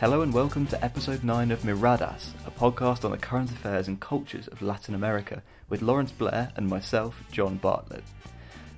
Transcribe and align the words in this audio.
Hello 0.00 0.22
and 0.22 0.32
welcome 0.32 0.64
to 0.68 0.84
episode 0.84 1.24
9 1.24 1.50
of 1.50 1.62
Miradas, 1.62 2.28
a 2.46 2.52
podcast 2.52 3.04
on 3.04 3.10
the 3.10 3.18
current 3.18 3.50
affairs 3.50 3.88
and 3.88 3.98
cultures 3.98 4.46
of 4.46 4.62
Latin 4.62 4.94
America 4.94 5.42
with 5.68 5.82
Lawrence 5.82 6.12
Blair 6.12 6.52
and 6.54 6.68
myself, 6.68 7.20
John 7.32 7.56
Bartlett. 7.56 8.04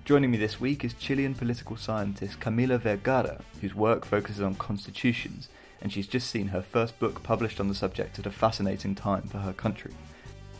Joining 0.06 0.30
me 0.30 0.38
this 0.38 0.58
week 0.58 0.82
is 0.82 0.94
Chilean 0.94 1.34
political 1.34 1.76
scientist 1.76 2.40
Camila 2.40 2.80
Vergara, 2.80 3.42
whose 3.60 3.74
work 3.74 4.06
focuses 4.06 4.40
on 4.40 4.54
constitutions, 4.54 5.50
and 5.82 5.92
she's 5.92 6.06
just 6.06 6.30
seen 6.30 6.48
her 6.48 6.62
first 6.62 6.98
book 6.98 7.22
published 7.22 7.60
on 7.60 7.68
the 7.68 7.74
subject 7.74 8.18
at 8.18 8.24
a 8.24 8.30
fascinating 8.30 8.94
time 8.94 9.24
for 9.24 9.36
her 9.36 9.52
country. 9.52 9.92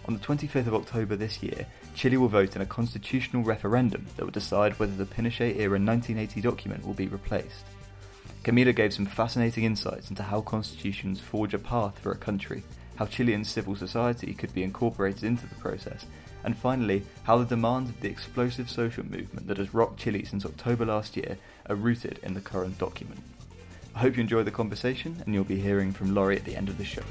On 0.09 0.12
the 0.12 0.20
25th 0.20 0.66
of 0.66 0.74
October 0.74 1.16
this 1.16 1.42
year, 1.42 1.66
Chile 1.95 2.18
will 2.18 2.29
vote 2.29 2.54
in 2.54 2.60
a 2.60 2.66
constitutional 2.66 3.42
referendum 3.42 4.04
that 4.15 4.27
will 4.27 4.30
decide 4.30 4.79
whether 4.79 4.95
the 4.95 5.06
Pinochet 5.06 5.56
era 5.56 5.79
1980 5.79 6.42
document 6.42 6.87
will 6.87 6.92
be 6.92 7.09
replaced. 7.09 7.65
Camila 8.43 8.75
gave 8.75 8.95
some 8.95 9.05
fascinating 9.05 9.65
insights 9.65 10.09
into 10.09 10.23
how 10.23 10.41
constitutions 10.41 11.21
forge 11.21 11.53
a 11.53 11.59
path 11.59 11.99
for 11.99 12.11
a 12.11 12.17
country, 12.17 12.63
how 12.97 13.05
Chilean 13.05 13.45
civil 13.45 13.77
society 13.77 14.33
could 14.33 14.55
be 14.55 14.63
incorporated 14.63 15.25
into 15.25 15.47
the 15.47 15.55
process, 15.57 16.07
and 16.43 16.57
finally, 16.57 17.03
how 17.25 17.37
the 17.37 17.45
demands 17.45 17.91
of 17.91 18.01
the 18.01 18.09
explosive 18.09 18.71
social 18.71 19.05
movement 19.05 19.47
that 19.47 19.59
has 19.59 19.74
rocked 19.74 20.01
Chile 20.01 20.24
since 20.24 20.47
October 20.47 20.87
last 20.87 21.19
year 21.19 21.37
are 21.69 21.77
rooted 21.77 22.19
in 22.23 22.32
the 22.32 22.41
current 22.41 22.79
document. 22.79 23.21
I 23.95 23.99
hope 23.99 24.16
you 24.16 24.23
enjoy 24.23 24.43
the 24.43 24.51
conversation, 24.51 25.21
and 25.25 25.35
you'll 25.35 25.45
be 25.45 25.60
hearing 25.60 25.93
from 25.93 26.15
Laurie 26.15 26.37
at 26.37 26.47
the 26.47 26.57
end 26.57 26.71
of 26.71 26.79
the 26.79 26.85
show. 26.85 27.02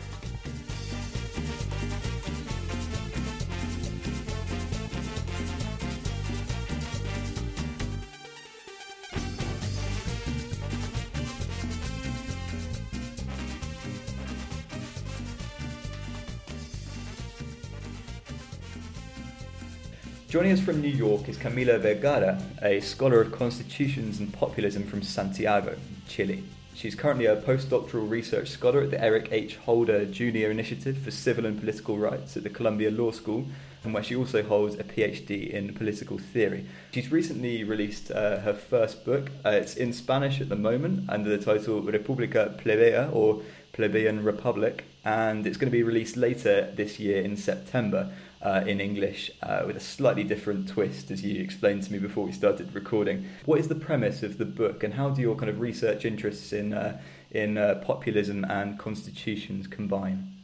Joining 20.29 20.51
us 20.51 20.59
from 20.59 20.79
New 20.79 20.89
York 20.89 21.27
is 21.27 21.37
Camila 21.37 21.79
Vergara, 21.79 22.39
a 22.61 22.81
scholar 22.81 23.19
of 23.19 23.31
constitutions 23.31 24.19
and 24.19 24.31
populism 24.31 24.83
from 24.83 25.01
Santiago, 25.01 25.75
Chile. 26.07 26.43
She's 26.75 26.93
currently 26.93 27.25
a 27.25 27.35
postdoctoral 27.35 28.07
research 28.07 28.49
scholar 28.49 28.83
at 28.83 28.91
the 28.91 29.03
Eric 29.03 29.29
H. 29.31 29.55
Holder 29.55 30.05
Jr. 30.05 30.51
Initiative 30.51 30.99
for 30.99 31.09
Civil 31.09 31.47
and 31.47 31.59
Political 31.59 31.97
Rights 31.97 32.37
at 32.37 32.43
the 32.43 32.49
Columbia 32.51 32.91
Law 32.91 33.09
School, 33.09 33.47
and 33.83 33.91
where 33.91 34.03
she 34.03 34.15
also 34.15 34.43
holds 34.43 34.75
a 34.75 34.83
PhD 34.83 35.49
in 35.49 35.73
political 35.73 36.19
theory. 36.19 36.67
She's 36.91 37.11
recently 37.11 37.63
released 37.63 38.11
uh, 38.11 38.37
her 38.41 38.53
first 38.53 39.03
book. 39.05 39.31
Uh, 39.43 39.49
it's 39.49 39.77
in 39.77 39.93
Spanish 39.93 40.39
at 40.41 40.49
the 40.49 40.55
moment 40.55 41.09
under 41.09 41.35
the 41.35 41.43
title 41.43 41.81
República 41.81 42.55
Plebeya 42.61 43.11
or 43.11 43.41
Plebeian 43.73 44.23
Republic, 44.23 44.85
and 45.03 45.47
it's 45.47 45.57
going 45.57 45.71
to 45.71 45.75
be 45.75 45.81
released 45.81 46.17
later 46.17 46.71
this 46.75 46.99
year 46.99 47.23
in 47.23 47.35
September 47.35 48.11
uh, 48.41 48.63
in 48.65 48.79
English 48.79 49.31
uh, 49.43 49.63
with 49.65 49.75
a 49.75 49.81
slightly 49.81 50.23
different 50.23 50.67
twist, 50.67 51.11
as 51.11 51.23
you 51.23 51.41
explained 51.41 51.83
to 51.83 51.91
me 51.91 51.99
before 51.99 52.25
we 52.25 52.31
started 52.31 52.73
recording. 52.73 53.25
What 53.45 53.59
is 53.59 53.67
the 53.67 53.75
premise 53.75 54.23
of 54.23 54.37
the 54.37 54.45
book, 54.45 54.83
and 54.83 54.93
how 54.93 55.09
do 55.09 55.21
your 55.21 55.35
kind 55.35 55.49
of 55.49 55.59
research 55.59 56.05
interests 56.05 56.53
in 56.53 56.73
uh, 56.73 56.99
in 57.31 57.57
uh, 57.57 57.75
populism 57.85 58.45
and 58.45 58.79
constitutions 58.79 59.67
combine? 59.67 60.38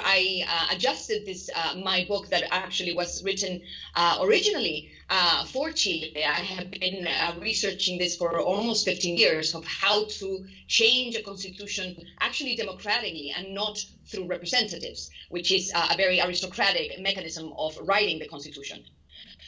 I 0.00 0.44
uh, 0.48 0.74
adjusted 0.74 1.26
this 1.26 1.48
uh, 1.54 1.74
my 1.82 2.04
book 2.06 2.28
that 2.28 2.44
actually 2.50 2.94
was 2.94 3.22
written 3.24 3.62
uh, 3.94 4.18
originally 4.22 4.90
uh, 5.08 5.44
for 5.46 5.70
Chile. 5.72 6.12
I 6.16 6.40
have 6.54 6.70
been 6.70 7.06
uh, 7.06 7.34
researching 7.40 7.98
this 7.98 8.16
for 8.16 8.40
almost 8.40 8.84
15 8.84 9.16
years 9.16 9.54
of 9.54 9.64
how 9.64 10.04
to 10.04 10.44
change 10.66 11.16
a 11.16 11.22
constitution 11.22 11.96
actually 12.20 12.56
democratically 12.56 13.32
and 13.36 13.54
not 13.54 13.84
through 14.06 14.26
representatives, 14.26 15.10
which 15.30 15.52
is 15.52 15.72
uh, 15.74 15.88
a 15.92 15.96
very 15.96 16.20
aristocratic 16.20 17.00
mechanism 17.00 17.52
of 17.56 17.76
writing 17.82 18.18
the 18.18 18.28
constitution. 18.28 18.84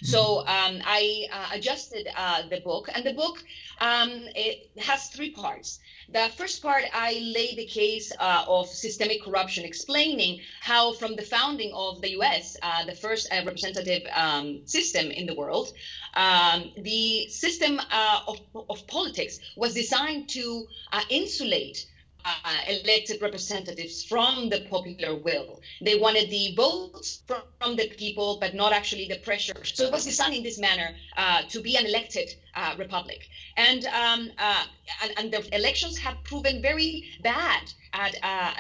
So 0.02 0.40
um, 0.40 0.80
I 0.84 1.26
uh, 1.32 1.48
adjusted 1.52 2.08
uh, 2.16 2.42
the 2.48 2.60
book, 2.60 2.88
and 2.94 3.04
the 3.04 3.12
book 3.12 3.42
um, 3.80 4.10
it 4.34 4.70
has 4.78 5.08
three 5.08 5.30
parts. 5.30 5.80
The 6.10 6.30
first 6.36 6.62
part, 6.62 6.84
I 6.94 7.12
lay 7.34 7.54
the 7.54 7.66
case 7.66 8.12
uh, 8.18 8.44
of 8.48 8.68
systemic 8.68 9.22
corruption, 9.22 9.64
explaining 9.64 10.40
how, 10.60 10.92
from 10.94 11.16
the 11.16 11.22
founding 11.22 11.72
of 11.74 12.00
the 12.00 12.12
U.S., 12.12 12.56
uh, 12.62 12.84
the 12.86 12.94
first 12.94 13.28
uh, 13.30 13.42
representative 13.44 14.02
um, 14.14 14.66
system 14.66 15.10
in 15.10 15.26
the 15.26 15.34
world, 15.34 15.70
um, 16.14 16.70
the 16.78 17.28
system 17.28 17.78
uh, 17.90 18.20
of, 18.26 18.40
of, 18.70 18.86
politics 18.86 19.38
was 19.56 19.74
designed 19.74 20.30
to 20.30 20.66
insulate 21.10 21.86
uh, 22.24 22.58
elected 22.68 23.20
representatives 23.22 24.04
from 24.04 24.48
the 24.48 24.60
popular 24.70 25.14
will. 25.14 25.60
They 25.80 25.98
wanted 25.98 26.30
the 26.30 26.54
votes 26.54 27.22
from, 27.26 27.42
from, 27.60 27.76
the 27.76 27.88
people, 27.88 28.38
but 28.40 28.54
not 28.54 28.72
actually 28.72 29.08
the 29.08 29.18
pressure. 29.18 29.54
So 29.64 29.84
it 29.84 29.92
was 29.92 30.04
designed 30.04 30.34
in 30.34 30.42
this 30.42 30.58
manner 30.58 30.90
uh, 31.16 31.42
to 31.48 31.60
be 31.60 31.76
an 31.76 31.86
elected 31.86 32.34
uh, 32.54 32.74
republic. 32.78 33.28
And, 33.56 33.84
um, 33.86 34.30
uh, 34.38 34.64
and, 35.02 35.12
and 35.18 35.32
the 35.32 35.54
elections 35.54 35.98
have 35.98 36.16
proven 36.24 36.60
very 36.60 37.04
bad 37.22 37.72
at 37.92 38.16
uh, 38.22 38.52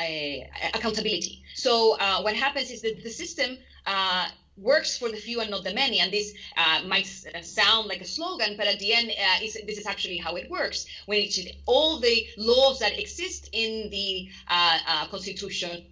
accountability. 0.74 1.42
So 1.54 1.96
uh, 2.00 2.22
what 2.22 2.34
happens 2.34 2.70
is 2.70 2.82
that 2.82 3.02
the 3.02 3.10
system 3.10 3.58
works 4.60 4.98
for 4.98 5.08
the 5.08 5.16
few 5.16 5.40
and 5.40 5.50
not 5.50 5.64
the 5.64 5.74
many. 5.74 6.00
And 6.00 6.12
this 6.12 6.34
uh, 6.56 6.82
might 6.86 7.08
uh, 7.34 7.42
sound 7.42 7.88
like 7.88 8.00
a 8.00 8.06
slogan, 8.06 8.56
but 8.56 8.66
at 8.66 8.78
the 8.78 8.92
end, 8.92 9.10
uh, 9.10 9.40
this 9.40 9.56
is 9.56 9.86
actually 9.86 10.18
how 10.18 10.36
it 10.36 10.50
works. 10.50 10.86
When 11.06 11.28
all 11.66 12.00
the 12.00 12.26
laws 12.36 12.78
that 12.80 12.98
exist 12.98 13.48
in 13.52 13.90
the 13.90 14.28
uh, 14.48 14.78
uh, 14.86 15.06
Constitution 15.08 15.84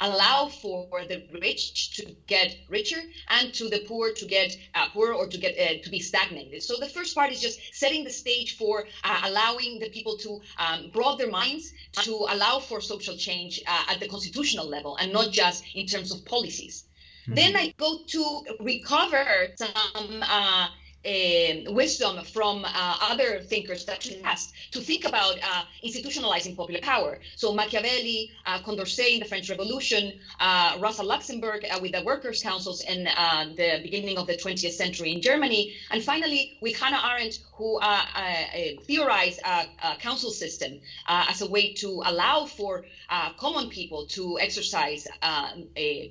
allow 0.00 0.48
for 0.48 0.88
the 1.08 1.22
rich 1.40 1.96
to 1.96 2.16
get 2.26 2.56
richer 2.68 3.00
and 3.28 3.54
to 3.54 3.68
the 3.68 3.78
poor 3.86 4.10
to 4.12 4.26
get 4.26 4.56
uh, 4.74 4.88
poorer 4.88 5.14
or 5.14 5.28
to 5.28 5.38
get 5.38 5.84
to 5.84 5.90
be 5.90 6.00
stagnated. 6.00 6.62
So 6.64 6.76
the 6.80 6.88
first 6.88 7.14
part 7.14 7.30
is 7.30 7.40
just 7.40 7.60
setting 7.72 8.02
the 8.02 8.10
stage 8.10 8.56
for 8.56 8.86
allowing 9.22 9.78
the 9.78 9.88
people 9.90 10.16
to 10.18 10.40
um, 10.58 10.90
broaden 10.92 11.18
their 11.18 11.30
minds, 11.30 11.72
to 12.02 12.26
allow 12.28 12.58
for 12.58 12.80
social 12.80 13.16
change 13.16 13.62
at 13.66 14.00
the 14.00 14.08
constitutional 14.08 14.68
level 14.68 14.96
and 14.96 15.12
not 15.12 15.30
just 15.30 15.62
in 15.74 15.86
terms 15.86 16.12
of 16.12 16.24
policies. 16.24 16.84
Mm-hmm. 17.24 17.34
Then 17.34 17.56
I 17.56 17.74
go 17.78 17.98
to 18.06 18.42
recover 18.60 19.48
some 19.56 20.22
uh, 20.22 20.68
uh, 21.04 21.70
wisdom 21.72 22.24
from 22.24 22.64
uh, 22.64 22.96
other 23.02 23.40
thinkers 23.40 23.84
that 23.84 24.06
past 24.22 24.54
to 24.70 24.80
think 24.80 25.04
about 25.04 25.36
uh, 25.36 25.62
institutionalizing 25.84 26.56
popular 26.56 26.80
power. 26.80 27.18
So 27.36 27.52
Machiavelli, 27.52 28.30
uh, 28.46 28.60
Condorcet 28.60 29.12
in 29.12 29.20
the 29.20 29.26
French 29.26 29.50
Revolution, 29.50 30.18
uh, 30.40 30.78
Rosa 30.80 31.02
Luxemburg 31.02 31.66
uh, 31.70 31.78
with 31.80 31.92
the 31.92 32.02
workers' 32.04 32.42
councils 32.42 32.82
in 32.82 33.04
the 33.04 33.80
beginning 33.82 34.16
of 34.16 34.26
the 34.26 34.36
20th 34.36 34.72
century 34.72 35.12
in 35.12 35.20
Germany, 35.20 35.74
and 35.90 36.02
finally 36.02 36.56
with 36.62 36.76
Hannah 36.78 37.02
Arendt, 37.06 37.40
who 37.52 37.78
theorized 38.86 39.40
a, 39.44 39.66
council 39.98 40.30
system 40.30 40.80
as 41.06 41.42
a 41.42 41.46
way 41.46 41.72
to 41.74 42.02
allow 42.06 42.46
for 42.46 42.84
common 43.36 43.68
people 43.68 44.06
to 44.06 44.38
exercise 44.40 45.06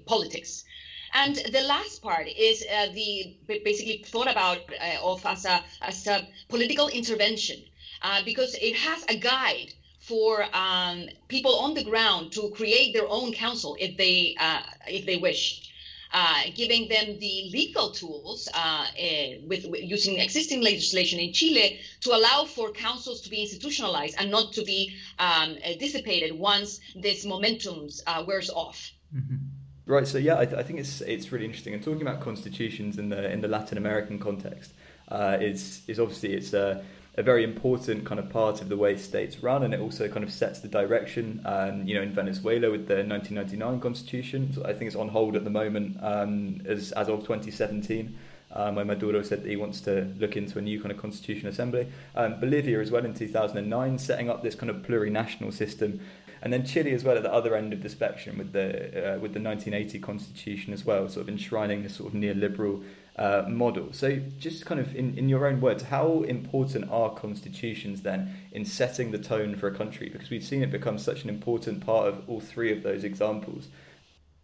politics. 0.05 0.65
And 1.13 1.35
the 1.35 1.61
last 1.61 2.01
part 2.01 2.27
is 2.27 2.65
uh, 2.65 2.87
the 2.93 3.35
basically 3.47 4.03
thought 4.05 4.29
about 4.29 4.59
uh, 4.81 4.97
of 5.03 5.25
as 5.25 5.45
a, 5.45 5.63
as 5.81 6.07
a 6.07 6.27
political 6.49 6.87
intervention 6.87 7.61
uh, 8.01 8.21
because 8.25 8.55
it 8.55 8.75
has 8.75 9.05
a 9.07 9.15
guide 9.15 9.73
for 9.99 10.45
um, 10.53 11.07
people 11.27 11.55
on 11.59 11.75
the 11.75 11.83
ground 11.83 12.33
to 12.33 12.49
create 12.49 12.93
their 12.93 13.07
own 13.07 13.31
council 13.31 13.77
if 13.79 13.95
they 13.95 14.35
uh, 14.39 14.61
if 14.87 15.05
they 15.05 15.17
wish. 15.17 15.69
Uh, 16.15 16.43
giving 16.53 16.87
them 16.89 17.17
the 17.17 17.49
legal 17.51 17.89
tools 17.89 18.47
uh, 18.53 18.85
eh, 18.99 19.39
with, 19.47 19.65
with, 19.65 19.81
using 19.81 20.19
existing 20.19 20.61
legislation 20.61 21.19
in 21.19 21.33
Chile 21.33 21.79
to 22.01 22.11
allow 22.11 22.45
for 22.45 22.71
councils 22.71 23.19
to 23.21 23.31
be 23.31 23.41
institutionalized 23.41 24.15
and 24.19 24.29
not 24.29 24.53
to 24.53 24.63
be 24.63 24.95
um, 25.17 25.57
dissipated 25.79 26.31
once 26.37 26.79
this 26.95 27.25
momentum 27.25 27.89
uh, 28.05 28.23
wears 28.27 28.51
off. 28.51 28.91
Mm-hmm. 29.11 29.37
Right. 29.85 30.07
So 30.07 30.17
yeah, 30.17 30.39
I, 30.39 30.45
th- 30.45 30.57
I, 30.57 30.63
think 30.63 30.79
it's 30.79 31.01
it's 31.01 31.31
really 31.33 31.43
interesting. 31.43 31.73
And 31.73 31.83
talking 31.83 32.03
about 32.03 32.21
constitutions 32.21 32.97
in 32.97 33.09
the 33.09 33.29
in 33.29 33.41
the 33.41 33.49
Latin 33.49 33.77
American 33.77 34.17
context 34.17 34.71
uh, 35.09 35.37
is 35.41 35.81
is 35.87 35.99
obviously 35.99 36.33
it's 36.33 36.53
a, 36.53 36.81
a 37.17 37.23
very 37.23 37.43
important 37.43 38.05
kind 38.05 38.17
of 38.17 38.29
part 38.29 38.61
of 38.61 38.69
the 38.69 38.77
way 38.77 38.95
states 38.95 39.43
run, 39.43 39.61
and 39.63 39.73
it 39.73 39.81
also 39.81 40.07
kind 40.07 40.23
of 40.23 40.31
sets 40.31 40.61
the 40.61 40.69
direction. 40.69 41.41
Um, 41.43 41.85
you 41.85 41.95
know, 41.95 42.01
in 42.01 42.13
Venezuela 42.13 42.71
with 42.71 42.87
the 42.87 43.03
1999 43.03 43.81
constitution, 43.81 44.55
I 44.63 44.71
think 44.71 44.83
it's 44.83 44.95
on 44.95 45.09
hold 45.09 45.35
at 45.35 45.43
the 45.43 45.49
moment 45.49 45.97
um, 46.01 46.61
as 46.65 46.93
as 46.93 47.09
of 47.09 47.19
2017. 47.19 48.17
Um, 48.55 48.75
where 48.75 48.85
Maduro 48.85 49.23
said 49.23 49.41
that 49.41 49.49
he 49.49 49.55
wants 49.55 49.81
to 49.81 50.13
look 50.19 50.37
into 50.37 50.59
a 50.59 50.61
new 50.61 50.79
kind 50.79 50.91
of 50.91 50.99
constitution 50.99 51.49
assembly. 51.49 51.87
Um, 52.15 52.39
Bolivia 52.39 52.79
as 52.79 52.91
well 52.91 53.03
in 53.03 53.15
2009, 53.15 53.97
setting 53.97 54.29
up 54.29 54.43
this 54.43 54.53
kind 54.53 54.69
of 54.69 54.83
plurinational 54.83 55.51
system 55.51 55.99
and 56.43 56.51
then 56.51 56.65
Chile 56.65 56.91
as 56.91 57.05
well 57.05 57.15
at 57.15 57.23
the 57.23 57.33
other 57.33 57.55
end 57.55 57.71
of 57.71 57.81
the 57.81 57.89
spectrum 57.89 58.37
with 58.37 58.51
the 58.51 59.15
uh, 59.15 59.19
with 59.19 59.33
the 59.33 59.39
1980 59.39 59.97
constitution 59.99 60.73
as 60.73 60.83
well, 60.85 61.07
sort 61.07 61.23
of 61.23 61.29
enshrining 61.29 61.83
this 61.83 61.95
sort 61.95 62.13
of 62.13 62.19
neoliberal 62.19 62.83
uh, 63.15 63.45
model. 63.47 63.93
So, 63.93 64.19
just 64.39 64.65
kind 64.65 64.81
of 64.81 64.93
in, 64.93 65.17
in 65.17 65.29
your 65.29 65.47
own 65.47 65.61
words, 65.61 65.83
how 65.83 66.23
important 66.23 66.91
are 66.91 67.11
constitutions 67.13 68.01
then 68.01 68.35
in 68.51 68.65
setting 68.65 69.11
the 69.11 69.19
tone 69.19 69.55
for 69.55 69.67
a 69.67 69.73
country? 69.73 70.09
Because 70.09 70.29
we've 70.29 70.43
seen 70.43 70.61
it 70.63 70.69
become 70.69 70.97
such 70.97 71.23
an 71.23 71.29
important 71.29 71.85
part 71.85 72.09
of 72.09 72.29
all 72.29 72.41
three 72.41 72.73
of 72.73 72.83
those 72.83 73.05
examples. 73.05 73.69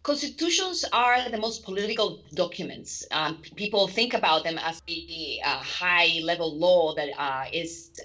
Constitutions 0.04 0.86
are 0.94 1.30
the 1.30 1.38
most 1.38 1.66
political 1.66 2.24
documents. 2.34 3.06
Um, 3.12 3.42
people 3.57 3.90
think 3.90 4.13
about 4.13 4.46
them 4.46 4.57
as 4.57 4.81
the 4.88 5.42
uh, 5.44 5.57
high 5.57 6.22
level 6.24 6.57
law 6.57 6.96
that 6.96 7.10
uh, 7.18 7.46
is 7.51 8.00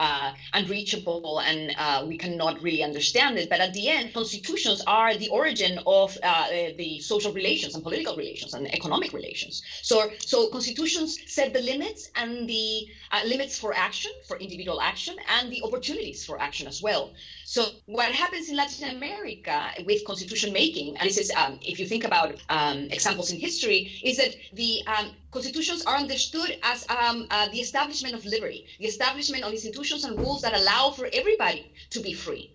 uh, 0.00 0.32
unreachable 0.52 1.40
and 1.40 1.74
uh, 1.78 2.04
we 2.06 2.16
cannot 2.16 2.60
really 2.62 2.82
understand 2.82 3.38
it. 3.38 3.48
But 3.48 3.60
at 3.60 3.72
the 3.72 3.88
end, 3.88 4.12
constitutions 4.12 4.82
are 4.86 5.14
the 5.14 5.28
origin 5.28 5.78
of 5.86 6.16
uh, 6.22 6.48
the 6.76 7.00
social 7.00 7.32
relations 7.32 7.74
and 7.74 7.82
political 7.82 8.14
relations 8.16 8.54
and 8.54 8.72
economic 8.74 9.12
relations. 9.12 9.62
So, 9.82 10.10
so 10.18 10.48
constitutions 10.48 11.18
set 11.26 11.52
the 11.52 11.60
limits 11.60 12.10
and 12.14 12.48
the 12.48 12.86
uh, 13.12 13.20
limits 13.24 13.58
for 13.58 13.74
action, 13.74 14.12
for 14.26 14.36
individual 14.36 14.80
action, 14.80 15.16
and 15.28 15.50
the 15.50 15.62
opportunities 15.62 16.24
for 16.24 16.40
action 16.40 16.66
as 16.66 16.82
well. 16.82 17.12
So, 17.44 17.66
what 17.86 18.10
happens 18.12 18.48
in 18.48 18.56
Latin 18.56 18.90
America 18.90 19.70
with 19.84 20.04
constitution 20.04 20.52
making, 20.52 20.96
and 20.96 21.08
this 21.08 21.18
is, 21.18 21.30
um, 21.36 21.58
if 21.62 21.78
you 21.78 21.86
think 21.86 22.04
about 22.04 22.34
um, 22.48 22.88
examples 22.90 23.30
in 23.30 23.38
history, 23.38 24.00
is 24.02 24.16
that 24.16 24.34
the 24.52 24.82
um, 24.86 25.10
constitutions 25.30 25.84
are 25.84 25.96
understood 25.96 26.58
as 26.62 26.86
um, 26.88 27.26
uh, 27.30 27.48
the 27.48 27.60
establishment 27.60 28.14
of 28.14 28.24
liberty, 28.24 28.66
the 28.78 28.86
establishment 28.86 29.44
of 29.44 29.52
institutions 29.52 30.04
and 30.04 30.18
rules 30.18 30.42
that 30.42 30.54
allow 30.54 30.90
for 30.90 31.08
everybody 31.12 31.72
to 31.90 32.00
be 32.00 32.12
free. 32.12 32.52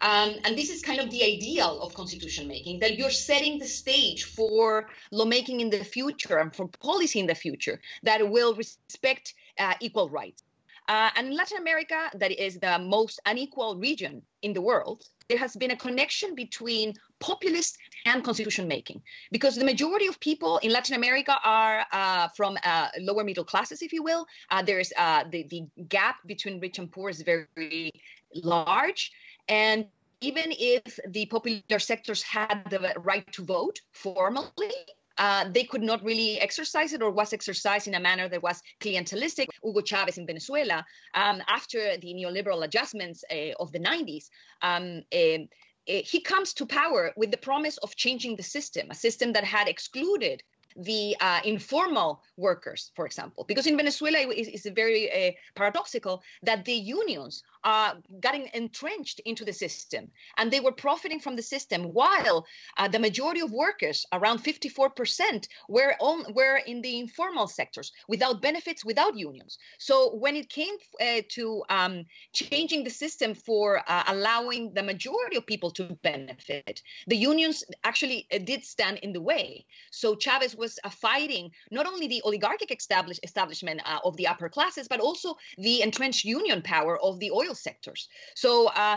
Um, 0.00 0.36
and 0.44 0.56
this 0.56 0.70
is 0.70 0.82
kind 0.82 1.00
of 1.00 1.10
the 1.10 1.24
ideal 1.24 1.80
of 1.80 1.92
constitution 1.94 2.46
making 2.46 2.78
that 2.80 2.96
you're 2.96 3.10
setting 3.10 3.58
the 3.58 3.66
stage 3.66 4.24
for 4.24 4.88
lawmaking 5.10 5.60
in 5.60 5.70
the 5.70 5.82
future 5.82 6.38
and 6.38 6.54
for 6.54 6.68
policy 6.68 7.18
in 7.18 7.26
the 7.26 7.34
future 7.34 7.80
that 8.04 8.28
will 8.30 8.54
respect 8.54 9.34
uh, 9.58 9.74
equal 9.80 10.08
rights. 10.08 10.44
Uh, 10.88 11.10
and 11.16 11.26
in 11.26 11.36
Latin 11.36 11.58
America, 11.58 12.10
that 12.14 12.30
is 12.30 12.58
the 12.60 12.78
most 12.78 13.20
unequal 13.26 13.76
region 13.76 14.22
in 14.40 14.54
the 14.54 14.62
world, 14.62 15.04
there 15.28 15.36
has 15.36 15.54
been 15.54 15.72
a 15.72 15.76
connection 15.76 16.34
between 16.34 16.94
populist 17.18 17.76
and 18.06 18.24
constitution 18.24 18.68
making 18.68 19.02
because 19.32 19.56
the 19.56 19.64
majority 19.64 20.06
of 20.06 20.18
people 20.20 20.58
in 20.58 20.72
Latin 20.72 20.94
America 20.94 21.38
are 21.44 21.84
uh, 21.92 22.28
from 22.36 22.56
uh, 22.64 22.88
lower 23.00 23.24
middle 23.24 23.44
classes, 23.44 23.82
if 23.82 23.92
you 23.92 24.02
will. 24.02 24.26
Uh, 24.50 24.62
there's 24.62 24.92
uh, 24.96 25.24
the, 25.30 25.44
the 25.44 25.66
gap 25.88 26.16
between 26.26 26.60
rich 26.60 26.78
and 26.78 26.90
poor 26.90 27.10
is 27.10 27.22
very 27.22 27.92
large. 28.34 29.12
And 29.48 29.86
even 30.20 30.52
if 30.58 30.98
the 31.08 31.26
popular 31.26 31.78
sectors 31.78 32.22
had 32.22 32.62
the 32.70 32.92
right 32.98 33.30
to 33.32 33.44
vote 33.44 33.80
formally, 33.92 34.72
uh, 35.18 35.46
they 35.52 35.64
could 35.64 35.82
not 35.82 36.02
really 36.04 36.40
exercise 36.40 36.92
it 36.92 37.02
or 37.02 37.10
was 37.10 37.32
exercised 37.32 37.88
in 37.88 37.94
a 37.94 38.00
manner 38.00 38.28
that 38.28 38.42
was 38.42 38.62
clientelistic. 38.80 39.46
Hugo 39.62 39.80
Chavez 39.80 40.16
in 40.16 40.26
Venezuela, 40.26 40.84
um, 41.14 41.42
after 41.48 41.96
the 41.98 42.14
neoliberal 42.14 42.64
adjustments 42.64 43.24
uh, 43.30 43.52
of 43.58 43.72
the 43.72 43.80
90s, 43.80 44.30
um, 44.62 45.02
uh, 45.12 45.44
he 45.88 46.20
comes 46.20 46.52
to 46.54 46.66
power 46.66 47.12
with 47.16 47.30
the 47.30 47.36
promise 47.36 47.78
of 47.78 47.96
changing 47.96 48.36
the 48.36 48.42
system, 48.42 48.90
a 48.90 48.94
system 48.94 49.32
that 49.32 49.44
had 49.44 49.68
excluded 49.68 50.42
the 50.76 51.16
uh, 51.20 51.40
informal 51.44 52.22
workers, 52.36 52.92
for 52.94 53.06
example, 53.06 53.44
because 53.48 53.66
in 53.66 53.76
Venezuela 53.76 54.18
it's, 54.18 54.48
it's 54.48 54.76
very 54.76 55.28
uh, 55.28 55.32
paradoxical 55.54 56.22
that 56.42 56.64
the 56.64 56.72
unions 56.72 57.42
uh, 57.68 57.94
getting 58.20 58.48
entrenched 58.54 59.20
into 59.26 59.44
the 59.44 59.52
system. 59.52 60.10
And 60.38 60.50
they 60.50 60.60
were 60.60 60.72
profiting 60.72 61.20
from 61.20 61.36
the 61.36 61.42
system 61.42 61.82
while 62.00 62.46
uh, 62.78 62.88
the 62.88 62.98
majority 62.98 63.40
of 63.40 63.50
workers 63.50 64.06
around 64.10 64.38
54% 64.38 65.46
were 65.68 65.94
on 66.00 66.18
were 66.32 66.60
in 66.66 66.80
the 66.80 66.98
informal 66.98 67.46
sectors 67.46 67.92
without 68.08 68.40
benefits 68.40 68.86
without 68.86 69.18
unions. 69.18 69.58
So 69.78 70.14
when 70.16 70.34
it 70.34 70.48
came 70.48 70.76
uh, 70.98 71.20
to 71.36 71.62
um, 71.68 72.06
changing 72.32 72.84
the 72.84 72.90
system 73.04 73.34
for 73.34 73.82
uh, 73.86 74.04
allowing 74.06 74.72
the 74.72 74.82
majority 74.82 75.36
of 75.36 75.44
people 75.44 75.70
to 75.72 75.82
benefit 76.02 76.80
the 77.06 77.16
unions 77.16 77.64
actually 77.84 78.26
uh, 78.32 78.38
did 78.38 78.64
stand 78.64 78.96
in 78.98 79.12
the 79.12 79.20
way. 79.20 79.66
So 79.90 80.14
chavez 80.14 80.56
was 80.56 80.78
uh, 80.84 80.88
fighting 80.88 81.50
not 81.70 81.86
only 81.86 82.06
the 82.08 82.22
oligarchic 82.24 82.70
establish- 82.70 83.20
establishment 83.22 83.82
of 84.04 84.16
the 84.16 84.26
upper 84.26 84.48
classes 84.48 84.88
but 84.88 85.00
also 85.00 85.36
the 85.58 85.82
entrenched 85.82 86.24
union 86.24 86.62
power 86.62 86.98
of 87.02 87.18
the 87.18 87.30
oil 87.30 87.48
oil 87.48 87.54
sectors. 87.62 88.08
So 88.34 88.68
uh, 88.68 88.96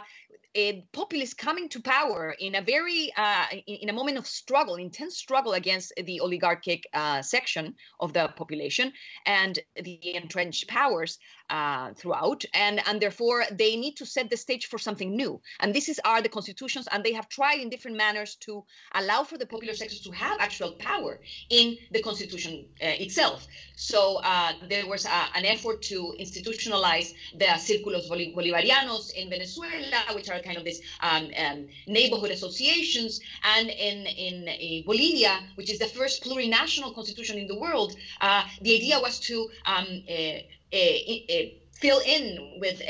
a 0.56 0.86
populist 0.92 1.38
coming 1.38 1.70
to 1.70 1.82
power 1.82 2.36
in 2.38 2.56
a 2.56 2.62
very 2.62 3.12
uh, 3.16 3.46
in, 3.68 3.90
a 3.90 3.94
moment 3.94 4.18
of 4.18 4.28
struggle, 4.28 4.76
intense 4.76 5.18
struggle 5.18 5.54
against 5.54 5.94
the 6.04 6.20
oligarchic 6.22 6.84
uh, 6.94 7.22
section 7.22 7.76
of 8.00 8.14
the 8.14 8.28
population 8.36 8.92
and 9.26 9.60
the 9.76 10.16
entrenched 10.16 10.68
powers 10.68 11.20
uh, 11.50 11.94
throughout, 11.94 12.44
and 12.54 12.82
and 12.88 13.02
therefore 13.02 13.44
they 13.52 13.76
need 13.76 13.96
to 13.98 14.06
set 14.06 14.30
the 14.30 14.38
stage 14.38 14.66
for 14.68 14.78
something 14.78 15.16
new. 15.16 15.42
And 15.60 15.74
this 15.74 15.90
is 15.90 16.00
are 16.04 16.22
the 16.22 16.30
constitutions, 16.30 16.88
and 16.92 17.04
they 17.04 17.14
have 17.14 17.30
tried 17.30 17.60
in 17.60 17.70
different 17.70 17.98
manners 17.98 18.36
to 18.42 18.64
allow 18.94 19.24
for 19.24 19.38
the 19.38 19.46
popular 19.46 19.74
sectors 19.74 20.02
to 20.02 20.12
have 20.12 20.38
actual 20.40 20.74
power 20.74 21.20
in 21.50 21.78
the 21.92 22.02
constitution 22.02 22.66
uh, 22.82 22.88
itself. 22.88 23.48
So 23.76 24.18
uh, 24.24 24.54
there 24.70 24.88
was 24.88 25.06
uh, 25.06 25.26
an 25.36 25.46
effort 25.46 25.82
to 25.84 26.14
institutionalize 26.20 27.14
the 27.38 27.46
círculos 27.46 28.10
bolivarianos 28.10 29.14
in 29.14 29.30
Venezuela, 29.30 30.04
which 30.16 30.30
are 30.30 30.41
kind 30.42 30.58
of 30.58 30.64
these 30.64 30.82
um, 31.02 31.30
um, 31.38 31.68
neighborhood 31.88 32.32
associations. 32.32 33.20
And 33.44 33.70
in, 33.70 34.06
in 34.06 34.48
uh, 34.48 34.86
Bolivia, 34.86 35.40
which 35.56 35.70
is 35.72 35.80
the 35.80 35.88
first 35.88 36.24
plurinational 36.24 36.94
constitution 36.94 37.38
in 37.38 37.48
the 37.48 37.58
world, 37.58 37.96
uh, 38.22 38.44
the 38.62 38.76
idea 38.76 39.00
was 39.00 39.20
to 39.22 39.50
um, 39.66 40.04
uh, 40.10 40.14
uh, 40.14 41.42
fill 41.74 42.00
in 42.06 42.60
with, 42.60 42.82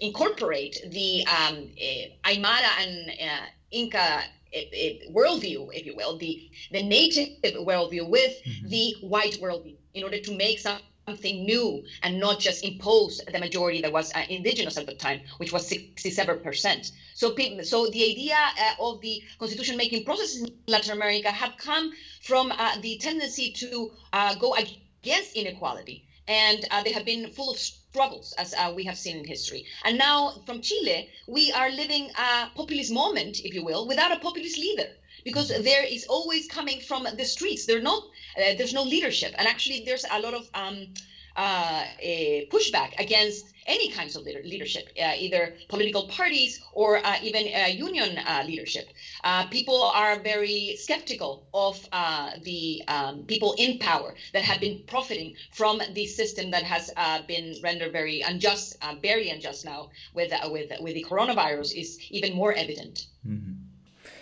incorporate 0.00 0.78
the 0.90 1.26
um, 1.26 1.68
Aymara 2.24 2.72
and 2.80 3.10
Inca 3.70 4.22
worldview, 5.10 5.68
if 5.72 5.84
you 5.86 5.94
will, 5.96 6.18
the, 6.18 6.50
the 6.70 6.82
native 6.82 7.28
worldview 7.42 8.08
with 8.08 8.32
mm-hmm. 8.44 8.68
the 8.68 8.94
white 9.00 9.38
worldview 9.40 9.76
in 9.94 10.04
order 10.04 10.20
to 10.20 10.36
make 10.36 10.58
some 10.58 10.78
something 11.06 11.44
new 11.44 11.84
and 12.02 12.18
not 12.18 12.40
just 12.40 12.64
impose 12.64 13.20
the 13.32 13.38
majority 13.38 13.80
that 13.80 13.92
was 13.92 14.12
uh, 14.14 14.22
indigenous 14.28 14.76
at 14.76 14.86
the 14.86 14.94
time, 14.94 15.20
which 15.36 15.52
was 15.52 15.70
67%. 15.70 16.90
So, 17.14 17.34
so 17.62 17.86
the 17.86 18.10
idea 18.10 18.34
uh, 18.34 18.72
of 18.80 19.00
the 19.00 19.22
constitution 19.38 19.76
making 19.76 20.04
process 20.04 20.36
in 20.36 20.48
Latin 20.66 20.92
America 20.92 21.30
had 21.30 21.56
come 21.58 21.92
from 22.22 22.50
uh, 22.50 22.76
the 22.80 22.98
tendency 22.98 23.52
to 23.52 23.92
uh, 24.12 24.34
go 24.34 24.56
against 24.56 25.36
inequality. 25.36 26.04
And 26.26 26.66
uh, 26.72 26.82
they 26.82 26.90
have 26.90 27.04
been 27.04 27.30
full 27.30 27.52
of 27.52 27.58
struggles, 27.58 28.34
as 28.36 28.52
uh, 28.54 28.72
we 28.74 28.82
have 28.84 28.98
seen 28.98 29.18
in 29.18 29.24
history. 29.24 29.64
And 29.84 29.96
now 29.96 30.42
from 30.44 30.60
Chile, 30.60 31.08
we 31.28 31.52
are 31.52 31.70
living 31.70 32.10
a 32.18 32.50
populist 32.56 32.92
moment, 32.92 33.38
if 33.44 33.54
you 33.54 33.64
will, 33.64 33.86
without 33.86 34.10
a 34.10 34.18
populist 34.18 34.58
leader 34.58 34.88
because 35.26 35.48
there 35.48 35.82
is 35.82 36.06
always 36.06 36.46
coming 36.46 36.80
from 36.80 37.04
the 37.18 37.24
streets. 37.24 37.66
They're 37.66 37.82
not 37.82 38.02
uh, 38.36 38.54
there's 38.56 38.72
no 38.72 38.82
leadership, 38.82 39.34
and 39.38 39.46
actually 39.48 39.82
there's 39.84 40.04
a 40.10 40.20
lot 40.20 40.34
of 40.34 40.48
um, 40.54 40.86
uh, 41.36 41.84
pushback 42.50 42.92
against 42.98 43.52
any 43.66 43.90
kinds 43.90 44.16
of 44.16 44.22
leadership, 44.22 44.88
uh, 45.00 45.12
either 45.18 45.54
political 45.68 46.08
parties 46.08 46.60
or 46.72 47.04
uh, 47.04 47.16
even 47.20 47.46
uh, 47.52 47.66
union 47.66 48.18
uh, 48.18 48.42
leadership. 48.46 48.86
people 49.50 49.82
are 49.82 50.18
very 50.20 50.76
skeptical 50.78 51.42
of 51.52 51.76
the 52.44 52.82
um, 52.88 53.24
people 53.26 53.54
in 53.58 53.78
power 53.78 54.14
that 54.32 54.42
have 54.42 54.60
been 54.60 54.78
profiting 54.86 55.34
from 55.50 55.80
the 55.92 56.06
system 56.06 56.50
that 56.50 56.62
has 56.62 56.90
been 57.26 57.54
rendered 57.62 57.92
very 57.92 58.20
unjust, 58.20 58.76
very 59.02 59.28
unjust 59.28 59.64
now 59.64 59.88
with 60.14 60.32
with 60.44 60.70
with 60.80 60.94
the 60.94 61.04
coronavirus 61.04 61.72
is 61.74 61.98
even 62.10 62.32
more 62.34 62.52
evident. 62.52 63.06
Mm-hmm. 63.26 63.55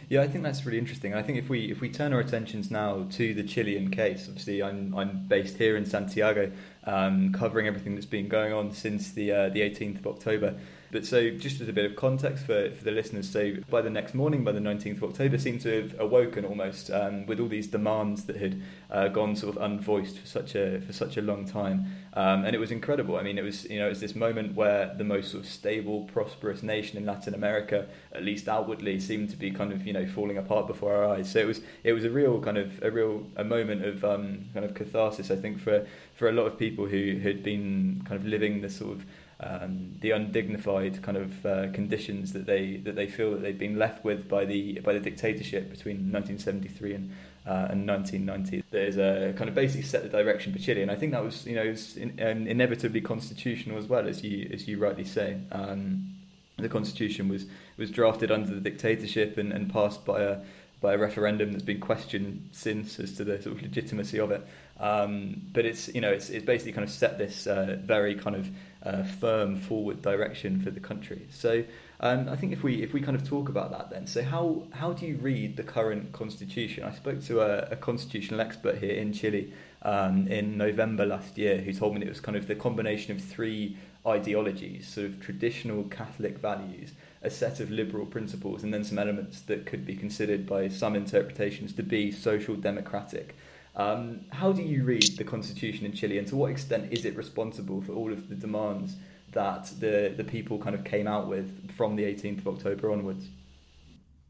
Yeah, 0.09 0.21
I 0.23 0.29
think 0.29 0.45
that's 0.45 0.67
really 0.67 0.79
interesting. 0.79 1.15
I 1.15 1.23
think 1.23 1.39
if 1.39 1.49
we 1.49 1.71
if 1.71 1.81
we 1.81 1.89
turn 1.89 2.13
our 2.13 2.21
attentions 2.21 2.71
now 2.71 3.07
to 3.13 3.35
the 3.35 3.43
Chilean 3.43 3.91
case, 3.91 4.27
obviously 4.29 4.63
I'm 4.63 4.95
I'm 4.95 5.27
based 5.27 5.57
here 5.57 5.77
in 5.77 5.87
Santiago, 5.87 6.53
um, 6.85 7.33
covering 7.33 7.67
everything 7.67 7.95
that's 7.95 8.07
been 8.07 8.29
going 8.29 8.53
on 8.53 8.73
since 8.73 9.13
the 9.13 9.33
uh, 9.33 9.49
the 9.49 9.61
18th 9.61 10.01
of 10.01 10.07
October. 10.07 10.57
But 10.95 11.05
so, 11.05 11.29
just 11.29 11.61
as 11.61 11.69
a 11.69 11.73
bit 11.73 11.87
of 11.87 11.97
context 11.97 12.47
for, 12.47 12.71
for 12.71 12.85
the 12.85 12.93
listeners, 12.93 13.29
so 13.29 13.57
by 13.69 13.83
the 13.83 13.91
next 13.91 14.15
morning, 14.15 14.45
by 14.45 14.53
the 14.53 14.61
19th 14.61 14.99
of 14.99 15.05
October, 15.11 15.39
seemed 15.39 15.61
to 15.63 15.83
have 15.83 15.99
awoken 15.99 16.45
almost 16.45 16.89
um, 16.89 17.27
with 17.27 17.41
all 17.41 17.49
these 17.49 17.67
demands 17.67 18.27
that 18.27 18.37
had 18.37 18.63
uh, 18.93 19.09
gone 19.09 19.35
sort 19.35 19.57
of 19.57 19.63
unvoiced 19.63 20.17
for 20.21 20.27
such 20.29 20.55
a 20.55 20.81
for 20.83 20.93
such 20.93 21.17
a 21.17 21.21
long 21.21 21.47
time, 21.47 21.87
um, 22.13 22.45
and 22.45 22.55
it 22.55 22.61
was 22.61 22.71
incredible. 22.71 23.17
I 23.17 23.25
mean, 23.25 23.39
it 23.39 23.43
was 23.43 23.65
you 23.69 23.81
know 23.81 23.87
it 23.87 23.89
was 23.89 24.01
this 24.01 24.15
moment 24.15 24.55
where 24.55 24.95
the 24.97 25.03
most 25.03 25.33
sort 25.33 25.43
of 25.43 25.51
stable, 25.51 26.05
prosperous 26.05 26.63
nation 26.63 26.97
in 26.97 27.05
Latin 27.05 27.35
America, 27.35 27.89
at 28.13 28.23
least 28.23 28.49
outwardly, 28.49 29.01
seemed 29.01 29.31
to 29.31 29.37
be 29.37 29.51
kind 29.51 29.73
of 29.73 29.85
you 29.85 29.93
know 29.93 30.07
falling 30.07 30.39
apart 30.39 30.69
before 30.69 30.95
our 30.95 31.17
eyes. 31.17 31.29
So 31.29 31.41
it 31.41 31.47
was 31.49 31.61
it 31.83 31.93
was 31.93 32.05
a 32.05 32.11
real 32.11 32.41
kind 32.41 32.57
of 32.57 32.81
a 32.85 32.91
real 32.93 33.27
a 33.35 33.43
moment 33.43 33.85
of 33.85 34.05
um, 34.05 34.45
kind 34.55 34.65
of 34.65 34.75
catharsis, 34.75 35.33
I 35.33 35.37
think, 35.37 35.59
for 35.59 35.89
for 36.15 36.29
a 36.29 36.33
lot 36.33 36.47
of 36.47 36.57
people 36.57 36.87
who 36.87 37.19
had 37.19 37.43
been 37.43 38.05
kind 38.07 38.21
of 38.21 38.25
living 38.25 38.61
this 38.61 38.77
sort 38.77 38.93
of 38.93 39.05
um, 39.41 39.97
the 40.01 40.13
undignified 40.13 41.03
kind 41.03 41.17
of 41.17 41.47
uh, 41.47 41.73
conditions 41.73 42.33
that 42.33 42.47
they 42.47 42.77
that 42.79 42.95
they 42.95 43.07
feel 43.07 43.33
that 43.33 43.43
they've 43.43 43.59
been 43.59 43.79
left 43.79 44.05
with 44.05 44.29
by 44.29 44.45
the 44.45 44.81
by 44.81 44.93
the 44.93 45.01
dictatorship 45.01 45.71
between 45.71 46.13
1973 46.13 46.95
and 46.95 47.11
uh, 47.47 47.69
and 47.71 47.87
1990. 47.87 48.65
There's 48.71 48.97
a 48.97 49.35
kind 49.37 49.49
of 49.49 49.55
basically 49.55 49.83
set 49.83 50.03
the 50.03 50.09
direction 50.09 50.53
for 50.53 50.59
Chile, 50.59 50.83
and 50.83 50.91
I 50.91 50.97
think 50.97 51.13
that 51.13 51.23
was 51.23 51.47
you 51.47 51.57
know 51.57 51.67
was 51.67 51.97
in, 51.97 52.19
um, 52.23 52.47
inevitably 52.47 53.01
constitutional 53.01 53.79
as 53.79 53.87
well 53.87 54.09
as 54.09 54.23
you 54.23 54.49
as 54.53 54.69
you 54.69 54.79
rightly 54.79 55.05
say. 55.05 55.39
Um, 55.53 56.11
the 56.57 56.69
constitution 56.69 57.29
was 57.29 57.47
was 57.77 57.91
drafted 57.91 58.31
under 58.31 58.55
the 58.55 58.61
dictatorship 58.61 59.37
and, 59.39 59.53
and 59.53 59.73
passed 59.73 60.05
by 60.05 60.23
a 60.23 60.39
by 60.81 60.93
a 60.93 60.99
referendum 60.99 61.51
that's 61.51 61.65
been 61.65 61.81
questioned 61.81 62.47
since 62.53 63.01
as 63.01 63.17
to 63.17 63.25
the 63.25 63.41
sort 63.41 63.57
of 63.57 63.63
legitimacy 63.63 64.21
of 64.21 64.31
it. 64.31 64.47
Um, 64.79 65.43
but 65.53 65.65
it's 65.65 65.89
you 65.89 66.01
know 66.01 66.11
it's 66.11 66.31
it's 66.31 66.45
basically 66.45 66.73
kind 66.73 66.87
of 66.87 66.93
set 66.93 67.19
this 67.19 67.47
uh, 67.47 67.79
very 67.83 68.15
kind 68.15 68.37
of 68.37 68.49
uh, 68.85 69.03
firm 69.03 69.57
forward 69.57 70.03
direction 70.03 70.61
for 70.61 70.71
the 70.71 70.81
country. 70.81 71.27
So 71.31 71.65
um, 72.01 72.29
I 72.29 72.37
think 72.37 72.53
if 72.53 72.63
we 72.63 72.83
if 72.83 72.93
we 72.93 73.01
kind 73.01 73.17
of 73.17 73.27
talk 73.27 73.49
about 73.49 73.71
that 73.71 73.91
then, 73.91 74.07
so 74.07 74.23
how 74.23 74.65
how 74.73 74.93
do 74.93 75.07
you 75.07 75.17
read 75.17 75.57
the 75.57 75.63
current 75.63 76.13
constitution? 76.13 76.85
I 76.85 76.93
spoke 76.93 77.23
to 77.25 77.41
a, 77.41 77.73
a 77.73 77.77
constitutional 77.77 78.41
expert 78.41 78.79
here 78.79 78.95
in 78.95 79.13
Chile 79.13 79.53
um, 79.83 80.27
in 80.29 80.57
November 80.59 81.07
last 81.07 81.39
year 81.39 81.59
who 81.59 81.73
told 81.73 81.95
me 81.95 82.03
it 82.03 82.09
was 82.09 82.21
kind 82.21 82.37
of 82.37 82.47
the 82.47 82.55
combination 82.55 83.15
of 83.15 83.23
three 83.23 83.77
ideologies, 84.07 84.87
sort 84.87 85.07
of 85.07 85.21
traditional 85.21 85.85
Catholic 85.85 86.39
values, 86.39 86.93
a 87.23 87.31
set 87.31 87.61
of 87.61 87.71
liberal 87.71 88.05
principles, 88.05 88.63
and 88.63 88.73
then 88.73 88.85
some 88.85 88.99
elements 88.99 89.41
that 89.43 89.65
could 89.65 89.87
be 89.87 89.97
considered 89.97 90.47
by 90.47 90.69
some 90.69 90.95
interpretations 90.95 91.73
to 91.73 91.83
be 91.83 92.13
social 92.13 92.55
democratic. 92.55 93.35
Um, 93.77 94.27
how 94.31 94.53
do 94.53 94.63
you 94.63 94.85
read 94.85 95.17
the 95.19 95.25
constitution 95.25 95.85
in 95.85 95.93
Chile, 95.93 96.19
and 96.19 96.27
to 96.29 96.37
what 96.37 96.51
extent 96.51 96.93
is 96.93 97.05
it 97.05 97.17
responsible 97.17 97.83
for 97.83 97.93
all 97.93 98.13
of 98.13 98.29
the 98.29 98.37
demands 98.37 98.97
that 99.33 99.71
the, 99.81 100.15
the 100.17 100.23
people 100.23 100.59
kind 100.59 100.77
of 100.77 100.85
came 100.85 101.09
out 101.09 101.27
with 101.29 101.73
from 101.73 101.97
the 101.97 102.05
18th 102.05 102.39
of 102.39 102.49
October 102.49 102.93
onwards? 102.93 103.29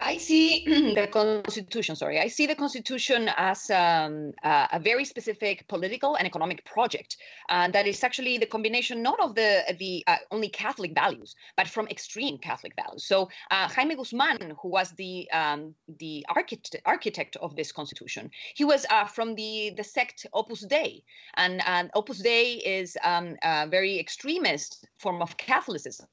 I 0.00 0.18
see 0.18 0.64
the 0.94 1.06
Constitution, 1.06 1.96
sorry, 1.96 2.18
I 2.20 2.28
see 2.28 2.46
the 2.46 2.54
Constitution 2.54 3.30
as 3.36 3.70
um, 3.70 4.32
uh, 4.42 4.66
a 4.72 4.80
very 4.80 5.04
specific 5.04 5.66
political 5.68 6.16
and 6.16 6.26
economic 6.26 6.64
project 6.64 7.16
uh, 7.48 7.68
that 7.68 7.86
is 7.86 8.02
actually 8.02 8.38
the 8.38 8.46
combination 8.46 9.02
not 9.02 9.20
of 9.20 9.34
the 9.34 9.62
the 9.78 10.04
uh, 10.06 10.16
only 10.30 10.48
Catholic 10.48 10.94
values, 10.94 11.34
but 11.56 11.68
from 11.68 11.86
extreme 11.88 12.38
Catholic 12.38 12.74
values. 12.74 13.04
So 13.06 13.28
uh, 13.50 13.68
Jaime 13.68 13.94
Guzman, 13.94 14.54
who 14.60 14.68
was 14.68 14.90
the 14.92 15.30
um, 15.30 15.74
the 15.98 16.26
architect 16.28 16.76
architect 16.84 17.36
of 17.36 17.54
this 17.54 17.70
Constitution, 17.70 18.30
he 18.54 18.64
was 18.64 18.86
uh, 18.90 19.06
from 19.06 19.34
the 19.36 19.72
the 19.76 19.84
sect 19.84 20.26
Opus 20.32 20.66
Dei, 20.66 21.04
and 21.36 21.62
Opus 21.94 22.18
Dei 22.18 22.54
is 22.64 22.96
um, 23.04 23.36
a 23.42 23.68
very 23.68 23.98
extremist 23.98 24.86
form 24.98 25.22
of 25.22 25.36
Catholicism 25.36 26.06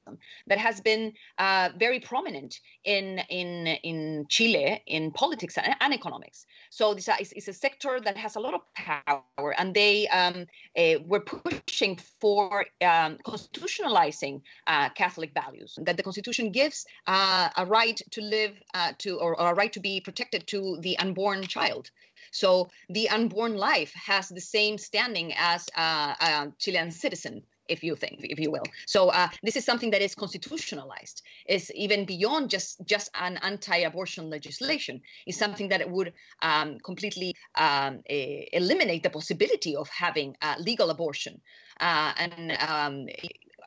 that 0.46 0.58
has 0.58 0.80
been 0.80 1.12
uh, 1.38 1.70
very 1.78 2.00
prominent 2.00 2.60
in 2.84 3.18
in 3.28 3.71
in 3.82 4.26
Chile 4.28 4.82
in 4.86 5.10
politics 5.10 5.56
and, 5.58 5.74
and 5.80 5.94
economics. 5.94 6.46
So 6.70 6.94
this 6.94 7.08
is, 7.34 7.48
a 7.48 7.52
sector 7.52 8.00
that 8.00 8.16
has 8.16 8.36
a 8.36 8.40
lot 8.40 8.54
of 8.54 8.60
power, 8.74 9.54
and 9.58 9.74
they 9.74 10.08
um, 10.08 10.46
uh, 10.78 10.94
were 11.06 11.20
pushing 11.20 11.98
for 12.20 12.66
um, 12.80 13.18
constitutionalizing 13.26 14.40
uh, 14.66 14.88
Catholic 14.90 15.32
values. 15.34 15.78
That 15.82 15.96
the 15.96 16.02
Constitution 16.02 16.50
gives 16.50 16.86
uh, 17.06 17.48
a 17.56 17.66
right 17.66 18.00
to 18.10 18.20
live 18.20 18.52
uh, 18.74 18.92
to, 18.98 19.18
or, 19.18 19.38
or 19.40 19.52
a 19.52 19.54
right 19.54 19.72
to 19.72 19.80
be 19.80 20.00
protected 20.00 20.46
to 20.48 20.78
the 20.80 20.98
unborn 20.98 21.46
child. 21.46 21.90
So 22.30 22.70
the 22.88 23.08
unborn 23.10 23.56
life 23.56 23.92
has 23.94 24.28
the 24.28 24.40
same 24.40 24.78
standing 24.78 25.34
as 25.36 25.68
a 25.76 26.52
Chilean 26.58 26.90
citizen 26.90 27.42
if 27.68 27.82
you 27.82 27.96
think, 27.96 28.18
if 28.20 28.38
you 28.38 28.50
will. 28.50 28.64
So 28.86 29.08
uh, 29.08 29.28
this 29.42 29.56
is 29.56 29.64
something 29.64 29.90
that 29.90 30.02
is 30.02 30.14
constitutionalized. 30.14 31.22
Is 31.48 31.70
even 31.72 32.04
beyond 32.04 32.50
just 32.50 32.84
just 32.84 33.10
an 33.14 33.38
anti-abortion 33.42 34.30
legislation. 34.30 35.00
Is 35.26 35.36
something 35.36 35.68
that 35.68 35.90
would 35.90 36.12
um, 36.42 36.78
completely 36.80 37.34
um, 37.58 38.02
eliminate 38.08 39.02
the 39.02 39.10
possibility 39.10 39.76
of 39.76 39.88
having 39.88 40.36
uh, 40.42 40.56
legal 40.58 40.90
abortion. 40.90 41.40
Uh, 41.80 42.12
and 42.16 42.52
um, 42.68 43.06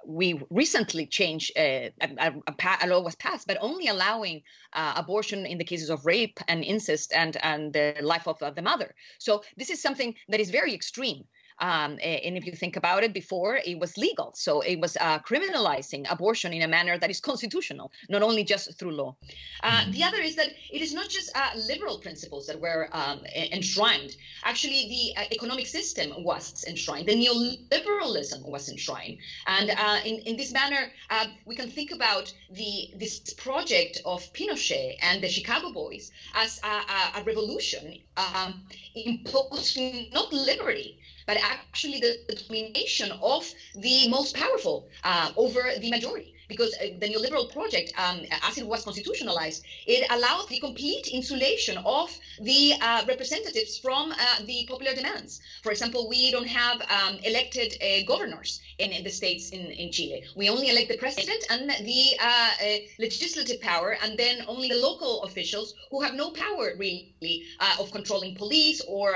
we 0.05 0.39
recently 0.49 1.05
changed 1.07 1.51
uh, 1.57 1.89
a, 2.01 2.33
a, 2.47 2.55
a, 2.81 2.87
law 2.87 3.01
was 3.01 3.15
passed, 3.15 3.47
but 3.47 3.57
only 3.59 3.87
allowing 3.87 4.43
uh, 4.73 4.93
abortion 4.95 5.45
in 5.45 5.57
the 5.57 5.63
cases 5.63 5.89
of 5.89 6.05
rape 6.05 6.39
and 6.47 6.63
incest 6.63 7.11
and 7.13 7.37
and 7.41 7.73
the 7.73 7.95
life 8.01 8.27
of 8.27 8.39
the 8.39 8.61
mother. 8.61 8.93
So 9.17 9.43
this 9.57 9.69
is 9.69 9.81
something 9.81 10.13
that 10.29 10.39
is 10.39 10.51
very 10.51 10.73
extreme. 10.73 11.25
Um, 11.59 11.91
and 12.03 12.37
if 12.37 12.45
you 12.45 12.53
think 12.53 12.75
about 12.75 13.03
it, 13.03 13.13
before 13.13 13.59
it 13.65 13.79
was 13.79 13.97
legal. 13.97 14.31
So 14.35 14.61
it 14.61 14.79
was 14.79 14.97
uh, 14.97 15.19
criminalizing 15.19 16.05
abortion 16.11 16.53
in 16.53 16.61
a 16.61 16.67
manner 16.67 16.97
that 16.97 17.09
is 17.09 17.19
constitutional, 17.19 17.91
not 18.09 18.21
only 18.21 18.43
just 18.43 18.77
through 18.77 18.91
law. 18.91 19.15
Uh, 19.63 19.71
mm-hmm. 19.71 19.91
the 19.91 20.03
other 20.03 20.21
is 20.21 20.35
that 20.35 20.49
it 20.71 20.81
is 20.81 20.93
not 20.93 21.09
just 21.09 21.31
uh, 21.35 21.51
liberal 21.67 21.99
principles 21.99 22.45
that 22.47 22.59
were 22.59 22.89
um, 22.91 23.19
enshrined. 23.35 24.17
Actually, 24.43 25.13
the 25.15 25.21
uh, 25.21 25.25
economic 25.31 25.67
system 25.67 26.23
was 26.23 26.65
enshrined, 26.67 27.07
the 27.07 27.15
neoliberalism 27.15 28.47
was 28.47 28.69
enshrined. 28.69 29.17
And 29.47 29.69
uh, 29.69 29.99
in, 30.05 30.15
in 30.19 30.35
this 30.37 30.51
manner, 30.51 30.91
uh, 31.09 31.27
we 31.45 31.55
can 31.55 31.69
think 31.69 31.91
about 31.91 32.33
the 32.51 32.91
this 32.95 33.33
project 33.33 34.01
of 34.05 34.21
Pinochet 34.33 34.97
and 35.01 35.23
the 35.23 35.29
Chicago 35.29 35.71
Boys 35.71 36.11
as 36.33 36.59
a, 36.63 36.67
a, 36.67 37.21
a 37.21 37.23
revolution 37.23 37.99
um, 38.17 38.61
imposing 38.95 40.09
not 40.13 40.31
liberty, 40.31 40.97
but 41.25 41.37
actually 41.41 41.99
the, 41.99 42.17
domination 42.47 43.11
of 43.21 43.51
the 43.75 44.07
most 44.09 44.35
powerful 44.35 44.87
uh, 45.03 45.31
over 45.35 45.61
the 45.79 45.89
majority 45.89 46.35
because 46.47 46.75
uh, 46.75 46.87
the 46.99 47.07
neoliberal 47.07 47.51
project, 47.51 47.91
um, 47.97 48.21
as 48.43 48.57
it 48.57 48.67
was 48.67 48.83
constitutionalized, 48.83 49.63
it 49.87 50.05
allowed 50.11 50.47
the 50.49 50.59
complete 50.59 51.07
insulation 51.07 51.77
of 51.85 52.15
the 52.41 52.73
uh, 52.81 53.03
representatives 53.07 53.77
from 53.79 54.11
uh, 54.11 54.15
the 54.45 54.65
popular 54.67 54.93
demands. 54.93 55.41
For 55.63 55.71
example, 55.71 56.07
we 56.07 56.31
don't 56.31 56.47
have 56.47 56.81
um, 56.81 57.17
elected 57.23 57.77
uh, 57.81 58.03
governors 58.05 58.61
in, 58.77 58.91
in, 58.91 59.03
the 59.03 59.09
states 59.09 59.49
in, 59.49 59.61
in 59.61 59.91
Chile. 59.91 60.23
We 60.35 60.49
only 60.49 60.69
elect 60.69 60.89
the 60.89 60.97
president 60.97 61.45
and 61.49 61.69
the 61.69 62.03
uh, 62.19 62.51
uh, 62.61 62.77
legislative 62.99 63.61
power, 63.61 63.97
and 64.03 64.17
then 64.17 64.43
only 64.47 64.69
the 64.69 64.75
local 64.75 65.23
officials 65.23 65.73
who 65.91 66.01
have 66.01 66.13
no 66.13 66.31
power 66.31 66.73
really 66.77 67.43
of 67.79 67.91
controlling 67.91 68.35
police 68.35 68.81
or 68.87 69.15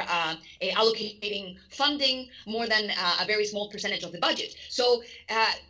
allocating 0.62 1.58
funding 1.72 2.30
more 2.46 2.68
than 2.68 2.92
a 3.22 3.25
very 3.25 3.46
small 3.46 3.70
percentage 3.70 4.04
of 4.04 4.12
the 4.12 4.20
budget. 4.20 4.56
So 4.70 5.04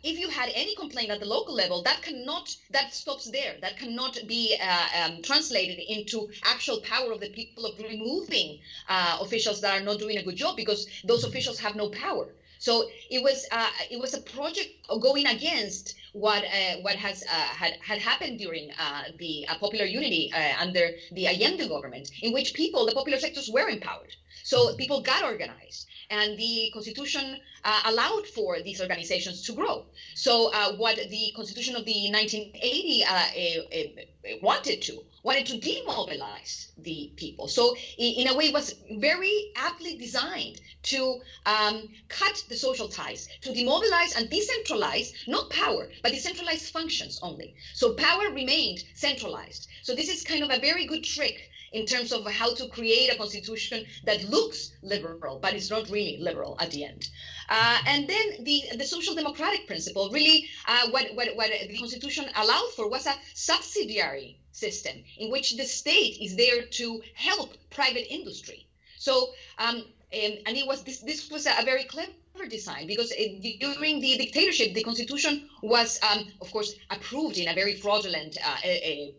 if 0.02 0.18
you 0.18 0.28
had 0.28 0.50
any 0.54 0.74
complaint 0.76 1.10
at 1.10 1.20
the 1.20 1.26
local 1.26 1.54
level, 1.54 1.82
that 1.82 2.02
cannot, 2.02 2.54
that 2.70 2.94
stops 2.94 3.30
there. 3.30 3.56
That 3.60 3.76
cannot 3.76 4.18
be 4.26 4.56
uh, 4.60 4.86
um, 5.04 5.22
translated 5.22 5.78
into 5.88 6.28
actual 6.44 6.80
power 6.80 7.12
of 7.12 7.20
the 7.20 7.30
people 7.30 7.66
of 7.66 7.78
removing 7.78 8.60
uh, 8.88 9.18
officials 9.20 9.60
that 9.60 9.80
are 9.80 9.84
not 9.84 9.98
doing 9.98 10.18
a 10.18 10.22
good 10.22 10.36
job 10.36 10.56
because 10.56 10.86
those 11.04 11.24
officials 11.24 11.58
have 11.60 11.76
no 11.76 11.88
power. 11.90 12.28
So 12.60 12.90
it 13.10 13.22
was 13.22 13.46
uh, 13.50 13.70
it 13.90 13.98
was 13.98 14.12
a 14.12 14.20
project 14.20 14.68
going 15.00 15.26
against 15.26 15.94
what 16.12 16.44
uh, 16.44 16.76
what 16.82 16.94
has 16.96 17.22
uh, 17.22 17.32
had 17.62 17.78
had 17.80 17.98
happened 17.98 18.38
during 18.38 18.70
uh, 18.72 19.04
the 19.18 19.46
popular 19.58 19.86
unity 19.86 20.30
under 20.58 20.90
the 21.12 21.26
Allende 21.26 21.66
government, 21.68 22.10
in 22.20 22.34
which 22.34 22.52
people, 22.52 22.84
the 22.84 22.92
popular 22.92 23.18
sectors, 23.18 23.48
were 23.50 23.68
empowered. 23.68 24.14
So 24.44 24.74
people 24.76 25.00
got 25.02 25.22
organized 25.22 25.86
and 26.10 26.36
the 26.36 26.70
constitution 26.72 27.38
uh, 27.64 27.82
allowed 27.86 28.26
for 28.26 28.60
these 28.60 28.80
organizations 28.80 29.42
to 29.46 29.52
grow. 29.52 29.86
So 30.14 30.52
uh, 30.52 30.72
what 30.76 30.96
the 30.96 31.32
constitution 31.36 31.76
of 31.76 31.84
the 31.84 32.10
1980 32.10 33.04
uh, 33.04 33.24
eh, 33.34 33.56
eh, 33.72 34.36
wanted 34.42 34.82
to 34.82 35.04
wanted 35.22 35.46
to 35.46 35.58
demobilize 35.58 36.72
the 36.78 37.12
people. 37.16 37.46
So 37.46 37.76
in, 37.98 38.26
a 38.26 38.34
way, 38.34 38.46
it 38.46 38.54
was 38.54 38.74
very 38.92 39.52
aptly 39.54 39.96
designed 39.98 40.60
to 40.84 41.20
um, 41.44 41.88
cut 42.08 42.42
the 42.48 42.56
social 42.56 42.88
ties, 42.88 43.28
to 43.42 43.52
demobilize 43.52 44.16
and 44.16 44.30
decentralize 44.30 45.12
not 45.28 45.50
power, 45.50 45.90
but 46.02 46.12
decentralized 46.12 46.72
functions 46.72 47.20
only. 47.22 47.54
So 47.74 47.92
power 47.94 48.30
remained 48.30 48.82
centralized. 48.94 49.68
So 49.82 49.94
this 49.94 50.08
is 50.08 50.24
kind 50.24 50.42
of 50.42 50.50
a 50.50 50.58
very 50.58 50.86
good 50.86 51.04
trick 51.04 51.50
in 51.72 51.86
terms 51.86 52.12
of 52.12 52.26
how 52.30 52.52
to 52.54 52.68
create 52.68 53.12
a 53.12 53.16
constitution 53.16 53.84
that 54.04 54.28
looks 54.28 54.72
liberal, 54.82 55.38
but 55.38 55.54
is 55.54 55.70
not 55.70 55.88
really 55.90 56.18
liberal 56.20 56.56
at 56.60 56.70
the 56.70 56.84
end. 56.84 57.08
Uh, 57.48 57.78
and 57.86 58.08
then 58.08 58.44
the, 58.44 58.62
the 58.76 58.84
social 58.84 59.14
democratic 59.14 59.66
principle, 59.66 60.10
really, 60.12 60.46
uh, 60.66 60.90
what, 60.90 61.06
what, 61.14 61.28
what 61.36 61.50
the 61.68 61.78
constitution 61.78 62.24
allowed 62.36 62.70
for 62.76 62.88
was 62.88 63.06
a 63.06 63.14
subsidiary 63.34 64.38
system 64.52 64.96
in 65.18 65.30
which 65.30 65.56
the 65.56 65.64
state 65.64 66.18
is 66.20 66.36
there 66.36 66.62
to 66.66 67.00
help 67.14 67.54
private 67.70 68.12
industry. 68.12 68.66
So, 68.98 69.30
um, 69.58 69.84
and, 70.12 70.38
and 70.46 70.56
it 70.56 70.66
was 70.66 70.82
this, 70.82 71.00
this 71.00 71.30
was 71.30 71.46
a 71.46 71.64
very 71.64 71.84
clever 71.84 72.12
design 72.48 72.86
because 72.86 73.12
it, 73.16 73.60
during 73.60 74.00
the 74.00 74.16
dictatorship, 74.18 74.74
the 74.74 74.82
constitution 74.82 75.48
was, 75.62 76.00
um, 76.02 76.26
of 76.40 76.50
course, 76.50 76.74
approved 76.90 77.38
in 77.38 77.48
a 77.48 77.54
very 77.54 77.76
fraudulent 77.76 78.36
uh, 78.44 78.56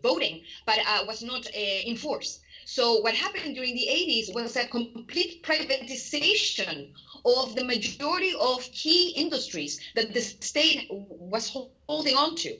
voting, 0.02 0.42
but 0.66 0.78
uh, 0.86 1.04
was 1.06 1.22
not 1.22 1.46
uh, 1.46 1.88
enforced. 1.88 2.41
So 2.64 2.98
what 2.98 3.14
happened 3.14 3.54
during 3.54 3.74
the 3.74 3.88
80s 3.90 4.34
was 4.34 4.56
a 4.56 4.66
complete 4.66 5.42
privatization 5.42 6.92
of 7.24 7.54
the 7.54 7.64
majority 7.64 8.34
of 8.40 8.62
key 8.72 9.10
industries 9.10 9.80
that 9.94 10.14
the 10.14 10.20
state 10.20 10.86
was 10.90 11.56
holding 11.86 12.16
on 12.16 12.36
to. 12.36 12.56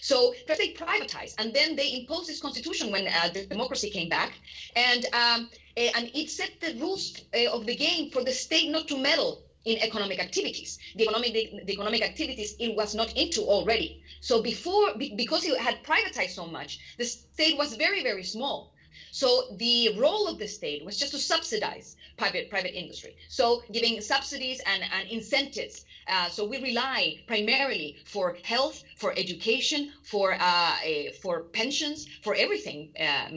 So 0.00 0.34
they 0.46 0.74
privatized, 0.74 1.34
and 1.38 1.52
then 1.52 1.76
they 1.76 1.94
imposed 1.94 2.28
this 2.28 2.40
constitution 2.40 2.92
when 2.92 3.08
uh, 3.08 3.30
the 3.32 3.46
democracy 3.46 3.90
came 3.90 4.08
back, 4.08 4.32
and 4.76 5.06
um, 5.12 5.50
eh, 5.76 5.90
and 5.96 6.10
it 6.14 6.30
set 6.30 6.60
the 6.60 6.78
rules 6.78 7.20
uh, 7.34 7.50
of 7.50 7.66
the 7.66 7.74
game 7.74 8.10
for 8.10 8.22
the 8.22 8.32
state 8.32 8.70
not 8.70 8.86
to 8.88 8.96
meddle 8.96 9.42
in 9.64 9.78
economic 9.78 10.20
activities. 10.20 10.78
The 10.96 11.04
economic 11.04 11.32
the, 11.32 11.62
the, 11.64 11.72
economic 11.72 12.02
activities 12.02 12.54
it 12.58 12.76
was 12.76 12.94
not 12.94 13.16
into 13.16 13.42
already. 13.42 14.02
So 14.20 14.42
before 14.42 14.94
because 15.16 15.44
it 15.44 15.58
had 15.58 15.82
privatized 15.82 16.30
so 16.30 16.46
much, 16.46 16.78
the 16.98 17.04
state 17.04 17.56
was 17.56 17.74
very 17.74 18.02
very 18.02 18.24
small. 18.24 18.71
So 19.14 19.44
the 19.58 19.94
role 19.98 20.26
of 20.26 20.38
the 20.38 20.48
state 20.48 20.86
was 20.86 20.98
just 20.98 21.12
to 21.12 21.18
subsidize 21.18 21.96
private 22.16 22.50
private 22.50 22.76
industry. 22.76 23.16
So 23.28 23.62
giving 23.72 24.00
subsidies 24.00 24.60
and, 24.66 24.82
and 24.82 25.08
incentives 25.08 25.84
uh, 26.08 26.28
so 26.28 26.44
we 26.44 26.60
rely 26.62 27.16
primarily 27.26 27.96
for 28.04 28.36
health, 28.42 28.82
for 28.96 29.12
education, 29.16 29.92
for 30.02 30.34
uh, 30.38 30.76
for 31.22 31.40
pensions, 31.52 32.06
for 32.22 32.34
everything 32.34 32.92
uh, 32.98 33.28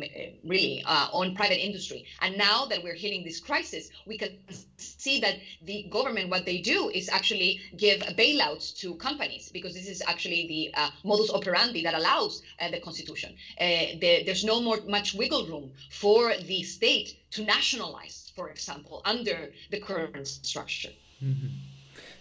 really 0.44 0.84
uh, 0.86 1.08
on 1.14 1.36
private 1.36 1.64
industry. 1.64 2.06
And 2.22 2.38
now 2.38 2.66
that 2.66 2.84
we're 2.84 2.96
hitting 2.96 3.24
this 3.24 3.40
crisis, 3.40 3.90
we 4.06 4.18
can 4.18 4.32
see 4.78 5.20
that 5.20 5.36
the 5.62 5.84
government, 5.90 6.30
what 6.30 6.46
they 6.46 6.58
do 6.58 6.90
is 6.90 7.10
actually 7.10 7.62
give 7.78 8.02
bailouts 8.18 8.76
to 8.80 8.96
companies 8.96 9.50
because 9.54 9.74
this 9.74 9.88
is 9.88 10.02
actually 10.08 10.48
the 10.48 10.80
uh, 10.80 10.90
modus 11.04 11.30
operandi 11.32 11.84
that 11.84 11.94
allows 11.94 12.42
the 12.72 12.80
Constitution. 12.80 13.36
The, 13.60 14.24
there's 14.26 14.44
no 14.44 14.62
more 14.62 14.80
much 14.88 15.14
wiggle 15.14 15.46
room 15.46 15.72
for 15.92 16.34
the 16.36 16.64
state 16.64 17.16
to 17.32 17.44
nationalize, 17.44 18.25
for 18.36 18.50
example, 18.50 19.02
under 19.06 19.52
the 19.72 19.80
current 19.80 20.28
structure. 20.28 20.92
Mm-hmm. 21.24 21.48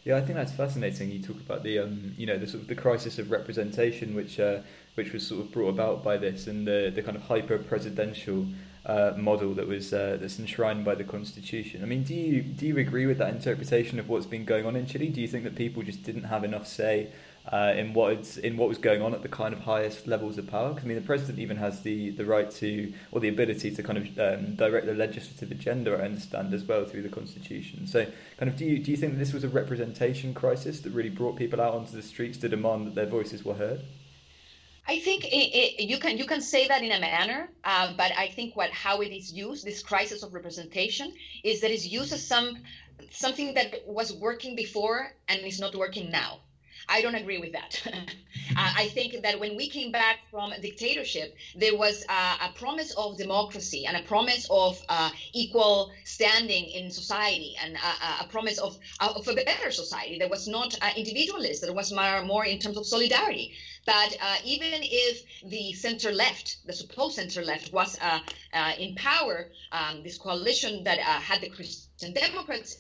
Yeah, 0.05 0.17
I 0.17 0.21
think 0.21 0.35
that's 0.35 0.53
fascinating. 0.53 1.11
You 1.11 1.23
talk 1.23 1.41
about 1.41 1.63
the 1.63 1.79
um, 1.79 2.15
you 2.17 2.27
know 2.27 2.39
the 2.39 2.47
sort 2.47 2.63
of 2.63 2.69
the 2.69 2.75
crisis 2.75 3.19
of 3.19 3.31
representation, 3.31 4.15
which 4.15 4.39
uh, 4.39 4.61
which 4.95 5.13
was 5.13 5.27
sort 5.27 5.41
of 5.41 5.51
brought 5.51 5.71
about 5.71 6.05
by 6.05 6.17
this, 6.17 6.47
and 6.47 6.67
the 6.67 6.93
the 6.95 7.03
kind 7.03 7.17
of 7.17 7.23
hyper 7.23 7.59
presidential 7.59 8.47
uh, 8.87 9.15
model 9.17 9.55
that 9.55 9.67
was 9.67 9.93
uh, 9.93 10.19
that's 10.21 10.39
enshrined 10.39 10.85
by 10.85 10.95
the 10.95 11.05
constitution. 11.05 11.83
I 11.83 11.87
mean, 11.87 12.03
do 12.03 12.15
you 12.15 12.43
do 12.43 12.67
you 12.67 12.79
agree 12.79 13.07
with 13.07 13.19
that 13.19 13.31
interpretation 13.31 13.99
of 13.99 14.09
what's 14.09 14.27
been 14.27 14.45
going 14.45 14.67
on 14.67 14.77
in 14.77 14.87
Chile? 14.87 15.09
Do 15.09 15.21
you 15.21 15.29
think 15.29 15.43
that 15.45 15.57
people 15.57 15.83
just 15.83 16.03
didn't 16.03 16.25
have 16.25 16.45
enough 16.45 16.67
say 16.67 17.11
uh, 17.53 17.75
in 17.77 17.93
what 17.93 18.39
in 18.39 18.57
what 18.57 18.69
was 18.69 18.79
going 18.79 19.03
on 19.03 19.13
at 19.13 19.23
the 19.23 19.29
kind 19.29 19.53
of 19.53 19.61
highest 19.61 20.07
levels 20.07 20.39
of 20.39 20.47
power. 20.47 20.71
Because 20.71 20.85
I 20.85 20.89
mean, 20.89 20.97
the 20.97 21.07
president 21.07 21.39
even 21.39 21.57
has 21.59 21.83
the, 21.83 22.11
the 22.11 22.25
right 22.25 22.51
to 22.53 22.93
or 23.13 23.21
the 23.21 23.29
ability 23.29 23.75
to 23.75 23.83
kind 23.83 23.99
of 23.99 24.19
um, 24.19 24.55
direct 24.55 24.87
the 24.87 24.95
legislative 24.95 25.51
agenda. 25.51 25.93
I 25.95 26.07
understand 26.07 26.55
as 26.55 26.65
well 26.65 26.85
through 26.87 27.03
the 27.03 27.09
constitution. 27.11 27.87
So, 27.87 28.07
kind 28.39 28.51
of, 28.51 28.57
do 28.57 28.65
you 28.65 28.79
do 28.79 28.91
you 28.91 28.97
think 28.97 29.13
that 29.13 29.19
this 29.19 29.33
was 29.33 29.45
a 29.45 29.49
representation 29.49 30.33
crisis 30.33 30.81
that 30.81 30.91
really 30.91 31.11
brought 31.11 31.37
people 31.37 31.61
out 31.61 31.75
onto 31.75 31.93
the 31.93 32.03
streets 32.03 32.39
to 32.39 32.49
demand 32.49 32.87
that 32.87 32.95
their 32.95 33.07
voices 33.07 33.45
were 33.45 33.55
heard? 33.55 33.83
I 34.87 34.99
think 34.99 35.25
it, 35.25 35.31
it, 35.31 35.89
you 35.89 35.99
can 35.99 36.19
you 36.19 36.27
can 36.27 36.41
say 36.41 36.69
that 36.69 36.83
in 36.83 36.93
a 36.93 37.01
manner, 37.01 37.51
uh, 37.65 37.93
but 37.97 38.13
I 38.17 38.29
think 38.29 38.57
what 38.57 38.71
how 38.71 39.01
it 39.01 39.13
is 39.13 39.33
used, 39.33 39.65
this 39.65 39.83
crisis 39.83 40.23
of 40.23 40.35
representation, 40.35 41.13
is 41.43 41.61
that 41.61 41.71
it's 41.71 41.87
used 41.87 42.13
as 42.13 42.27
some 42.27 42.59
something 43.11 43.55
that 43.55 43.87
was 43.87 44.15
working 44.15 44.57
before 44.57 45.13
and 45.29 45.41
is 45.43 45.61
not 45.61 45.75
working 45.75 46.11
now. 46.11 46.41
I 46.89 47.01
don't 47.01 47.15
agree 47.15 47.39
with 47.39 47.53
that. 47.53 47.83
uh, 48.57 48.73
I 48.77 48.89
think 48.89 49.23
that 49.23 49.39
when 49.41 49.57
we 49.57 49.69
came 49.69 49.91
back 49.91 50.19
from 50.31 50.53
dictatorship, 50.61 51.35
there 51.55 51.77
was 51.77 52.05
uh, 52.09 52.37
a 52.43 52.53
promise 52.53 52.93
of 52.97 53.17
democracy 53.17 53.87
and 53.87 53.97
a 53.97 54.03
promise 54.03 54.47
of 54.51 54.81
uh, 54.89 55.11
equal 55.33 55.93
standing 56.05 56.67
in 56.69 56.91
society 56.91 57.57
and 57.63 57.77
a, 57.77 58.25
a 58.25 58.29
promise 58.29 58.59
of, 58.59 58.77
uh, 59.01 59.13
of 59.17 59.27
a 59.29 59.35
better 59.35 59.71
society 59.71 60.19
that 60.19 60.31
was 60.31 60.47
not 60.47 60.77
uh, 60.83 60.91
individualist, 60.97 61.63
that 61.63 61.75
was 61.75 61.93
more, 61.93 62.23
more 62.23 62.45
in 62.45 62.59
terms 62.59 62.77
of 62.77 62.87
solidarity. 62.87 63.53
But 63.87 64.17
uh, 64.21 64.37
even 64.45 64.81
if 64.83 65.23
the 65.45 65.73
center 65.75 66.11
left, 66.11 66.59
the 66.67 66.73
supposed 66.73 67.17
center 67.17 67.43
left, 67.43 67.73
was 67.73 67.99
in 68.79 68.95
power, 68.95 69.51
um, 69.73 70.03
this 70.03 70.19
coalition 70.19 70.85
that 70.85 70.99
had 70.99 71.41
the 71.41 71.49
Christian 71.49 72.13
Democrats 72.13 72.77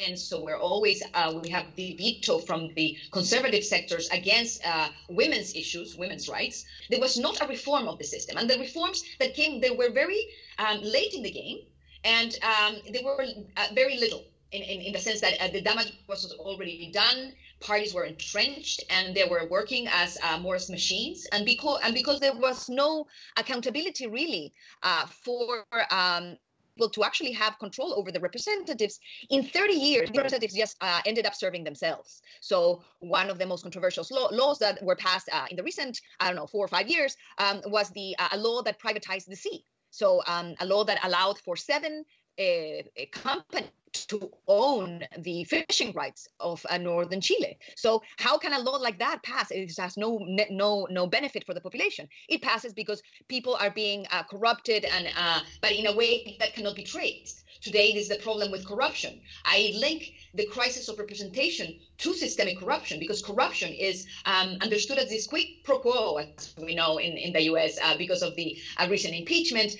and 0.00 0.18
so 0.18 0.42
we're 0.42 0.58
always 0.58 1.02
uh, 1.14 1.38
we 1.42 1.48
have 1.50 1.66
the 1.76 1.94
veto 1.96 2.38
from 2.38 2.72
the 2.74 2.96
conservative 3.12 3.64
sectors 3.64 4.08
against 4.10 4.66
uh, 4.66 4.88
women's 5.08 5.54
issues 5.54 5.96
women's 5.96 6.28
rights. 6.28 6.64
There 6.90 7.00
was 7.00 7.18
not 7.18 7.40
a 7.42 7.46
reform 7.46 7.88
of 7.88 7.98
the 7.98 8.04
system. 8.04 8.36
And 8.36 8.48
the 8.48 8.58
reforms 8.58 9.02
that 9.18 9.34
came 9.34 9.60
they 9.60 9.70
were 9.70 9.90
very 9.90 10.20
um, 10.58 10.80
late 10.82 11.14
in 11.14 11.22
the 11.22 11.30
game. 11.30 11.60
And 12.04 12.38
um, 12.42 12.76
they 12.92 13.02
were 13.04 13.20
uh, 13.56 13.66
very 13.74 13.98
little 13.98 14.24
in, 14.52 14.62
in, 14.62 14.80
in, 14.80 14.92
the 14.92 14.98
sense 15.00 15.20
that 15.22 15.40
uh, 15.40 15.48
the 15.48 15.60
damage 15.60 15.92
was 16.08 16.32
already 16.38 16.90
done. 16.92 17.32
Parties 17.58 17.94
were 17.94 18.04
entrenched 18.04 18.84
and 18.90 19.14
they 19.14 19.24
were 19.24 19.48
working 19.50 19.88
as 19.88 20.16
uh, 20.22 20.38
machines. 20.38 21.26
And 21.32 21.44
because 21.44 21.80
and 21.82 21.94
because 21.94 22.20
there 22.20 22.34
was 22.34 22.68
no 22.68 23.06
accountability 23.36 24.06
really 24.06 24.52
uh, 24.82 25.06
for 25.06 25.64
um, 25.90 26.36
able 26.76 26.90
to 26.90 27.04
actually 27.04 27.32
have 27.32 27.58
control 27.58 27.94
over 27.96 28.12
the 28.12 28.20
representatives. 28.20 29.00
In 29.30 29.42
30 29.42 29.72
years, 29.72 30.10
the 30.10 30.18
representatives 30.18 30.54
just 30.54 30.76
uh, 30.80 31.00
ended 31.06 31.26
up 31.26 31.34
serving 31.34 31.64
themselves. 31.64 32.22
So 32.40 32.82
one 33.00 33.30
of 33.30 33.38
the 33.38 33.46
most 33.46 33.62
controversial 33.62 34.04
law, 34.10 34.28
laws 34.30 34.58
that 34.58 34.82
were 34.82 34.96
passed 34.96 35.28
uh, 35.32 35.46
in 35.50 35.56
the 35.56 35.62
recent, 35.62 36.00
I 36.20 36.26
don't 36.26 36.36
know, 36.36 36.46
four 36.46 36.64
or 36.64 36.68
five 36.68 36.88
years 36.88 37.16
um, 37.38 37.62
was 37.66 37.90
the 37.90 38.16
uh, 38.18 38.28
a 38.32 38.38
law 38.38 38.62
that 38.62 38.80
privatized 38.80 39.26
the 39.26 39.36
sea. 39.36 39.64
So 39.90 40.22
um, 40.26 40.54
a 40.60 40.66
law 40.66 40.84
that 40.84 41.04
allowed 41.04 41.38
for 41.38 41.56
seven 41.56 42.04
uh, 42.38 42.82
companies 43.12 43.70
to 44.06 44.30
own 44.46 45.02
the 45.18 45.44
fishing 45.44 45.92
rights 45.92 46.28
of 46.40 46.64
uh, 46.68 46.76
northern 46.76 47.20
Chile. 47.20 47.58
So 47.76 48.02
how 48.18 48.36
can 48.36 48.52
a 48.52 48.58
law 48.58 48.76
like 48.76 48.98
that 48.98 49.22
pass? 49.22 49.50
It 49.50 49.74
has 49.78 49.96
no 49.96 50.18
no 50.50 50.86
no 50.90 51.06
benefit 51.06 51.44
for 51.46 51.54
the 51.54 51.60
population. 51.60 52.08
It 52.28 52.42
passes 52.42 52.74
because 52.74 53.02
people 53.28 53.56
are 53.58 53.70
being 53.70 54.06
uh, 54.10 54.24
corrupted 54.24 54.84
and 54.84 55.08
uh, 55.16 55.40
but 55.62 55.72
in 55.72 55.86
a 55.86 55.96
way 55.96 56.36
that 56.40 56.54
cannot 56.54 56.74
be 56.74 56.84
traced. 56.84 57.44
Today, 57.62 57.92
this 57.92 58.04
is 58.04 58.08
the 58.08 58.22
problem 58.22 58.50
with 58.50 58.66
corruption. 58.66 59.20
I 59.44 59.72
link 59.76 60.12
the 60.34 60.46
crisis 60.46 60.88
of 60.88 60.98
representation 60.98 61.78
to 61.98 62.12
systemic 62.12 62.58
corruption 62.58 62.98
because 62.98 63.22
corruption 63.22 63.72
is 63.72 64.06
um, 64.26 64.58
understood 64.60 64.98
as 64.98 65.08
this 65.08 65.26
quid 65.26 65.46
pro 65.64 65.78
quo, 65.78 66.16
as 66.16 66.54
we 66.58 66.74
know 66.74 66.98
in, 66.98 67.16
in 67.16 67.32
the 67.32 67.42
US, 67.44 67.78
uh, 67.82 67.96
because 67.96 68.22
of 68.22 68.36
the 68.36 68.56
uh, 68.76 68.86
recent 68.90 69.14
impeachment, 69.14 69.74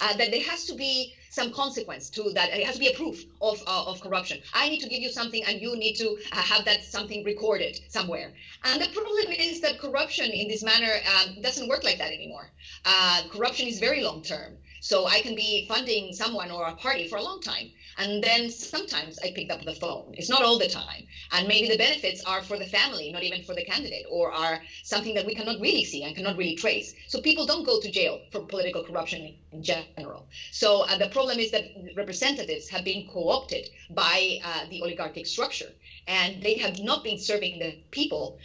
uh, 0.00 0.16
that 0.16 0.30
there 0.30 0.42
has 0.42 0.64
to 0.66 0.74
be 0.74 1.14
some 1.36 1.52
consequence 1.52 2.08
to 2.08 2.22
that. 2.32 2.48
It 2.48 2.64
has 2.64 2.76
to 2.76 2.80
be 2.80 2.88
a 2.88 2.96
proof 2.96 3.22
of, 3.42 3.62
uh, 3.66 3.90
of 3.90 4.00
corruption. 4.00 4.38
I 4.54 4.70
need 4.70 4.80
to 4.80 4.88
give 4.88 5.02
you 5.02 5.10
something 5.10 5.44
and 5.44 5.60
you 5.60 5.76
need 5.76 5.94
to 5.96 6.16
uh, 6.32 6.36
have 6.36 6.64
that 6.64 6.82
something 6.82 7.22
recorded 7.24 7.78
somewhere. 7.88 8.32
And 8.64 8.80
the 8.80 8.88
problem 8.88 9.28
is 9.32 9.60
that 9.60 9.78
corruption 9.78 10.30
in 10.30 10.48
this 10.48 10.62
manner 10.64 10.94
um, 11.14 11.42
doesn't 11.42 11.68
work 11.68 11.84
like 11.84 11.98
that 11.98 12.10
anymore. 12.10 12.46
Uh, 12.86 13.22
corruption 13.30 13.68
is 13.68 13.78
very 13.78 14.02
long 14.02 14.22
term. 14.22 14.56
So 14.80 15.06
I 15.06 15.20
can 15.20 15.34
be 15.34 15.66
funding 15.68 16.14
someone 16.14 16.50
or 16.50 16.66
a 16.68 16.76
party 16.76 17.06
for 17.08 17.16
a 17.18 17.22
long 17.22 17.40
time. 17.42 17.70
And 17.98 18.22
then 18.22 18.50
sometimes 18.50 19.18
I 19.24 19.32
pick 19.34 19.50
up 19.52 19.62
the 19.64 19.74
phone. 19.74 20.14
It's 20.14 20.28
not 20.28 20.42
all 20.42 20.58
the 20.58 20.68
time. 20.68 21.06
And 21.32 21.48
maybe 21.48 21.68
the 21.68 21.76
benefits 21.76 22.22
are 22.24 22.42
for 22.42 22.58
the 22.58 22.66
family, 22.66 23.10
not 23.12 23.22
even 23.22 23.42
for 23.42 23.54
the 23.54 23.64
candidate, 23.64 24.04
or 24.08 24.32
are 24.32 24.60
something 24.82 25.14
that 25.14 25.26
we 25.26 25.34
cannot 25.34 25.60
really 25.60 25.84
see 25.84 26.02
and 26.04 26.14
cannot 26.14 26.36
really 26.36 26.54
trace. 26.54 26.92
So 27.08 27.20
people 27.20 27.46
don't 27.46 27.64
go 27.64 27.78
to 27.78 27.90
jail 27.90 28.20
for 28.30 28.42
political 28.42 28.82
corruption 28.82 29.34
in 29.52 29.62
general. 29.62 30.28
So 30.52 30.82
uh, 30.82 30.96
the 30.96 31.08
problem 31.08 31.38
is 31.38 31.50
that 31.52 31.64
representatives 31.96 32.68
have 32.68 32.84
been 32.84 33.04
co 33.06 33.30
opted 33.30 33.68
by 33.90 34.38
uh, 34.44 34.66
the 34.68 34.82
oligarchic 34.82 35.26
structure 35.26 35.72
and 36.06 36.42
they 36.42 36.54
have 36.56 36.78
not 36.78 37.02
been 37.02 37.18
serving 37.18 37.58
the 37.58 37.74
people 37.90 38.36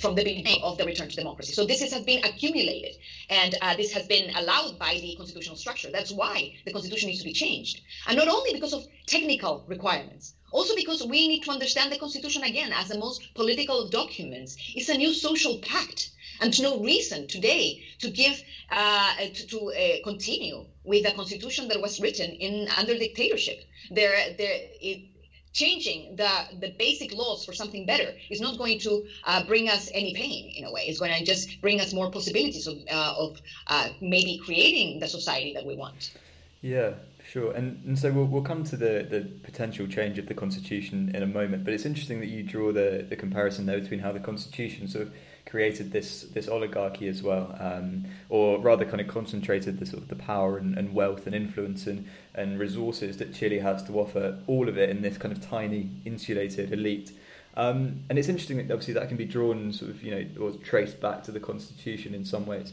from 0.00 0.14
the 0.14 0.22
beginning 0.24 0.58
of 0.62 0.76
the 0.76 0.84
return 0.84 1.08
to 1.08 1.16
democracy. 1.16 1.52
So 1.52 1.64
this 1.64 1.80
has 1.80 2.02
been 2.02 2.20
accumulated, 2.24 2.96
and 3.30 3.54
uh, 3.62 3.74
this 3.76 3.92
has 3.92 4.06
been 4.06 4.30
allowed 4.34 4.78
by 4.78 4.98
the 5.00 5.14
constitutional 5.16 5.56
structure. 5.56 5.90
That's 5.92 6.12
why 6.12 6.50
the 6.64 6.72
constitution 6.72 7.08
needs 7.08 7.20
to 7.20 7.24
be 7.24 7.32
changed, 7.32 7.80
and 8.06 8.16
not 8.16 8.28
only 8.28 8.52
because 8.52 8.72
of 8.72 8.86
technical 9.06 9.64
requirements. 9.66 10.34
Also, 10.52 10.74
because 10.74 11.04
we 11.04 11.28
need 11.28 11.42
to 11.42 11.50
understand 11.50 11.92
the 11.92 11.98
Constitution 11.98 12.42
again 12.42 12.72
as 12.72 12.88
the 12.88 12.98
most 12.98 13.34
political 13.34 13.88
document. 13.88 14.50
It's 14.74 14.88
a 14.88 14.96
new 14.96 15.12
social 15.12 15.58
pact 15.58 16.10
and 16.40 16.62
no 16.62 16.82
reason 16.82 17.26
today 17.26 17.82
to 17.98 18.10
give 18.10 18.42
uh, 18.70 19.14
to, 19.34 19.46
to 19.46 19.58
uh, 19.72 20.04
continue 20.04 20.64
with 20.84 21.06
a 21.06 21.12
constitution 21.12 21.68
that 21.68 21.80
was 21.80 22.00
written 22.00 22.30
in 22.30 22.68
under 22.76 22.96
dictatorship. 22.98 23.60
There, 23.90 24.34
there, 24.36 24.58
it, 24.80 25.08
changing 25.52 26.16
the 26.16 26.30
the 26.60 26.74
basic 26.78 27.14
laws 27.14 27.44
for 27.46 27.54
something 27.54 27.86
better 27.86 28.12
is 28.30 28.40
not 28.40 28.58
going 28.58 28.78
to 28.80 29.06
uh, 29.24 29.44
bring 29.46 29.68
us 29.68 29.90
any 29.94 30.12
pain 30.14 30.52
in 30.56 30.64
a 30.64 30.72
way. 30.72 30.82
It's 30.86 30.98
going 30.98 31.14
to 31.18 31.24
just 31.24 31.60
bring 31.60 31.80
us 31.80 31.94
more 31.94 32.10
possibilities 32.10 32.66
of 32.66 32.76
uh, 32.90 33.14
of 33.18 33.40
uh, 33.66 33.88
maybe 34.00 34.38
creating 34.44 35.00
the 35.00 35.08
society 35.08 35.54
that 35.54 35.64
we 35.64 35.74
want. 35.76 36.12
Yeah, 36.60 36.94
sure. 37.28 37.52
And 37.52 37.84
and 37.84 37.98
so 37.98 38.12
we'll 38.12 38.26
we'll 38.26 38.42
come 38.42 38.64
to 38.64 38.76
the 38.76 39.06
the 39.08 39.28
potential 39.42 39.86
change 39.86 40.18
of 40.18 40.26
the 40.26 40.34
constitution 40.34 41.10
in 41.14 41.22
a 41.22 41.26
moment. 41.26 41.64
But 41.64 41.74
it's 41.74 41.86
interesting 41.86 42.20
that 42.20 42.26
you 42.26 42.42
draw 42.42 42.72
the 42.72 43.06
the 43.08 43.16
comparison 43.16 43.66
there 43.66 43.80
between 43.80 44.00
how 44.00 44.12
the 44.12 44.20
constitution 44.20 44.88
sort 44.88 45.08
of 45.08 45.12
created 45.46 45.92
this 45.92 46.22
this 46.22 46.48
oligarchy 46.48 47.08
as 47.08 47.22
well, 47.22 47.56
um, 47.60 48.04
or 48.28 48.58
rather, 48.58 48.84
kind 48.84 49.00
of 49.00 49.08
concentrated 49.08 49.78
the 49.78 49.86
sort 49.86 50.02
of 50.02 50.08
the 50.08 50.16
power 50.16 50.58
and, 50.58 50.76
and 50.76 50.94
wealth 50.94 51.26
and 51.26 51.34
influence 51.34 51.86
and, 51.86 52.06
and 52.34 52.58
resources 52.58 53.16
that 53.18 53.32
Chile 53.32 53.60
has 53.60 53.82
to 53.84 53.98
offer. 53.98 54.38
All 54.46 54.68
of 54.68 54.76
it 54.76 54.90
in 54.90 55.02
this 55.02 55.16
kind 55.16 55.32
of 55.32 55.40
tiny, 55.40 55.90
insulated 56.04 56.72
elite. 56.72 57.12
Um, 57.56 58.04
and 58.10 58.18
it's 58.18 58.28
interesting 58.28 58.58
that 58.58 58.70
obviously 58.70 58.94
that 58.94 59.08
can 59.08 59.16
be 59.16 59.24
drawn 59.24 59.72
sort 59.72 59.90
of 59.90 60.02
you 60.02 60.10
know 60.10 60.44
or 60.44 60.50
traced 60.52 61.00
back 61.00 61.22
to 61.24 61.32
the 61.32 61.40
constitution 61.40 62.14
in 62.14 62.24
some 62.24 62.44
ways. 62.44 62.72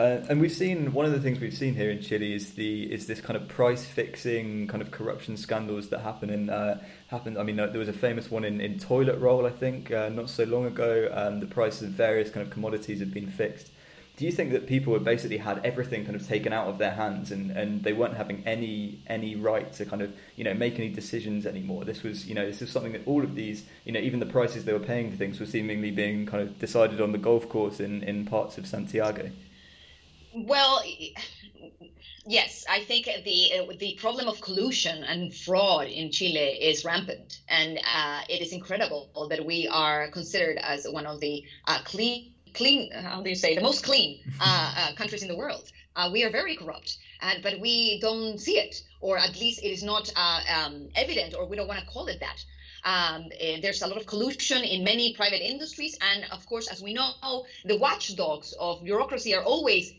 Uh, 0.00 0.24
and 0.30 0.40
we've 0.40 0.50
seen 0.50 0.94
one 0.94 1.04
of 1.04 1.12
the 1.12 1.20
things 1.20 1.38
we've 1.40 1.52
seen 1.52 1.74
here 1.74 1.90
in 1.90 2.00
Chile 2.00 2.32
is 2.32 2.54
the 2.54 2.90
is 2.90 3.06
this 3.06 3.20
kind 3.20 3.36
of 3.36 3.46
price 3.48 3.84
fixing 3.84 4.66
kind 4.66 4.80
of 4.80 4.90
corruption 4.90 5.36
scandals 5.36 5.90
that 5.90 5.98
happen 5.98 6.30
in 6.30 6.48
uh, 6.48 6.82
happened. 7.08 7.36
I 7.36 7.42
mean, 7.42 7.60
uh, 7.60 7.66
there 7.66 7.78
was 7.78 7.90
a 7.90 7.92
famous 7.92 8.30
one 8.30 8.44
in, 8.44 8.62
in 8.62 8.78
toilet 8.78 9.18
roll, 9.18 9.44
I 9.44 9.50
think, 9.50 9.90
uh, 9.90 10.08
not 10.08 10.30
so 10.30 10.44
long 10.44 10.64
ago. 10.64 11.10
Um, 11.12 11.40
the 11.40 11.46
prices 11.46 11.82
of 11.82 11.90
various 11.90 12.30
kind 12.30 12.46
of 12.46 12.50
commodities 12.50 13.00
have 13.00 13.12
been 13.12 13.28
fixed. 13.28 13.72
Do 14.16 14.24
you 14.24 14.32
think 14.32 14.52
that 14.52 14.66
people 14.66 14.94
had 14.94 15.04
basically 15.04 15.36
had 15.36 15.60
everything 15.66 16.06
kind 16.06 16.16
of 16.16 16.26
taken 16.26 16.50
out 16.50 16.68
of 16.68 16.78
their 16.78 16.92
hands 16.92 17.30
and, 17.30 17.50
and 17.50 17.84
they 17.84 17.92
weren't 17.92 18.16
having 18.16 18.42
any 18.46 19.00
any 19.06 19.36
right 19.36 19.70
to 19.74 19.84
kind 19.84 20.00
of 20.00 20.14
you 20.34 20.44
know 20.44 20.54
make 20.54 20.78
any 20.78 20.88
decisions 20.88 21.44
anymore? 21.44 21.84
This 21.84 22.02
was 22.02 22.26
you 22.26 22.34
know 22.34 22.46
this 22.46 22.62
is 22.62 22.70
something 22.70 22.92
that 22.92 23.06
all 23.06 23.22
of 23.22 23.34
these 23.34 23.64
you 23.84 23.92
know 23.92 24.00
even 24.00 24.18
the 24.18 24.24
prices 24.24 24.64
they 24.64 24.72
were 24.72 24.78
paying 24.78 25.10
for 25.10 25.18
things 25.18 25.38
were 25.38 25.44
seemingly 25.44 25.90
being 25.90 26.24
kind 26.24 26.42
of 26.42 26.58
decided 26.58 27.02
on 27.02 27.12
the 27.12 27.18
golf 27.18 27.50
course 27.50 27.80
in, 27.80 28.02
in 28.02 28.24
parts 28.24 28.56
of 28.56 28.66
Santiago. 28.66 29.30
Well, 30.34 30.82
yes, 32.24 32.64
I 32.68 32.80
think 32.84 33.06
the 33.24 33.76
the 33.78 33.96
problem 34.00 34.28
of 34.28 34.40
collusion 34.40 35.02
and 35.02 35.34
fraud 35.34 35.88
in 35.88 36.12
Chile 36.12 36.56
is 36.62 36.84
rampant, 36.84 37.40
and 37.48 37.78
uh, 37.78 38.20
it 38.28 38.40
is 38.40 38.52
incredible 38.52 39.08
that 39.28 39.44
we 39.44 39.66
are 39.66 40.08
considered 40.10 40.58
as 40.58 40.86
one 40.88 41.06
of 41.06 41.20
the 41.20 41.44
uh, 41.66 41.80
clean 41.84 42.32
clean 42.54 42.90
how 42.90 43.22
do 43.22 43.28
you 43.28 43.36
say 43.36 43.54
the 43.54 43.60
most 43.60 43.84
clean 43.84 44.20
uh, 44.40 44.74
uh 44.76 44.94
countries 44.94 45.22
in 45.22 45.28
the 45.28 45.36
world. 45.36 45.70
Uh, 45.96 46.08
we 46.12 46.22
are 46.22 46.30
very 46.30 46.54
corrupt, 46.54 46.98
and 47.20 47.42
but 47.42 47.58
we 47.58 47.98
don't 48.00 48.38
see 48.38 48.56
it, 48.58 48.82
or 49.00 49.18
at 49.18 49.34
least 49.40 49.58
it 49.64 49.70
is 49.70 49.82
not 49.82 50.12
uh, 50.14 50.40
um, 50.56 50.88
evident, 50.94 51.34
or 51.34 51.46
we 51.46 51.56
don't 51.56 51.68
want 51.68 51.80
to 51.80 51.86
call 51.86 52.06
it 52.06 52.20
that. 52.20 52.44
Um, 52.84 53.30
eh, 53.38 53.58
there's 53.60 53.82
a 53.82 53.88
lot 53.88 53.98
of 53.98 54.06
collusion 54.06 54.62
in 54.62 54.84
many 54.84 55.12
private 55.14 55.42
industries, 55.44 55.98
and 56.00 56.24
of 56.30 56.46
course, 56.46 56.68
as 56.68 56.80
we 56.80 56.94
know, 56.94 57.44
the 57.64 57.76
watchdogs 57.76 58.54
of 58.58 58.84
bureaucracy 58.84 59.34
are 59.34 59.42
always 59.42 59.92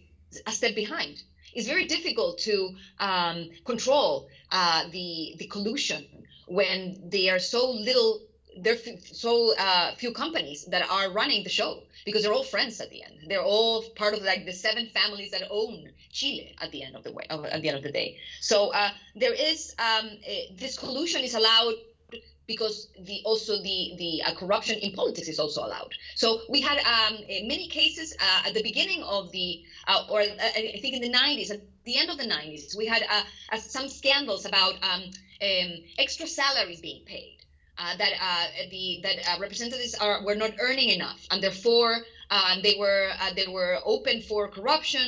a 0.46 0.52
step 0.52 0.76
behind. 0.76 1.22
It's 1.54 1.67
very 1.67 1.86
difficult 1.86 2.39
to 2.39 2.76
um, 3.00 3.50
control 3.65 4.30
uh, 4.52 4.89
the 4.91 5.36
the 5.38 5.48
collusion 5.48 6.06
when 6.48 7.10
there 7.10 7.36
are 7.36 7.39
so 7.39 7.72
little 7.72 8.22
there 8.58 8.74
are 8.74 8.98
so 9.13 9.54
uh, 9.58 9.96
few 9.96 10.12
companies 10.12 10.65
that 10.65 10.89
are 10.89 11.12
running 11.12 11.44
the 11.44 11.50
show 11.50 11.84
because 12.06 12.24
they're 12.24 12.34
all 12.34 12.44
friends 12.44 12.82
at 12.82 12.89
the 12.89 13.04
end. 13.04 13.13
They're 13.28 13.44
all 13.44 13.84
part 13.96 14.13
of 14.13 14.22
like 14.24 14.46
the 14.46 14.52
seven 14.52 14.88
families 14.94 15.32
that 15.32 15.44
own 15.50 15.89
Chile 16.12 16.56
at 16.62 16.72
the 16.72 16.84
end 16.84 16.96
of 16.96 17.04
the 17.04 17.13
way 17.13 17.26
at 17.30 17.62
the 17.62 17.70
end 17.70 17.78
of 17.78 17.84
the 17.84 17.91
day. 17.91 18.17
So 18.41 18.74
uh, 18.74 18.89
there 19.15 19.34
is 19.34 19.74
um, 19.80 20.10
this 20.58 20.78
collusion 20.78 21.22
is 21.22 21.34
allowed 21.34 21.76
because 22.54 22.90
the 23.10 23.18
also 23.30 23.54
the 23.70 23.80
the 24.04 24.12
uh, 24.26 24.34
corruption 24.42 24.78
in 24.86 24.90
politics 24.92 25.28
is 25.34 25.40
also 25.40 25.62
allowed. 25.68 25.94
So 26.16 26.28
we 26.50 26.60
had 26.70 26.78
um, 26.96 27.14
many 27.54 27.68
cases 27.80 28.08
uh, 28.20 28.48
at 28.48 28.54
the 28.54 28.64
beginning 28.70 29.02
of 29.04 29.32
the 29.32 29.48
uh, 29.88 30.14
or 30.14 30.22
uh, 30.22 30.60
I 30.76 30.80
think 30.82 30.94
in 30.98 31.02
the 31.08 31.14
90s, 31.24 31.50
at 31.52 31.62
the 31.86 31.98
end 32.02 32.10
of 32.10 32.18
the 32.18 32.30
90s, 32.38 32.78
we 32.78 32.86
had 32.86 33.04
uh, 33.04 33.24
uh, 33.54 33.58
some 33.58 33.88
scandals 33.88 34.46
about 34.46 34.76
um, 34.90 35.02
um, 35.50 35.70
extra 35.98 36.28
salaries 36.28 36.82
being 36.90 37.04
paid. 37.06 37.38
that 38.02 38.14
the 38.76 38.86
that 39.06 39.18
representatives 39.46 39.94
are 40.06 40.18
were 40.26 40.40
not 40.44 40.52
earning 40.68 40.90
enough, 40.98 41.22
and 41.32 41.40
therefore 41.46 41.92
um, 42.38 42.56
they 42.66 42.76
were 42.84 43.08
they 43.38 43.48
were 43.58 43.74
open 43.96 44.16
for 44.30 44.42
corruption 44.58 45.08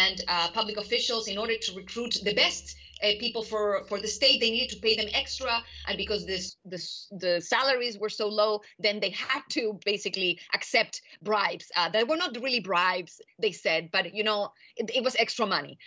and 0.00 0.16
public 0.58 0.76
officials 0.84 1.24
in 1.32 1.36
order 1.42 1.56
to 1.64 1.70
recruit 1.82 2.14
the 2.28 2.34
best 2.42 2.64
uh, 3.02 3.08
people 3.18 3.42
for 3.42 3.84
for 3.88 4.00
the 4.00 4.08
state 4.08 4.40
they 4.40 4.50
needed 4.50 4.70
to 4.70 4.80
pay 4.80 4.96
them 4.96 5.08
extra. 5.12 5.62
And 5.86 5.96
because 5.96 6.26
this 6.26 6.56
this 6.64 7.08
the 7.10 7.40
salaries 7.40 7.98
were 7.98 8.08
so 8.08 8.28
low 8.28 8.60
then 8.78 9.00
they 9.00 9.10
had 9.10 9.42
to 9.50 9.78
basically 9.84 10.38
accept 10.54 11.02
bribes. 11.22 11.70
Uh, 11.76 11.88
that 11.90 12.08
were 12.08 12.16
not 12.16 12.36
really 12.40 12.60
bribes 12.60 13.20
they 13.38 13.52
said 13.52 13.90
but 13.92 14.14
you 14.14 14.24
know 14.24 14.52
it, 14.76 14.90
it 14.94 15.02
was 15.02 15.16
extra 15.16 15.46
money 15.46 15.78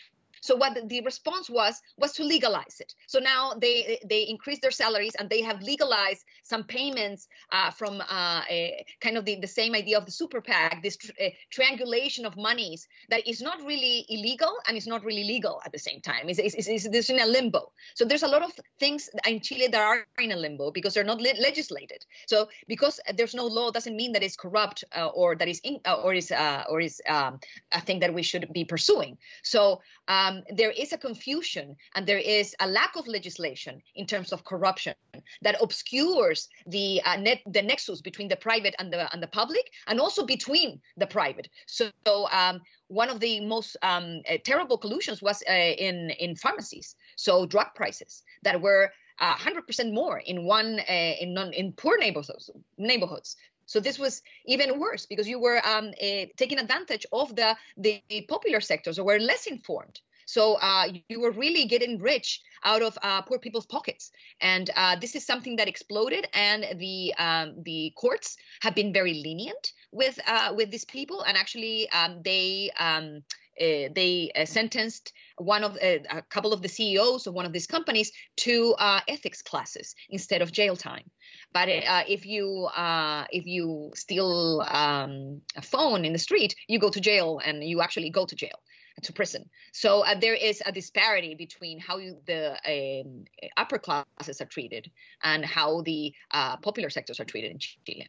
so 0.44 0.58
what 0.58 0.78
the, 0.90 1.02
response 1.02 1.50
was 1.50 1.82
was 1.98 2.12
to 2.14 2.24
legalize 2.24 2.78
it. 2.80 2.94
So 3.08 3.20
now 3.20 3.54
they 3.54 4.00
they 4.06 4.24
increase 4.24 4.60
their 4.60 4.72
salaries 4.72 5.16
and 5.18 5.30
they 5.30 5.42
have 5.42 5.62
legalized 5.62 6.24
some 6.44 6.64
payments 6.66 7.28
uh, 7.52 7.72
from 7.72 8.02
uh, 8.02 8.42
a, 8.50 8.86
kind 9.00 9.18
of 9.18 9.24
the, 9.24 9.40
the 9.40 9.48
same 9.48 9.74
idea 9.74 9.98
of 9.98 10.06
the 10.06 10.12
super 10.12 10.42
PAC, 10.42 10.84
this 10.84 10.98
tr- 10.98 11.12
triangulation 11.50 12.26
of 12.26 12.36
monies 12.36 12.88
that 13.10 13.26
is 13.28 13.42
not 13.42 13.58
really 13.66 14.06
illegal 14.10 14.54
and 14.68 14.76
it's 14.76 14.88
not 14.88 15.04
really 15.06 15.24
legal 15.24 15.62
at 15.66 15.72
the 15.72 15.80
same 15.80 16.02
time. 16.02 16.28
It's, 16.28 16.40
it's, 16.40 16.56
it's, 16.56 16.86
it's 16.86 17.10
in 17.10 17.20
a 17.20 17.26
limbo. 17.26 17.72
So 17.96 18.04
there's 18.04 18.24
a 18.24 18.28
lot 18.28 18.44
of 18.44 18.52
things 18.80 19.10
in 19.26 19.40
Chile 19.40 19.68
that 19.68 19.82
are 19.82 20.06
in 20.20 20.32
a 20.34 20.36
limbo 20.36 20.72
because 20.72 20.94
they're 20.94 21.04
not 21.04 21.22
le- 21.22 21.40
legislated. 21.40 22.06
So 22.28 22.50
because 22.68 23.00
there's 23.16 23.34
no 23.34 23.46
law 23.46 23.72
doesn't 23.72 23.96
mean 23.96 24.12
that 24.14 24.24
it's 24.24 24.36
corrupt 24.36 24.84
uh, 24.96 25.08
or 25.08 25.36
that 25.36 25.48
is 25.48 25.62
in, 25.64 25.80
uh, 25.86 26.02
or 26.04 26.14
is 26.14 26.32
uh, 26.32 26.64
or 26.70 26.82
is 26.82 27.02
um, 27.08 27.40
a 27.72 27.82
thing 27.82 28.00
that 28.00 28.14
we 28.14 28.24
should 28.24 28.52
be 28.52 28.66
pursuing. 28.66 29.18
So 29.44 29.82
um, 30.08 30.33
there 30.50 30.72
is 30.72 30.94
a 30.94 30.98
confusion 30.98 31.76
and 31.96 32.06
there 32.06 32.24
is 32.38 32.56
a 32.60 32.68
lack 32.68 32.96
of 32.96 33.08
legislation 33.08 33.82
in 33.96 34.06
terms 34.06 34.32
of 34.32 34.44
corruption 34.44 34.94
that 35.42 35.56
obscures 35.62 36.50
the 36.68 37.02
uh, 37.06 37.18
net, 37.18 37.42
the 37.46 37.62
nexus 37.62 38.02
between 38.02 38.28
the 38.28 38.36
private 38.36 38.76
and 38.80 38.92
the 38.94 39.12
and 39.14 39.22
the 39.22 39.28
public, 39.28 39.66
and 39.88 40.00
also 40.00 40.26
between 40.26 40.82
the 40.98 41.08
private. 41.08 41.50
So. 41.68 41.92
Um, 42.32 42.62
one 42.88 43.10
of 43.10 43.20
the 43.20 43.40
most 43.40 43.76
um, 43.82 44.22
uh, 44.30 44.38
terrible 44.44 44.78
collusions 44.78 45.20
was 45.20 45.42
uh, 45.50 45.54
in 45.54 46.12
in 46.12 46.36
pharmacies. 46.36 46.96
So 47.16 47.48
drug 47.48 47.74
prices 47.74 48.22
that 48.44 48.62
were 48.62 48.92
uh, 49.20 49.36
100% 49.36 49.94
more 49.94 50.20
in 50.20 50.46
one 50.46 50.80
uh, 50.80 51.14
in 51.20 51.34
non, 51.34 51.54
in 51.54 51.74
poor 51.74 51.98
neighborhoods 51.98 52.52
neighborhoods 52.78 53.36
so 53.66 53.80
this 53.80 53.98
was 53.98 54.22
even 54.46 54.80
worse 54.80 55.06
because 55.06 55.28
you 55.28 55.40
were 55.40 55.66
um, 55.66 55.90
uh, 56.02 56.26
taking 56.38 56.60
advantage 56.60 57.06
of 57.12 57.36
the, 57.36 57.56
the 57.78 58.02
popular 58.28 58.62
sectors 58.62 58.98
who 58.98 59.04
were 59.04 59.20
less 59.20 59.48
informed. 59.48 60.00
So 60.26 60.56
uh, 60.56 60.88
you 61.10 61.20
were 61.20 61.32
really 61.32 61.66
getting 61.66 62.00
rich 62.00 62.42
out 62.64 62.82
of 62.82 62.98
uh, 63.02 63.22
poor 63.24 63.40
people's 63.40 63.66
pockets, 63.66 64.12
and 64.42 64.70
uh, 64.76 64.96
this 64.96 65.16
is 65.16 65.26
something 65.26 65.58
that 65.58 65.68
exploded. 65.68 66.28
And 66.34 66.66
the 66.80 67.14
um, 67.18 67.56
the 67.64 67.94
courts 67.98 68.38
have 68.62 68.76
been 68.76 68.94
very 68.94 69.14
lenient 69.14 69.74
with 69.92 70.20
uh, 70.28 70.54
with 70.56 70.72
these 70.72 70.86
people, 70.86 71.24
and 71.24 71.38
actually 71.38 71.90
um, 71.92 72.22
they 72.24 72.72
um, 72.78 73.24
uh, 73.60 73.90
they 73.94 74.32
uh, 74.36 74.46
sentenced 74.46 75.14
one 75.38 75.64
of 75.64 75.76
uh, 75.76 76.00
a 76.10 76.22
couple 76.24 76.54
of 76.54 76.62
the 76.62 76.70
CEOs 76.70 77.28
of 77.28 77.34
one 77.36 77.46
of 77.46 77.54
these 77.54 77.68
companies 77.68 78.12
to 78.36 78.76
ethics 79.08 79.42
classes 79.42 79.96
instead 80.10 80.42
of 80.42 80.52
jail 80.52 80.76
time. 80.76 81.10
But 81.54 81.70
uh, 81.70 82.04
if 82.08 82.26
you 82.26 82.68
uh, 82.76 83.26
if 83.32 83.46
you 83.46 83.92
steal 83.94 84.66
um, 84.68 85.42
a 85.56 85.62
phone 85.62 86.04
in 86.04 86.14
the 86.14 86.20
street, 86.20 86.56
you 86.68 86.80
go 86.80 86.90
to 86.90 87.00
jail, 87.00 87.40
and 87.44 87.64
you 87.64 87.82
actually 87.82 88.10
go 88.10 88.26
to 88.26 88.36
jail 88.36 88.60
to 89.02 89.14
prison. 89.14 89.50
So 89.72 90.02
uh, 90.02 90.16
there 90.20 90.36
is 90.36 90.62
a 90.66 90.72
disparity 90.72 91.36
between 91.36 91.80
how 91.80 91.98
you, 91.98 92.18
the 92.26 92.54
um, 92.66 93.26
upper 93.58 93.80
classes 93.80 94.42
are 94.42 94.46
treated 94.46 94.92
and 95.24 95.44
how 95.46 95.82
the 95.82 96.14
uh, 96.32 96.58
popular 96.58 96.90
sectors 96.90 97.20
are 97.20 97.26
treated 97.26 97.52
in 97.52 97.60
Chile. 97.60 98.08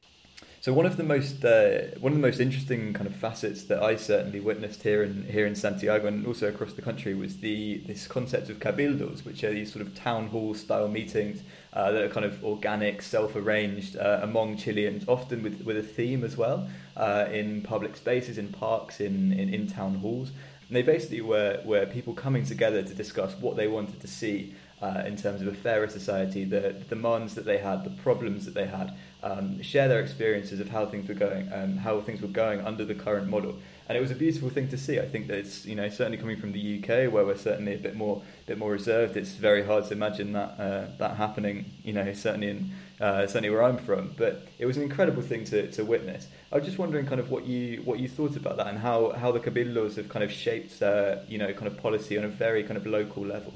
So 0.61 0.73
one 0.73 0.87
of 0.87 0.97
the 0.97 1.03
most 1.03 1.45
uh, 1.45 1.91
one 2.01 2.13
of 2.13 2.19
the 2.19 2.27
most 2.27 2.41
interesting 2.41 2.95
kind 2.95 3.07
of 3.07 3.15
facets 3.15 3.65
that 3.65 3.83
I 3.83 3.97
certainly 3.97 4.41
witnessed 4.41 4.83
here 4.83 5.03
in 5.03 5.25
here 5.25 5.47
in 5.47 5.55
Santiago 5.55 6.07
and 6.07 6.27
also 6.27 6.49
across 6.49 6.73
the 6.73 6.81
country 6.81 7.13
was 7.13 7.37
the 7.37 7.83
this 7.87 8.07
concept 8.07 8.49
of 8.49 8.61
cabildos, 8.61 9.27
which 9.27 9.45
are 9.45 9.53
these 9.53 9.71
sort 9.71 9.87
of 9.87 9.95
town 9.95 10.29
hall 10.29 10.55
style 10.55 10.89
meetings 10.89 11.43
uh, 11.75 11.93
that 11.93 12.03
are 12.03 12.09
kind 12.09 12.25
of 12.25 12.43
organic, 12.43 13.03
self-arranged 13.03 13.97
uh, 13.99 14.21
among 14.23 14.57
Chileans, 14.57 15.05
often 15.07 15.43
with, 15.43 15.61
with 15.63 15.77
a 15.77 15.83
theme 15.83 16.25
as 16.25 16.37
well, 16.37 16.69
uh, 16.97 17.27
in 17.31 17.61
public 17.63 17.97
spaces, 17.97 18.39
in 18.39 18.49
parks, 18.49 19.01
in, 19.01 19.33
in, 19.33 19.53
in 19.53 19.67
town 19.67 19.97
halls. 19.97 20.31
And 20.69 20.77
they 20.77 20.83
basically 20.83 21.21
were, 21.21 21.61
were 21.65 21.87
people 21.87 22.15
coming 22.15 22.45
together 22.45 22.83
to 22.83 22.95
discuss 22.95 23.35
what 23.37 23.57
they 23.57 23.69
wanted 23.69 24.01
to 24.01 24.09
see 24.09 24.55
uh, 24.83 25.03
in 25.07 25.17
terms 25.17 25.41
of 25.41 25.49
a 25.49 25.55
fairer 25.55 25.89
society, 25.89 26.45
the, 26.45 26.61
the, 26.61 26.85
demands 26.89 27.35
that 27.35 27.45
they 27.45 27.59
had, 27.59 27.85
the 27.85 28.03
problems 28.03 28.45
that 28.45 28.55
they 28.55 28.67
had, 28.67 28.93
um, 29.23 29.63
share 29.63 29.89
their 29.89 30.01
experiences 30.01 30.61
of 30.61 30.69
how 30.69 30.85
things 30.85 31.09
were 31.09 31.15
going, 31.15 31.51
um, 31.53 31.77
how 31.77 32.01
things 32.01 32.21
were 32.21 32.29
going 32.29 32.61
under 32.61 32.85
the 32.85 32.95
current 32.95 33.29
model 33.29 33.57
and 33.89 33.99
it 33.99 34.01
was 34.01 34.11
a 34.11 34.15
beautiful 34.15 34.49
thing 34.49 34.69
to 34.69 34.79
see. 34.79 34.99
I 34.99 35.07
think 35.07 35.29
that 35.29 35.39
it's 35.39 35.67
you 35.67 35.75
know 35.75 35.89
certainly 35.89 36.17
coming 36.17 36.39
from 36.39 36.53
the 36.53 36.79
UK 36.79 37.13
where 37.13 37.25
we're 37.25 37.37
certainly 37.37 37.75
a 37.75 37.79
bit 37.79 37.95
more 37.95 38.23
bit 38.47 38.59
more 38.59 38.71
reserved. 38.71 39.17
It's 39.17 39.33
very 39.33 39.63
hard 39.63 39.85
to 39.87 39.93
imagine 39.93 40.33
that 40.33 40.59
uh, 40.59 40.87
that 40.99 41.17
happening. 41.17 41.67
You 41.83 41.93
know 41.93 42.13
certainly 42.15 42.49
in 42.49 42.71
uh, 43.05 43.27
certainly 43.27 43.51
where 43.51 43.63
I'm 43.63 43.77
from, 43.77 44.15
but 44.17 44.49
it 44.59 44.65
was 44.65 44.79
an 44.79 44.83
incredible 44.83 45.21
thing 45.21 45.45
to, 45.45 45.71
to 45.73 45.85
witness. 45.85 46.27
I 46.51 46.57
was 46.57 46.65
just 46.65 46.79
wondering 46.79 47.05
kind 47.05 47.21
of 47.21 47.31
what 47.31 47.45
you 47.45 47.83
what 47.85 47.99
you 47.99 48.09
thought 48.09 48.35
about 48.35 48.57
that 48.57 48.69
and 48.69 48.79
how 48.79 49.13
how 49.13 49.31
the 49.31 49.41
cabildos 49.41 49.97
have 49.97 50.09
kind 50.09 50.25
of 50.25 50.33
shaped 50.33 50.81
uh, 50.81 51.17
you 51.29 51.37
know 51.37 51.53
kind 51.53 51.67
of 51.67 51.77
policy 51.77 52.17
on 52.17 52.25
a 52.25 52.29
very 52.29 52.63
kind 52.65 52.79
of 52.79 52.87
local 52.87 53.23
level. 53.23 53.53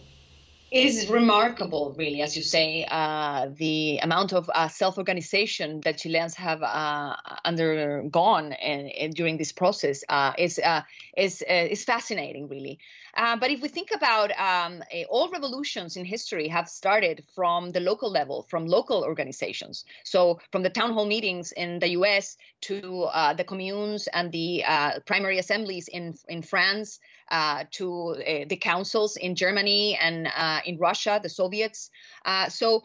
Is 0.71 1.09
remarkable, 1.09 1.95
really, 1.97 2.21
as 2.21 2.37
you 2.37 2.43
say, 2.43 2.85
uh, 2.91 3.49
the 3.57 3.99
amount 4.03 4.35
of 4.35 4.51
uh, 4.55 4.69
self-organization 4.69 5.81
that 5.85 5.97
Chileans 5.97 6.35
have 6.35 6.63
uh, 6.63 7.17
undergone 7.47 8.53
in, 8.53 9.11
during 9.13 9.39
this 9.39 9.51
process 9.51 10.05
uh, 10.11 10.35
is 10.37 10.59
uh, 10.59 10.83
is 11.17 11.43
uh, 11.49 11.55
is 11.71 11.85
fascinating, 11.85 12.49
really. 12.49 12.79
but 13.17 13.51
if 13.51 13.63
we 13.63 13.69
think 13.69 13.93
about 13.95 14.31
um, 14.39 14.83
all 15.09 15.31
revolutions 15.31 15.97
in 15.97 16.05
history 16.05 16.49
have 16.49 16.69
started 16.69 17.25
from 17.35 17.71
the 17.71 17.81
local 17.81 18.11
level, 18.11 18.43
from 18.51 18.67
local 18.67 19.05
organizations. 19.05 19.87
So 20.05 20.39
from 20.53 20.63
the 20.63 20.71
town 20.71 20.93
hall 20.93 21.07
meetings 21.07 21.51
in 21.53 21.79
the 21.79 21.89
U.S. 22.01 22.37
to 22.69 23.09
the 23.39 23.45
communes 23.45 24.07
and 24.13 24.31
the 24.33 24.65
primary 25.07 25.39
assemblies 25.39 25.89
in 25.89 26.15
in 26.29 26.43
France 26.43 27.01
uh, 27.31 27.65
to 27.73 28.11
uh, 28.11 28.45
the 28.49 28.57
councils 28.57 29.17
in 29.17 29.35
Germany 29.35 29.99
and 30.01 30.29
uh, 30.37 30.61
in 30.65 30.79
Russia, 30.79 31.21
the 31.23 31.29
Soviets. 31.29 31.91
Uh, 32.25 32.49
so 32.49 32.83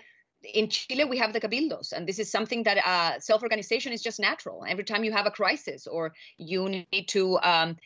in 0.54 0.70
Chile, 0.70 1.06
we 1.06 1.18
have 1.20 1.32
the 1.32 1.40
cabildos, 1.40 1.94
and 1.94 2.06
this 2.06 2.20
is 2.20 2.30
something 2.30 2.64
that 2.64 2.78
uh, 2.78 3.18
self-organization 3.22 3.94
is 3.94 4.02
just 4.02 4.20
natural. 4.20 4.66
Every 4.68 4.84
time 4.84 5.06
you 5.06 5.14
have 5.14 5.26
a 5.26 5.32
crisis 5.32 5.88
or 5.88 6.14
you 6.38 6.68
need 6.68 7.08
to 7.10 7.40
um, 7.40 7.78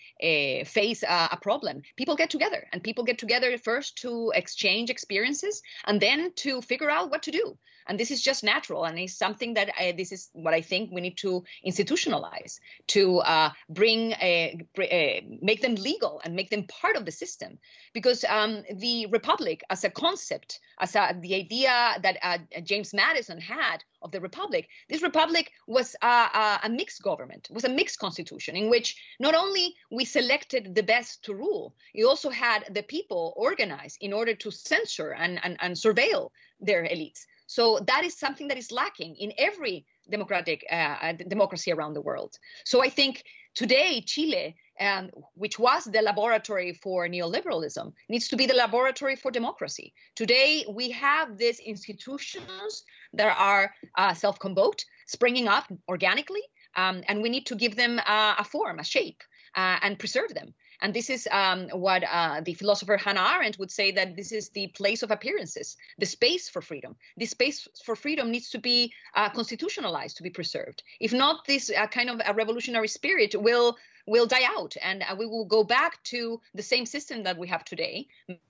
face 0.65 1.03
a, 1.03 1.37
problem, 1.39 1.83
people 1.97 2.15
get 2.15 2.31
together, 2.31 2.65
and 2.73 2.81
people 2.81 3.03
get 3.03 3.19
together 3.19 3.55
first 3.59 3.99
to 3.99 4.31
exchange 4.33 4.89
experiences, 4.89 5.61
and 5.85 6.01
then 6.01 6.33
to 6.37 6.61
figure 6.61 6.89
out 6.89 7.11
what 7.11 7.21
to 7.23 7.31
do 7.31 7.57
and 7.87 7.99
this 7.99 8.11
is 8.11 8.21
just 8.21 8.43
natural 8.43 8.85
and 8.85 8.99
it's 8.99 9.17
something 9.17 9.53
that 9.55 9.69
I, 9.79 9.91
this 9.91 10.11
is 10.11 10.29
what 10.33 10.53
i 10.53 10.61
think 10.61 10.91
we 10.91 11.01
need 11.01 11.17
to 11.17 11.43
institutionalize 11.65 12.59
to 12.87 13.19
uh, 13.19 13.49
bring 13.69 14.11
a, 14.13 14.59
a, 14.79 15.27
make 15.41 15.61
them 15.61 15.75
legal 15.75 16.21
and 16.23 16.35
make 16.35 16.49
them 16.49 16.63
part 16.63 16.95
of 16.95 17.05
the 17.05 17.11
system. 17.11 17.57
Because 17.93 18.23
um, 18.25 18.63
the 18.75 19.07
republic 19.07 19.63
as 19.69 19.83
a 19.83 19.89
concept 19.89 20.59
as 20.79 20.95
a, 20.95 21.15
the 21.19 21.35
idea 21.35 21.95
that 22.01 22.17
uh, 22.21 22.37
james 22.63 22.93
madison 22.93 23.39
had 23.39 23.83
of 24.01 24.11
the 24.11 24.21
republic 24.21 24.67
this 24.89 25.01
republic 25.01 25.51
was 25.67 25.95
a, 26.01 26.59
a, 26.63 26.69
mixed 26.69 27.01
government 27.01 27.47
was 27.51 27.63
a 27.63 27.69
mixed 27.69 27.99
constitution 27.99 28.55
in 28.55 28.69
which 28.69 28.95
not 29.19 29.33
only 29.33 29.73
we 29.91 30.05
selected 30.05 30.75
the 30.75 30.83
best 30.83 31.23
to 31.23 31.33
rule 31.33 31.75
you 31.93 32.07
also 32.07 32.29
had 32.29 32.63
the 32.71 32.83
people 32.83 33.33
organized 33.35 33.97
in 34.01 34.13
order 34.13 34.35
to 34.35 34.51
censor 34.51 35.11
and, 35.11 35.39
and, 35.43 35.57
and 35.59 35.75
surveil 35.75 36.29
their 36.59 36.83
elites 36.83 37.25
so 37.47 37.79
that 37.87 38.03
is 38.03 38.17
something 38.17 38.47
that 38.49 38.57
is 38.57 38.71
lacking 38.71 39.15
in 39.15 39.33
every 39.37 39.85
democratic 40.09 40.65
uh, 40.71 40.75
uh, 40.75 41.13
democracy 41.13 41.71
around 41.71 41.93
the 41.93 42.01
world. 42.01 42.37
So 42.65 42.83
I 42.83 42.89
think 42.89 43.23
today 43.55 44.01
Chile, 44.05 44.55
um, 44.79 45.09
which 45.33 45.57
was 45.57 45.85
the 45.85 46.01
laboratory 46.01 46.73
for 46.73 47.07
neoliberalism, 47.07 47.93
needs 48.09 48.27
to 48.27 48.35
be 48.35 48.45
the 48.45 48.53
laboratory 48.53 49.15
for 49.15 49.31
democracy. 49.31 49.93
Today 50.15 50.65
we 50.69 50.91
have 50.91 51.37
these 51.37 51.59
institutions 51.59 52.83
that 53.13 53.35
are 53.37 53.73
uh, 53.97 54.13
self-convoked, 54.13 54.85
springing 55.07 55.47
up 55.47 55.65
organically, 55.89 56.43
um, 56.75 57.01
and 57.07 57.21
we 57.21 57.29
need 57.29 57.45
to 57.47 57.55
give 57.55 57.75
them 57.75 57.99
uh, 57.99 58.35
a 58.37 58.43
form, 58.43 58.79
a 58.79 58.83
shape, 58.83 59.23
uh, 59.55 59.79
and 59.81 59.97
preserve 59.97 60.33
them. 60.33 60.53
And 60.81 60.93
this 60.93 61.09
is 61.09 61.27
um, 61.31 61.69
what 61.69 62.03
uh, 62.03 62.41
the 62.41 62.53
philosopher 62.53 62.97
Hannah 62.97 63.27
Arendt 63.35 63.57
would 63.59 63.71
say 63.71 63.91
that 63.91 64.15
this 64.15 64.31
is 64.31 64.49
the 64.49 64.67
place 64.67 65.03
of 65.03 65.11
appearances, 65.11 65.75
the 65.97 66.05
space 66.05 66.49
for 66.49 66.61
freedom. 66.61 66.95
This 67.15 67.31
space 67.31 67.67
for 67.83 67.95
freedom 67.95 68.31
needs 68.31 68.49
to 68.51 68.59
be 68.59 68.93
uh, 69.15 69.29
constitutionalized 69.29 70.17
to 70.17 70.23
be 70.23 70.29
preserved. 70.29 70.83
If 70.99 71.13
not, 71.13 71.45
this 71.45 71.71
uh, 71.71 71.87
kind 71.87 72.09
of 72.09 72.21
a 72.25 72.33
revolutionary 72.33 72.87
spirit 72.87 73.35
will 73.35 73.77
will 74.07 74.25
die 74.25 74.45
out 74.57 74.75
and 74.81 75.03
uh, 75.03 75.15
we 75.17 75.25
will 75.25 75.45
go 75.45 75.63
back 75.63 76.01
to 76.03 76.41
the 76.55 76.63
same 76.63 76.85
system 76.85 77.23
that 77.23 77.37
we 77.37 77.47
have 77.47 77.63
today, 77.65 78.07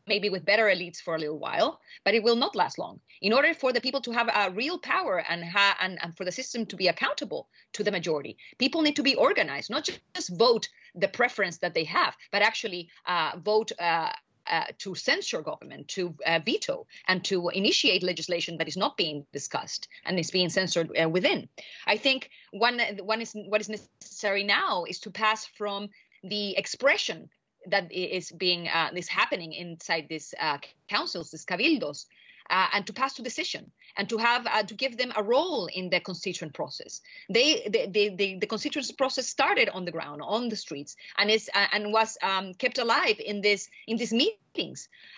maybe 0.08 0.30
with 0.30 0.46
better 0.46 0.66
elites 0.66 1.02
for 1.02 1.16
a 1.16 1.20
little 1.20 1.40
while, 1.40 1.82
but 2.06 2.14
it 2.14 2.24
will 2.24 2.36
not 2.36 2.56
last 2.56 2.78
long. 2.78 3.00
In 3.22 3.34
order 3.34 3.54
for 3.54 3.74
the 3.74 3.82
people 3.82 4.02
to 4.02 4.12
have 4.12 4.30
a 4.34 4.52
real 4.52 4.78
power 4.78 5.24
and, 5.28 5.44
ha- 5.44 5.78
and, 5.82 5.98
and 6.02 6.16
for 6.16 6.24
the 6.24 6.32
system 6.32 6.66
to 6.68 6.76
be 6.76 6.88
accountable 6.88 7.50
to 7.74 7.84
the 7.84 7.92
majority, 7.92 8.38
people 8.60 8.82
need 8.84 8.96
to 8.96 9.04
be 9.04 9.16
organized, 9.16 9.70
not 9.70 9.90
just 10.16 10.38
vote 10.38 10.70
the 10.96 11.08
preference 11.08 11.58
that 11.58 11.74
they 11.74 11.84
have, 11.84 12.16
but 12.32 12.42
actually 12.42 12.90
uh, 13.06 13.32
vote 13.44 13.72
uh, 13.80 14.12
uh, 14.50 14.66
to 14.80 14.96
censure 14.96 15.42
government, 15.42 15.88
to 15.90 16.16
uh, 16.26 16.40
veto, 16.46 16.88
and 17.08 17.24
to 17.26 17.50
initiate 17.50 18.04
legislation 18.04 18.58
that 18.58 18.68
is 18.68 18.78
not 18.78 18.98
being 18.98 19.26
discussed 19.34 19.88
and 20.06 20.20
is 20.20 20.32
being 20.32 20.50
censored 20.50 20.90
uh, 21.02 21.10
within. 21.10 21.50
I 21.86 21.98
think 21.98 22.30
one 22.52 22.80
one 23.02 23.22
is 23.22 23.34
what 23.34 23.62
is 23.62 23.70
necessary 23.70 24.44
now 24.44 24.86
is 24.86 25.00
to 25.02 25.12
pass 25.12 25.46
from 25.46 25.90
the 26.24 26.58
expression 26.58 27.30
that 27.70 27.92
is 27.92 28.32
being 28.32 28.68
uh, 28.68 28.90
is 28.96 29.08
happening 29.08 29.54
inside 29.54 30.08
these 30.10 30.34
uh, 30.40 30.58
councils, 30.88 31.32
these 31.32 31.46
cabildos, 31.46 32.06
uh, 32.50 32.68
and 32.74 32.86
to 32.88 32.94
pass 32.94 33.14
to 33.16 33.22
decision 33.22 33.72
and 33.98 34.10
to 34.10 34.18
have 34.18 34.46
uh, 34.48 34.64
to 34.64 34.74
give 34.74 34.98
them 34.98 35.12
a 35.16 35.24
role 35.24 35.68
in 35.74 35.90
the 35.90 36.00
constituent 36.00 36.54
process. 36.54 37.02
They, 37.30 37.68
they, 37.70 37.88
they, 37.88 38.10
they, 38.10 38.36
the 38.36 38.48
constituent 38.48 38.92
process 38.98 39.28
started 39.28 39.70
on 39.70 39.86
the 39.86 39.92
ground, 39.92 40.22
on 40.24 40.50
the 40.50 40.56
streets, 40.56 40.96
and 41.18 41.30
is 41.30 41.50
uh, 41.54 41.68
and 41.74 41.92
was 41.92 42.18
um, 42.22 42.54
kept 42.54 42.78
alive 42.78 43.20
in 43.20 43.42
this 43.42 43.70
in 43.88 43.98
these 43.98 44.14
meetings, 44.14 44.38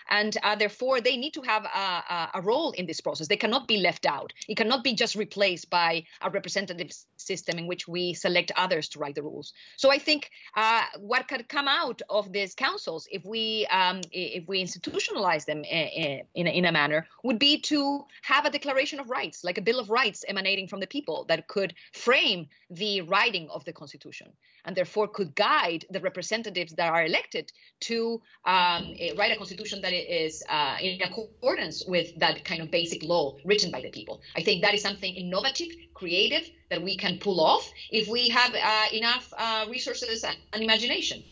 and 0.08 0.36
uh, 0.42 0.56
therefore 0.56 1.00
they 1.00 1.16
need 1.16 1.34
to 1.34 1.42
have 1.42 1.64
a, 1.64 2.28
a, 2.34 2.42
role 2.42 2.72
in 2.72 2.86
this 2.86 3.00
process. 3.00 3.28
They 3.28 3.36
cannot 3.36 3.66
be 3.68 3.78
left 3.78 4.06
out. 4.06 4.32
It 4.48 4.56
cannot 4.56 4.84
be 4.84 4.94
just 4.94 5.14
replaced 5.14 5.70
by 5.70 6.04
a 6.20 6.30
representative 6.30 6.90
system 7.16 7.58
in 7.58 7.66
which 7.66 7.86
we 7.88 8.14
select 8.14 8.52
others 8.56 8.88
to 8.90 8.98
write 8.98 9.14
the 9.14 9.22
rules. 9.22 9.52
So 9.76 9.90
I 9.90 9.98
think 9.98 10.30
uh, 10.56 10.82
what 10.98 11.28
could 11.28 11.48
come 11.48 11.68
out 11.68 12.02
of 12.08 12.32
these 12.32 12.54
councils, 12.54 13.08
if 13.10 13.24
we 13.24 13.66
um, 13.70 14.00
if 14.12 14.46
we 14.48 14.62
institutionalize 14.62 15.44
them 15.44 15.58
in, 15.58 15.64
eh, 15.64 15.90
eh, 15.96 16.22
in, 16.34 16.46
in 16.46 16.64
a 16.64 16.72
manner, 16.72 17.06
would 17.22 17.38
be 17.38 17.60
to 17.60 18.04
have 18.22 18.44
a 18.44 18.50
declaration 18.50 19.00
of 19.00 19.10
rights, 19.10 19.44
like 19.44 19.58
a 19.58 19.62
Bill 19.62 19.78
of 19.78 19.90
Rights 19.90 20.24
emanating 20.26 20.68
from 20.68 20.80
the 20.80 20.86
people 20.86 21.24
that 21.28 21.48
could 21.48 21.74
frame 21.92 22.48
the 22.70 23.02
writing 23.02 23.48
of 23.50 23.64
the 23.64 23.72
Constitution 23.72 24.32
and 24.64 24.76
therefore 24.76 25.08
could 25.08 25.34
guide 25.34 25.84
the 25.90 26.00
representatives 26.00 26.74
that 26.74 26.92
are 26.92 27.04
elected 27.04 27.52
to 27.80 28.20
um, 28.44 28.94
eh, 28.98 29.12
write 29.30 29.36
a 29.36 29.38
constitution 29.38 29.80
that 29.82 29.92
is 29.92 30.42
uh, 30.48 30.76
in 30.80 31.00
accordance 31.02 31.84
with 31.86 32.14
that 32.18 32.44
kind 32.44 32.60
of 32.62 32.70
basic 32.70 33.02
law 33.02 33.36
written 33.44 33.70
by 33.70 33.80
the 33.80 33.90
people. 33.90 34.20
I 34.36 34.42
think 34.42 34.62
that 34.62 34.74
is 34.74 34.82
something 34.82 35.14
innovative, 35.14 35.68
creative 35.94 36.48
that 36.70 36.82
we 36.82 36.96
can 36.96 37.18
pull 37.18 37.40
off 37.40 37.70
if 37.90 38.08
we 38.08 38.28
have 38.28 38.54
uh, 38.54 38.86
enough 38.92 39.32
uh, 39.36 39.66
resources 39.68 40.24
and 40.24 40.62
imagination. 40.62 41.22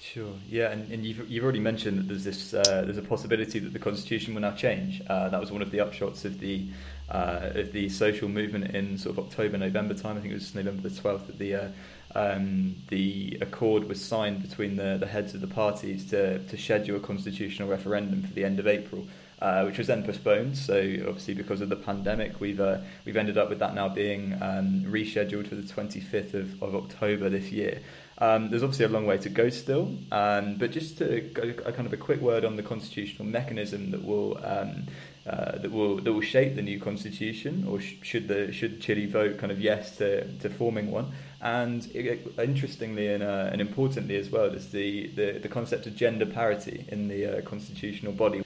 Sure. 0.00 0.32
Yeah, 0.48 0.70
and, 0.70 0.92
and 0.92 1.04
you've, 1.04 1.28
you've 1.28 1.42
already 1.42 1.58
mentioned 1.58 1.98
that 1.98 2.08
there's 2.08 2.22
this 2.22 2.54
uh, 2.54 2.82
there's 2.84 2.98
a 2.98 3.02
possibility 3.02 3.58
that 3.58 3.72
the 3.72 3.80
constitution 3.80 4.32
will 4.32 4.42
now 4.42 4.54
change. 4.54 5.02
Uh, 5.08 5.28
that 5.28 5.40
was 5.40 5.50
one 5.50 5.60
of 5.60 5.72
the 5.72 5.78
upshots 5.78 6.24
of 6.24 6.38
the 6.38 6.68
uh, 7.10 7.50
of 7.54 7.72
the 7.72 7.88
social 7.88 8.28
movement 8.28 8.76
in 8.76 8.96
sort 8.96 9.18
of 9.18 9.24
October 9.24 9.58
November 9.58 9.94
time. 9.94 10.16
I 10.16 10.20
think 10.20 10.30
it 10.30 10.36
was 10.36 10.54
November 10.54 10.88
the 10.88 10.94
twelfth 10.94 11.26
that 11.26 11.38
the 11.40 11.72
um, 12.18 12.76
the 12.88 13.38
accord 13.40 13.88
was 13.88 14.04
signed 14.04 14.42
between 14.42 14.76
the, 14.76 14.96
the 14.98 15.06
heads 15.06 15.34
of 15.34 15.40
the 15.40 15.46
parties 15.46 16.04
to 16.10 16.38
to 16.38 16.56
schedule 16.56 16.96
a 16.96 17.00
constitutional 17.00 17.68
referendum 17.68 18.22
for 18.22 18.34
the 18.34 18.44
end 18.44 18.58
of 18.58 18.66
April. 18.66 19.06
Uh, 19.40 19.62
which 19.62 19.78
was 19.78 19.86
then 19.86 20.02
postponed. 20.02 20.58
So 20.58 20.74
obviously, 21.06 21.34
because 21.34 21.60
of 21.60 21.68
the 21.68 21.76
pandemic, 21.76 22.40
we've 22.40 22.58
uh, 22.58 22.78
we've 23.04 23.16
ended 23.16 23.38
up 23.38 23.48
with 23.48 23.60
that 23.60 23.72
now 23.72 23.88
being 23.88 24.32
um, 24.42 24.84
rescheduled 24.84 25.46
for 25.46 25.54
the 25.54 25.62
25th 25.62 26.34
of, 26.34 26.60
of 26.60 26.74
October 26.74 27.28
this 27.28 27.52
year. 27.52 27.78
Um, 28.20 28.50
there's 28.50 28.64
obviously 28.64 28.86
a 28.86 28.88
long 28.88 29.06
way 29.06 29.18
to 29.18 29.28
go 29.28 29.48
still, 29.48 29.94
um, 30.10 30.56
but 30.56 30.72
just 30.72 30.98
to 30.98 31.18
a 31.66 31.72
kind 31.72 31.86
of 31.86 31.92
a 31.92 31.96
quick 31.96 32.20
word 32.20 32.44
on 32.44 32.56
the 32.56 32.64
constitutional 32.64 33.24
mechanism 33.24 33.92
that 33.92 34.04
will 34.04 34.44
um, 34.44 34.86
uh, 35.24 35.58
that 35.58 35.70
will 35.70 35.96
that 35.98 36.12
will 36.12 36.20
shape 36.20 36.56
the 36.56 36.62
new 36.62 36.80
constitution, 36.80 37.64
or 37.68 37.80
sh- 37.80 37.94
should 38.02 38.26
the 38.26 38.50
should 38.52 38.80
Chile 38.80 39.06
vote 39.06 39.38
kind 39.38 39.52
of 39.52 39.60
yes 39.60 39.96
to, 39.98 40.26
to 40.38 40.50
forming 40.50 40.90
one? 40.90 41.12
And 41.40 41.86
it, 41.94 42.26
interestingly 42.38 43.06
and, 43.06 43.22
uh, 43.22 43.50
and 43.52 43.60
importantly 43.60 44.16
as 44.16 44.30
well, 44.30 44.50
there's 44.50 44.70
the, 44.70 45.06
the, 45.08 45.38
the 45.38 45.48
concept 45.48 45.86
of 45.86 45.94
gender 45.94 46.26
parity 46.26 46.84
in 46.88 47.06
the 47.06 47.38
uh, 47.38 47.42
constitutional 47.42 48.12
body. 48.12 48.42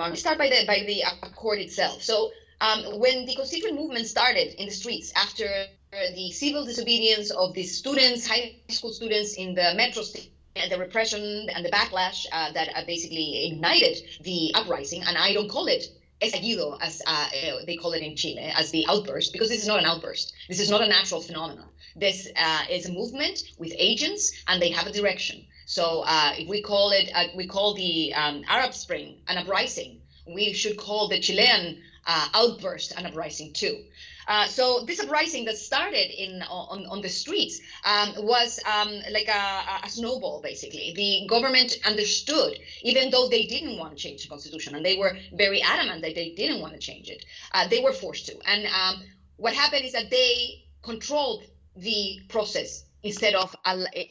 I'll 0.00 0.16
start 0.16 0.38
by 0.38 0.48
the 0.48 0.64
by 0.66 0.84
the 0.86 1.02
accord 1.22 1.58
itself. 1.58 2.02
So 2.02 2.30
um, 2.62 2.98
when 2.98 3.26
the 3.26 3.34
constituent 3.34 3.76
movement 3.76 4.06
started 4.06 4.54
in 4.58 4.66
the 4.66 4.72
streets 4.72 5.12
after 5.16 5.66
the 5.92 6.30
civil 6.32 6.64
disobedience 6.64 7.30
of 7.30 7.52
the 7.54 7.62
students, 7.62 8.26
high 8.26 8.56
school 8.70 8.92
students 8.92 9.34
in 9.34 9.54
the 9.54 9.74
metro 9.76 10.02
state, 10.02 10.32
and 10.56 10.70
the 10.70 10.78
repression 10.78 11.48
and 11.54 11.64
the 11.64 11.70
backlash 11.70 12.26
uh, 12.32 12.52
that 12.52 12.68
uh, 12.74 12.82
basically 12.86 13.46
ignited 13.46 13.98
the 14.22 14.52
uprising. 14.54 15.02
And 15.02 15.16
I 15.16 15.32
don't 15.32 15.48
call 15.48 15.66
it 15.66 15.84
estallido, 16.22 16.78
as 16.80 17.02
uh, 17.06 17.28
they 17.66 17.76
call 17.76 17.92
it 17.92 18.02
in 18.02 18.16
Chile, 18.16 18.52
as 18.54 18.70
the 18.70 18.86
outburst, 18.88 19.32
because 19.32 19.48
this 19.48 19.60
is 19.60 19.66
not 19.66 19.78
an 19.78 19.86
outburst. 19.86 20.32
This 20.48 20.60
is 20.60 20.70
not 20.70 20.82
a 20.82 20.88
natural 20.88 21.20
phenomenon. 21.20 21.68
This 21.96 22.28
uh, 22.36 22.62
is 22.70 22.86
a 22.86 22.92
movement 22.92 23.42
with 23.58 23.72
agents, 23.76 24.32
and 24.48 24.62
they 24.62 24.70
have 24.70 24.86
a 24.86 24.92
direction. 24.92 25.44
So 25.66 26.04
uh, 26.06 26.32
if 26.38 26.48
we 26.48 26.62
call 26.62 26.90
it, 26.90 27.10
uh, 27.14 27.24
we 27.34 27.46
call 27.46 27.74
the 27.74 28.14
um, 28.14 28.44
Arab 28.48 28.72
Spring 28.72 29.16
an 29.28 29.38
uprising, 29.38 30.00
we 30.26 30.52
should 30.52 30.76
call 30.76 31.08
the 31.08 31.18
Chilean 31.18 31.78
uh, 32.06 32.28
outburst 32.34 32.92
an 32.92 33.06
uprising 33.06 33.52
too. 33.52 33.84
Uh, 34.32 34.46
so 34.46 34.80
this 34.86 34.98
uprising 34.98 35.44
that 35.44 35.58
started 35.58 36.10
in 36.10 36.40
on, 36.48 36.86
on 36.86 37.02
the 37.02 37.08
streets 37.08 37.60
um, 37.84 38.14
was 38.16 38.58
um, 38.64 38.90
like 39.10 39.28
a, 39.28 39.84
a, 39.84 39.90
snowball, 39.90 40.40
basically. 40.40 40.94
The 40.96 41.26
government 41.28 41.76
understood, 41.84 42.58
even 42.82 43.10
though 43.10 43.28
they 43.28 43.44
didn't 43.44 43.76
want 43.76 43.94
to 43.94 44.02
change 44.02 44.22
the 44.22 44.30
constitution, 44.30 44.74
and 44.74 44.82
they 44.82 44.96
were 44.96 45.18
very 45.34 45.60
adamant 45.60 46.00
that 46.00 46.14
they 46.14 46.30
didn't 46.30 46.62
want 46.62 46.72
to 46.72 46.78
change 46.78 47.10
it, 47.10 47.26
uh, 47.52 47.68
they 47.68 47.80
were 47.80 47.92
forced 47.92 48.24
to. 48.24 48.38
And 48.46 48.66
um, 48.68 49.02
what 49.36 49.52
happened 49.52 49.84
is 49.84 49.92
that 49.92 50.08
they 50.08 50.64
controlled 50.80 51.42
the 51.76 52.20
process 52.30 52.84
instead 53.02 53.34
of 53.34 53.54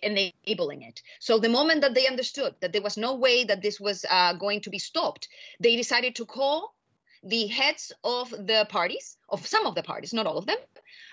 enabling 0.04 0.84
it. 0.84 1.02
So 1.20 1.40
the 1.40 1.50
moment 1.50 1.82
that 1.82 1.96
they 1.96 2.06
understood 2.06 2.54
that 2.60 2.74
there 2.74 2.84
was 2.84 2.96
no 2.96 3.16
way 3.16 3.46
that 3.46 3.64
this 3.64 3.80
was 3.80 4.06
uh, 4.08 4.34
going 4.34 4.62
to 4.62 4.70
be 4.70 4.78
stopped, 4.78 5.30
they 5.60 5.76
decided 5.76 6.14
to 6.18 6.26
call 6.26 6.76
the 7.24 7.48
heads 7.48 7.92
of 8.04 8.30
the 8.30 8.66
parties, 8.70 9.18
of 9.30 9.46
some 9.46 9.66
of 9.66 9.76
the 9.76 9.84
parties, 9.84 10.14
not 10.14 10.26
all 10.26 10.38
of 10.38 10.46
them, 10.46 10.58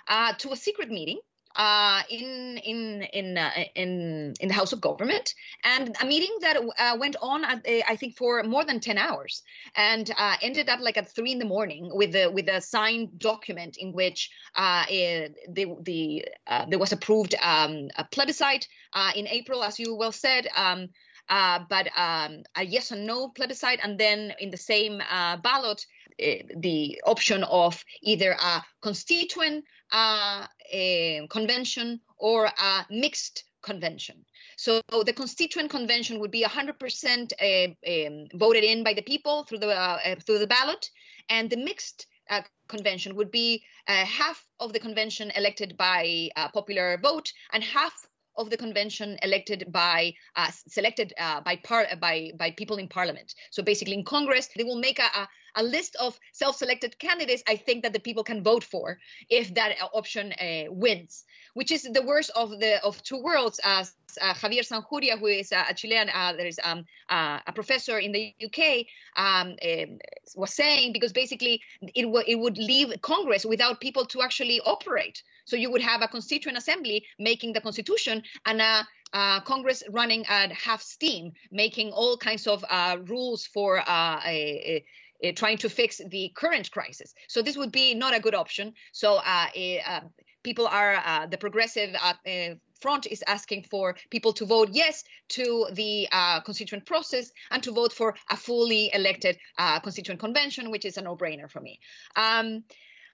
uh, 0.08 0.32
to 0.34 0.52
a 0.52 0.56
secret 0.56 0.90
meeting 0.90 1.18
uh, 1.58 2.02
in 2.08 2.58
in 2.58 3.02
in 3.12 3.36
uh, 3.36 3.50
in 3.74 4.34
in 4.40 4.48
the 4.48 4.54
House 4.54 4.72
of 4.72 4.80
Government, 4.80 5.34
and 5.64 5.96
a 6.00 6.06
meeting 6.06 6.34
that 6.40 6.56
uh, 6.56 6.96
went 6.98 7.16
on, 7.20 7.44
uh, 7.44 7.58
I 7.66 7.96
think, 7.96 8.16
for 8.16 8.42
more 8.44 8.64
than 8.64 8.80
ten 8.80 8.96
hours, 8.96 9.42
and 9.74 10.08
uh, 10.16 10.36
ended 10.40 10.68
up 10.68 10.80
like 10.80 10.96
at 10.96 11.12
three 11.12 11.32
in 11.32 11.38
the 11.38 11.44
morning 11.44 11.90
with 11.92 12.14
with 12.32 12.48
a 12.48 12.60
signed 12.60 13.18
document 13.18 13.76
in 13.76 13.92
which 13.92 14.30
uh, 14.54 14.84
eh, 14.88 15.28
the 15.50 15.66
the 15.82 16.24
there 16.68 16.78
was 16.78 16.92
approved 16.92 17.34
um, 17.42 17.88
a 17.96 18.04
plebiscite 18.04 18.68
in 19.16 19.26
April, 19.26 19.64
as 19.64 19.78
you 19.78 19.96
well 19.96 20.12
said. 20.12 20.46
Um, 20.54 20.88
but 21.28 21.88
um, 21.96 22.44
a 22.56 22.64
yes 22.64 22.92
or 22.92 22.96
no 22.96 23.28
plebiscite, 23.28 23.80
and 23.82 23.98
then 23.98 24.32
in 24.38 24.50
the 24.50 24.56
same 24.56 24.98
ballot, 25.42 25.84
the 26.18 27.00
option 27.04 27.44
of 27.44 27.84
either 28.02 28.32
a 28.32 28.62
constituent 28.82 29.64
uh, 29.92 30.46
a 30.70 31.26
convention 31.30 32.00
or 32.18 32.46
a 32.46 32.86
mixed 32.90 33.44
convention. 33.62 34.24
So 34.56 34.80
the 35.04 35.12
constituent 35.12 35.70
convention 35.70 36.20
would 36.20 36.30
be 36.30 36.44
100% 36.44 37.32
uh, 37.40 38.06
um, 38.06 38.26
voted 38.34 38.64
in 38.64 38.84
by 38.84 38.94
the 38.94 39.02
people 39.02 39.44
through 39.44 39.58
the 39.58 39.70
uh, 39.70 40.16
through 40.26 40.38
the 40.38 40.46
ballot, 40.46 40.90
and 41.28 41.48
the 41.48 41.56
mixed 41.56 42.06
uh, 42.30 42.42
convention 42.68 43.16
would 43.16 43.30
be 43.30 43.62
uh, 43.86 44.04
half 44.04 44.44
of 44.60 44.72
the 44.72 44.80
convention 44.80 45.30
elected 45.34 45.76
by 45.76 46.28
popular 46.52 46.98
vote 47.02 47.32
and 47.52 47.64
half 47.64 47.94
of 48.38 48.50
the 48.50 48.56
convention 48.56 49.18
elected 49.22 49.70
by 49.70 50.14
uh, 50.36 50.50
selected 50.68 51.12
uh, 51.18 51.40
by 51.40 51.56
par 51.56 51.86
by 52.00 52.30
by 52.38 52.52
people 52.52 52.76
in 52.76 52.88
parliament. 52.88 53.34
So 53.50 53.62
basically, 53.62 53.94
in 53.94 54.04
Congress, 54.04 54.48
they 54.56 54.64
will 54.64 54.78
make 54.78 55.00
a, 55.00 55.02
a 55.02 55.28
a 55.56 55.62
list 55.62 55.96
of 55.96 56.18
self-selected 56.32 56.98
candidates 56.98 57.42
i 57.48 57.56
think 57.56 57.82
that 57.82 57.92
the 57.92 58.00
people 58.00 58.24
can 58.24 58.42
vote 58.42 58.64
for 58.64 58.98
if 59.30 59.54
that 59.54 59.76
option 59.92 60.32
uh, 60.32 60.64
wins 60.70 61.24
which 61.54 61.70
is 61.70 61.82
the 61.82 62.02
worst 62.02 62.30
of 62.36 62.50
the 62.60 62.82
of 62.84 63.02
two 63.02 63.20
worlds 63.22 63.60
as 63.64 63.94
uh, 64.20 64.32
Javier 64.34 64.66
Sajuria 64.66 65.18
who 65.18 65.26
is 65.26 65.52
a, 65.52 65.74
chilean 65.74 66.08
uh, 66.08 66.32
there 66.32 66.46
is 66.46 66.58
um, 66.64 66.84
uh, 67.08 67.40
a 67.46 67.52
professor 67.52 67.98
in 67.98 68.12
the 68.12 68.34
uk 68.46 68.86
um, 69.16 69.56
um, 69.62 69.98
was 70.36 70.54
saying 70.54 70.92
because 70.92 71.12
basically 71.12 71.60
it, 71.94 72.02
w- 72.02 72.24
it 72.26 72.38
would 72.38 72.58
leave 72.58 72.94
congress 73.02 73.44
without 73.44 73.80
people 73.80 74.04
to 74.06 74.22
actually 74.22 74.60
operate. 74.60 75.22
So 75.44 75.56
you 75.56 75.70
would 75.70 75.82
have 75.82 76.02
a 76.02 76.08
constituent 76.08 76.58
assembly 76.58 77.04
making 77.18 77.52
the 77.52 77.60
constitution 77.60 78.22
and 78.44 78.60
a 78.60 78.86
uh, 79.14 79.40
Congress 79.40 79.82
running 79.90 80.26
at 80.26 80.52
half 80.52 80.82
steam, 80.82 81.32
making 81.50 81.92
all 81.92 82.18
kinds 82.18 82.46
of 82.46 82.62
uh, 82.68 82.98
rules 83.06 83.46
for 83.46 83.78
uh, 83.78 84.20
a, 84.22 84.84
uh, 85.24 85.32
trying 85.34 85.58
to 85.58 85.68
fix 85.68 86.00
the 86.10 86.32
current 86.34 86.70
crisis. 86.70 87.14
So 87.28 87.42
this 87.42 87.56
would 87.56 87.72
be 87.72 87.94
not 87.94 88.14
a 88.14 88.20
good 88.20 88.34
option. 88.34 88.74
So 88.92 89.16
uh, 89.16 89.46
uh, 89.86 90.00
people 90.42 90.66
are 90.66 90.94
uh, 90.94 91.26
the 91.26 91.38
progressive 91.38 91.94
uh, 92.00 92.14
uh, 92.26 92.54
front 92.80 93.06
is 93.06 93.24
asking 93.26 93.64
for 93.70 93.96
people 94.10 94.32
to 94.32 94.46
vote 94.46 94.70
yes 94.72 95.02
to 95.28 95.66
the 95.72 96.06
constituent 96.44 96.86
process 96.86 97.32
and 97.50 97.62
to 97.62 97.72
vote 97.72 97.92
for 97.92 98.14
a 98.30 98.36
fully 98.36 98.90
elected 98.94 99.36
constituent 99.82 100.20
convention, 100.20 100.70
which 100.70 100.84
is 100.84 100.96
a 100.96 101.02
no-brainer 101.02 101.50
for 101.50 101.60
me. 101.60 101.80
Um, 102.14 102.62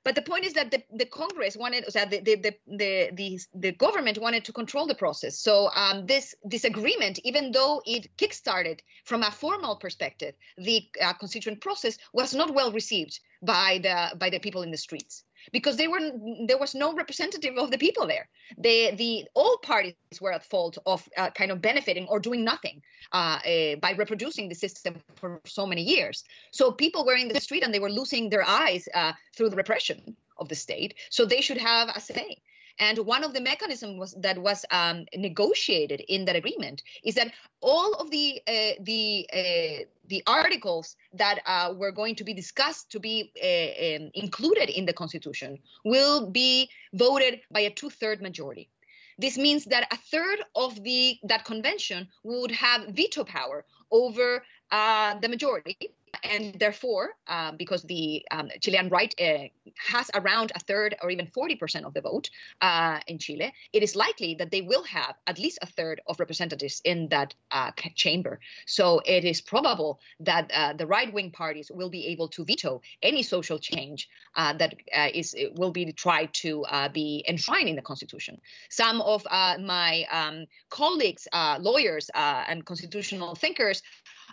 but 0.04 0.14
the 0.14 0.22
point 0.22 0.44
is 0.44 0.52
that 0.52 0.70
the, 0.70 0.82
the 0.92 1.06
Congress 1.06 1.56
wanted, 1.56 1.84
that 1.94 2.10
the, 2.10 2.20
the, 2.20 2.54
the, 2.66 3.10
the, 3.12 3.40
the 3.54 3.72
government 3.72 4.18
wanted 4.18 4.44
to 4.44 4.52
control 4.52 4.86
the 4.86 4.94
process. 4.94 5.38
So 5.38 5.70
um, 5.74 6.06
this, 6.06 6.34
this 6.44 6.64
agreement, 6.64 7.18
even 7.24 7.52
though 7.52 7.82
it 7.86 8.14
kickstarted 8.16 8.80
from 9.04 9.22
a 9.22 9.30
formal 9.30 9.76
perspective, 9.76 10.34
the 10.58 10.86
uh, 11.02 11.14
constituent 11.14 11.60
process 11.60 11.96
was 12.12 12.34
not 12.34 12.54
well 12.54 12.70
received 12.70 13.18
by 13.42 13.80
the, 13.82 14.16
by 14.16 14.30
the 14.30 14.38
people 14.38 14.62
in 14.62 14.70
the 14.70 14.76
streets 14.76 15.24
because 15.52 15.76
they 15.76 15.88
were 15.88 16.00
there 16.46 16.58
was 16.58 16.74
no 16.74 16.94
representative 16.94 17.56
of 17.56 17.70
the 17.70 17.78
people 17.78 18.06
there. 18.06 18.28
The 18.58 18.94
the 18.96 19.24
all 19.34 19.58
parties 19.58 19.94
were 20.20 20.32
at 20.32 20.44
fault 20.44 20.78
of 20.86 21.08
uh, 21.16 21.30
kind 21.30 21.50
of 21.50 21.60
benefiting 21.60 22.06
or 22.08 22.20
doing 22.20 22.44
nothing 22.44 22.82
uh, 23.12 23.38
uh, 23.46 23.76
by 23.76 23.92
reproducing 23.92 24.48
the 24.48 24.54
system 24.54 24.96
for 25.16 25.40
so 25.44 25.66
many 25.66 25.82
years. 25.82 26.24
So 26.50 26.70
people 26.70 27.04
were 27.04 27.16
in 27.16 27.28
the 27.28 27.40
street 27.40 27.64
and 27.64 27.72
they 27.72 27.80
were 27.80 27.90
losing 27.90 28.30
their 28.30 28.46
eyes 28.46 28.88
uh, 28.94 29.12
through 29.36 29.50
the 29.50 29.56
repression 29.56 30.16
of 30.38 30.48
the 30.48 30.54
state. 30.54 30.94
So 31.10 31.24
they 31.24 31.40
should 31.40 31.58
have 31.58 31.88
a 31.94 32.00
say. 32.00 32.38
And 32.78 32.98
one 32.98 33.22
of 33.22 33.32
the 33.32 33.40
mechanisms 33.40 33.98
was, 33.98 34.14
that 34.20 34.38
was 34.38 34.64
um, 34.70 35.06
negotiated 35.14 36.02
in 36.08 36.24
that 36.24 36.36
agreement 36.36 36.82
is 37.04 37.14
that 37.14 37.32
all 37.60 37.94
of 37.94 38.10
the 38.10 38.40
uh, 38.46 38.72
the 38.80 39.28
uh, 39.32 39.84
the 40.08 40.22
articles 40.26 40.96
that 41.14 41.40
uh, 41.46 41.72
were 41.76 41.92
going 41.92 42.16
to 42.16 42.24
be 42.24 42.34
discussed 42.34 42.90
to 42.90 43.00
be 43.00 43.32
uh, 43.42 44.02
um, 44.02 44.10
included 44.14 44.68
in 44.68 44.86
the 44.86 44.92
constitution 44.92 45.58
will 45.84 46.30
be 46.30 46.68
voted 46.92 47.40
by 47.50 47.60
a 47.60 47.70
two-third 47.70 48.20
majority. 48.20 48.68
This 49.18 49.38
means 49.38 49.64
that 49.66 49.86
a 49.92 49.96
third 49.96 50.38
of 50.56 50.82
the 50.82 51.18
that 51.22 51.44
convention 51.44 52.08
would 52.24 52.50
have 52.50 52.88
veto 52.88 53.24
power 53.24 53.64
over 53.90 54.42
uh, 54.74 55.14
the 55.20 55.28
majority 55.28 55.94
and 56.22 56.54
therefore, 56.58 57.10
uh, 57.26 57.52
because 57.52 57.82
the 57.82 58.24
um, 58.30 58.48
Chilean 58.60 58.88
right 58.88 59.14
uh, 59.20 59.48
has 59.76 60.10
around 60.14 60.52
a 60.54 60.60
third 60.60 60.94
or 61.02 61.10
even 61.10 61.26
40% 61.26 61.84
of 61.84 61.94
the 61.94 62.00
vote 62.00 62.30
uh, 62.60 63.00
in 63.06 63.18
Chile, 63.18 63.52
it 63.72 63.82
is 63.82 63.96
likely 63.96 64.34
that 64.36 64.50
they 64.50 64.62
will 64.62 64.84
have 64.84 65.14
at 65.26 65.38
least 65.38 65.58
a 65.62 65.66
third 65.66 66.00
of 66.06 66.20
representatives 66.20 66.80
in 66.84 67.08
that 67.08 67.34
chamber. 67.94 68.40
So 68.66 69.00
it 69.04 69.24
is 69.24 69.40
probable 69.40 70.00
that 70.20 70.76
the 70.78 70.86
right 70.86 71.12
wing 71.12 71.30
parties 71.30 71.70
will 71.72 71.90
be 71.90 72.06
able 72.08 72.28
to 72.28 72.44
veto 72.44 72.80
any 73.02 73.22
social 73.22 73.58
change 73.58 74.08
that 74.36 74.74
is 75.14 75.34
will 75.56 75.70
be 75.70 75.92
tried 75.92 76.32
to 76.34 76.64
be 76.92 77.24
enshrined 77.28 77.68
in 77.68 77.76
the 77.76 77.82
constitution. 77.82 78.40
Some 78.70 79.00
of 79.00 79.24
my 79.30 80.04
um, 80.10 80.46
colleagues, 80.70 81.28
lawyers, 81.60 82.10
and 82.14 82.64
constitutional 82.64 83.34
thinkers 83.34 83.82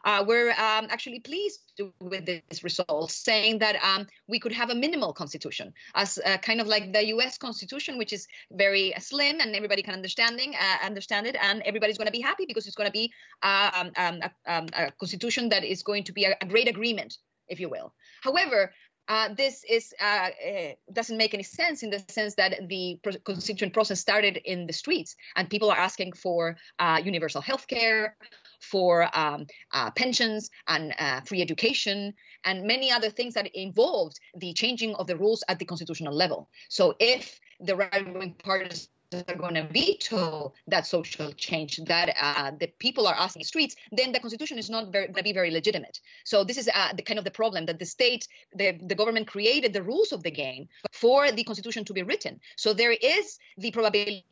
uh, 0.06 0.24
were 0.28 0.50
um, 0.52 0.88
actually 0.90 1.20
pleased 1.20 1.60
with 2.02 2.26
this 2.26 2.64
result, 2.64 3.12
saying 3.12 3.60
that 3.60 3.76
um, 3.84 4.08
we 4.28 4.40
could 4.40 4.52
have 4.52 4.70
a 4.70 4.76
minimal 4.76 5.14
constitution, 5.14 5.74
as 5.96 6.20
uh, 6.26 6.38
kind 6.38 6.62
of 6.62 6.68
like 6.68 6.94
the 6.94 7.08
U.S. 7.08 7.38
Constitution, 7.38 7.98
which 7.98 8.14
is 8.14 8.28
very 8.52 8.94
slim 9.00 9.40
and 9.40 9.56
everybody 9.56 9.82
can 9.82 9.94
understanding 9.94 10.54
uh, 10.56 10.86
understand 10.86 11.28
it, 11.28 11.36
and 11.42 11.62
everybody's 11.64 11.98
going 11.98 12.08
to 12.08 12.12
be 12.12 12.22
happy 12.22 12.46
because 12.46 12.68
it's 12.68 12.76
going 12.76 12.90
to 12.90 12.94
be 12.94 13.12
uh, 13.44 13.72
um, 13.74 13.92
um, 13.98 14.20
a, 14.22 14.54
um, 14.54 14.68
a, 14.74 14.92
constitution 14.92 15.50
that 15.50 15.64
is 15.64 15.84
going 15.84 16.04
to 16.04 16.14
be 16.14 16.26
a, 16.26 16.36
a 16.42 16.46
great 16.46 16.68
agreement, 16.68 17.18
if 17.48 17.60
you 17.60 17.70
will. 17.70 17.94
However, 18.22 18.72
uh, 19.08 19.34
this 19.36 19.64
is 19.70 19.94
uh, 20.00 20.30
uh, 20.30 20.72
doesn't 20.94 21.18
make 21.18 21.34
any 21.34 21.44
sense 21.44 21.84
in 21.84 21.90
the 21.90 22.04
sense 22.08 22.36
that 22.36 22.68
the 22.70 23.00
constituent 23.26 23.74
process 23.74 24.00
started 24.00 24.38
in 24.38 24.68
the 24.68 24.74
streets 24.74 25.16
and 25.36 25.50
people 25.50 25.70
are 25.72 25.78
asking 25.78 26.14
for 26.14 26.56
uh, 26.80 27.02
universal 27.04 27.42
health 27.42 27.68
care 27.68 28.16
for 28.62 29.10
um, 29.18 29.46
uh, 29.72 29.92
pensions 29.92 30.50
and 30.68 30.94
uh, 30.98 31.22
free 31.22 31.42
education 31.42 32.14
and 32.46 32.64
many 32.64 32.92
other 32.92 33.10
things 33.10 33.34
that 33.34 33.48
involved 33.54 34.20
the 34.38 34.54
changing 34.54 34.96
of 34.96 35.08
the 35.08 35.18
rules 35.18 35.44
at 35.48 35.60
the 35.60 35.66
constitutional 35.66 36.14
level. 36.14 36.50
So 36.70 36.96
if 37.00 37.40
the 37.60 37.76
right 37.76 38.14
wing 38.14 38.36
parties 38.44 38.90
are 39.14 39.36
going 39.36 39.56
to 39.56 39.68
veto 39.68 40.54
that 40.68 40.86
social 40.88 41.32
change 41.34 41.78
that 41.86 42.16
uh, 42.20 42.52
the 42.60 42.68
people 42.80 43.08
are 43.08 43.16
asking 43.16 43.42
the 43.42 43.46
streets, 43.46 43.76
then 43.92 44.12
the 44.12 44.20
constitution 44.20 44.58
is 44.58 44.70
not 44.70 44.92
going 44.92 45.14
to 45.14 45.24
be 45.24 45.34
very 45.34 45.52
legitimate. 45.52 46.00
So 46.24 46.44
this 46.44 46.58
is 46.58 46.70
uh, 46.74 46.94
the 46.94 47.02
kind 47.02 47.18
of 47.18 47.26
the 47.26 47.32
problem 47.32 47.66
that 47.66 47.80
the 47.80 47.86
state, 47.86 48.28
the, 48.56 48.78
the 48.88 48.96
government 48.96 49.28
created 49.28 49.74
the 49.74 49.84
rules 49.84 50.12
of 50.12 50.24
the 50.24 50.32
game 50.32 50.68
for 50.92 51.32
the 51.32 51.44
constitution 51.44 51.84
to 51.86 51.94
be 51.94 52.04
written. 52.04 52.40
So 52.56 52.74
there 52.74 52.94
is 52.94 53.38
the 53.58 53.72
probability 53.72 54.24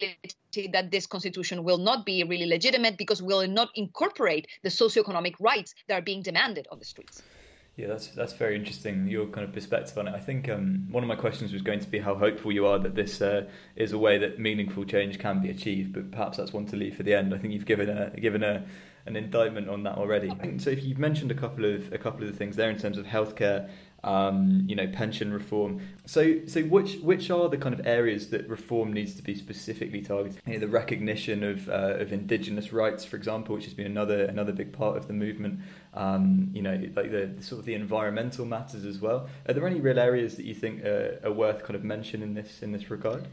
that 0.71 0.91
this 0.91 1.05
constitution 1.05 1.63
will 1.63 1.77
not 1.77 2.05
be 2.05 2.23
really 2.23 2.45
legitimate 2.45 2.97
because 2.97 3.21
will 3.21 3.47
not 3.47 3.69
incorporate 3.75 4.47
the 4.63 4.69
socioeconomic 4.69 5.36
rights 5.39 5.75
that 5.88 5.95
are 5.95 6.01
being 6.01 6.21
demanded 6.21 6.67
on 6.71 6.80
the 6.80 6.86
streets. 6.86 7.21
Yeah, 7.80 7.88
that's 7.88 8.07
that's 8.07 8.34
very 8.34 8.57
interesting. 8.57 9.07
Your 9.07 9.25
kind 9.27 9.47
of 9.47 9.53
perspective 9.53 9.97
on 9.97 10.09
it. 10.09 10.13
I 10.13 10.19
think 10.19 10.49
um, 10.49 10.86
one 10.91 11.01
of 11.01 11.07
my 11.07 11.15
questions 11.15 11.53
was 11.53 11.61
going 11.61 11.80
to 11.80 11.88
be 11.88 11.99
how 11.99 12.13
hopeful 12.13 12.51
you 12.51 12.65
are 12.67 12.77
that 12.77 12.93
this 12.93 13.21
uh, 13.21 13.45
is 13.77 13.93
a 13.93 13.97
way 13.97 14.17
that 14.17 14.38
meaningful 14.38 14.84
change 14.84 15.17
can 15.17 15.41
be 15.41 15.49
achieved. 15.49 15.93
But 15.93 16.11
perhaps 16.11 16.38
that's 16.38 16.51
one 16.51 16.65
to 16.67 16.75
leave 16.75 16.97
for 16.97 17.03
the 17.03 17.13
end. 17.13 17.34
I 17.34 17.38
think 17.38 17.53
you've 17.53 17.65
given 17.65 17.89
a 17.89 18.09
given 18.19 18.43
a 18.43 18.65
an 19.05 19.15
indictment 19.15 19.69
on 19.69 19.84
that 19.84 19.97
already. 19.97 20.30
So 20.57 20.69
if 20.69 20.84
you've 20.84 20.99
mentioned 20.99 21.32
a 21.32 21.36
couple 21.36 21.63
of 21.63 21.93
a 21.93 21.97
couple 21.97 22.25
of 22.25 22.32
the 22.32 22.38
things 22.38 22.57
there 22.57 22.69
in 22.69 22.77
terms 22.77 22.97
of 22.97 23.05
healthcare 23.05 23.69
um, 24.04 24.64
you 24.68 24.76
know, 24.76 24.88
pension 24.88 25.34
reform. 25.34 25.82
So, 26.06 26.39
so 26.47 26.62
which 26.64 26.97
which 26.97 27.30
are 27.30 27.50
the 27.50 27.58
kind 27.58 27.78
of 27.78 27.86
areas 27.86 28.30
that 28.30 28.47
reform 28.47 28.93
needs 28.93 29.16
to 29.16 29.22
be 29.22 29.36
specifically 29.36 30.02
targeted? 30.02 30.41
You 30.45 30.54
know, 30.54 30.60
the 30.60 30.68
recognition 30.68 31.43
of 31.43 31.68
uh, 31.70 31.97
of 32.00 32.14
indigenous 32.14 32.72
rights, 32.72 33.04
for 33.04 33.16
example, 33.16 33.56
which 33.56 33.66
has 33.66 33.74
been 33.74 33.88
another 33.88 34.26
another 34.26 34.54
big 34.54 34.72
part 34.72 34.97
of 34.97 35.08
the 35.08 35.14
movement. 35.14 35.60
Um, 35.93 36.50
you 36.54 36.62
know, 36.62 36.76
like 36.95 37.12
the, 37.12 37.32
the, 37.36 37.43
sort 37.43 37.60
of 37.60 37.66
the 37.66 37.74
environmental 37.74 38.45
matters 38.45 38.86
as 38.86 39.00
well. 39.00 39.28
Are 39.47 39.54
there 39.54 39.68
any 39.68 39.82
real 39.82 40.00
areas 40.00 40.36
that 40.36 40.45
you 40.45 40.54
think 40.54 40.84
are 40.84 41.32
worth 41.32 41.64
kind 41.64 41.76
of 41.76 41.84
mention 41.84 42.22
in 42.22 42.34
this 42.34 42.62
in 42.62 42.72
this 42.72 42.89
regard? 42.89 43.28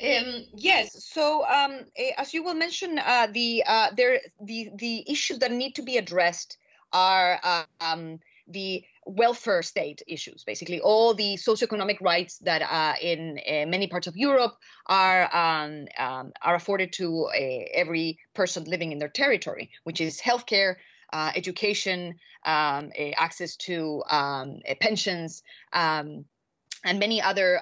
Um, 0.00 0.44
yes. 0.54 1.04
So, 1.04 1.44
um, 1.46 1.80
eh, 1.96 2.12
as 2.16 2.32
you 2.32 2.44
will 2.44 2.54
mention, 2.54 2.98
uh, 2.98 3.26
the 3.32 3.64
uh, 3.66 3.90
there 3.96 4.20
the 4.40 4.70
the 4.76 5.04
issues 5.10 5.40
that 5.40 5.50
need 5.50 5.74
to 5.74 5.82
be 5.82 5.96
addressed 5.96 6.56
are 6.92 7.40
uh, 7.42 7.64
um, 7.80 8.20
the 8.46 8.84
welfare 9.08 9.62
state 9.62 10.02
issues, 10.06 10.44
basically 10.44 10.80
all 10.80 11.14
the 11.14 11.34
socioeconomic 11.36 12.00
rights 12.00 12.38
that 12.38 12.62
uh, 12.62 12.94
in 13.00 13.38
uh, 13.48 13.66
many 13.66 13.86
parts 13.86 14.06
of 14.06 14.16
Europe 14.16 14.54
are 14.86 15.34
um, 15.34 15.86
um, 15.98 16.32
are 16.42 16.54
afforded 16.54 16.92
to 16.92 17.26
uh, 17.26 17.64
every 17.72 18.18
person 18.34 18.64
living 18.64 18.92
in 18.92 18.98
their 18.98 19.08
territory, 19.08 19.70
which 19.84 20.00
is 20.00 20.20
healthcare, 20.20 20.76
uh, 21.12 21.32
education, 21.34 22.14
um, 22.44 22.90
access 23.16 23.56
to 23.56 24.02
um, 24.10 24.60
pensions, 24.80 25.42
um, 25.72 26.24
and 26.84 26.98
many 26.98 27.22
other 27.22 27.60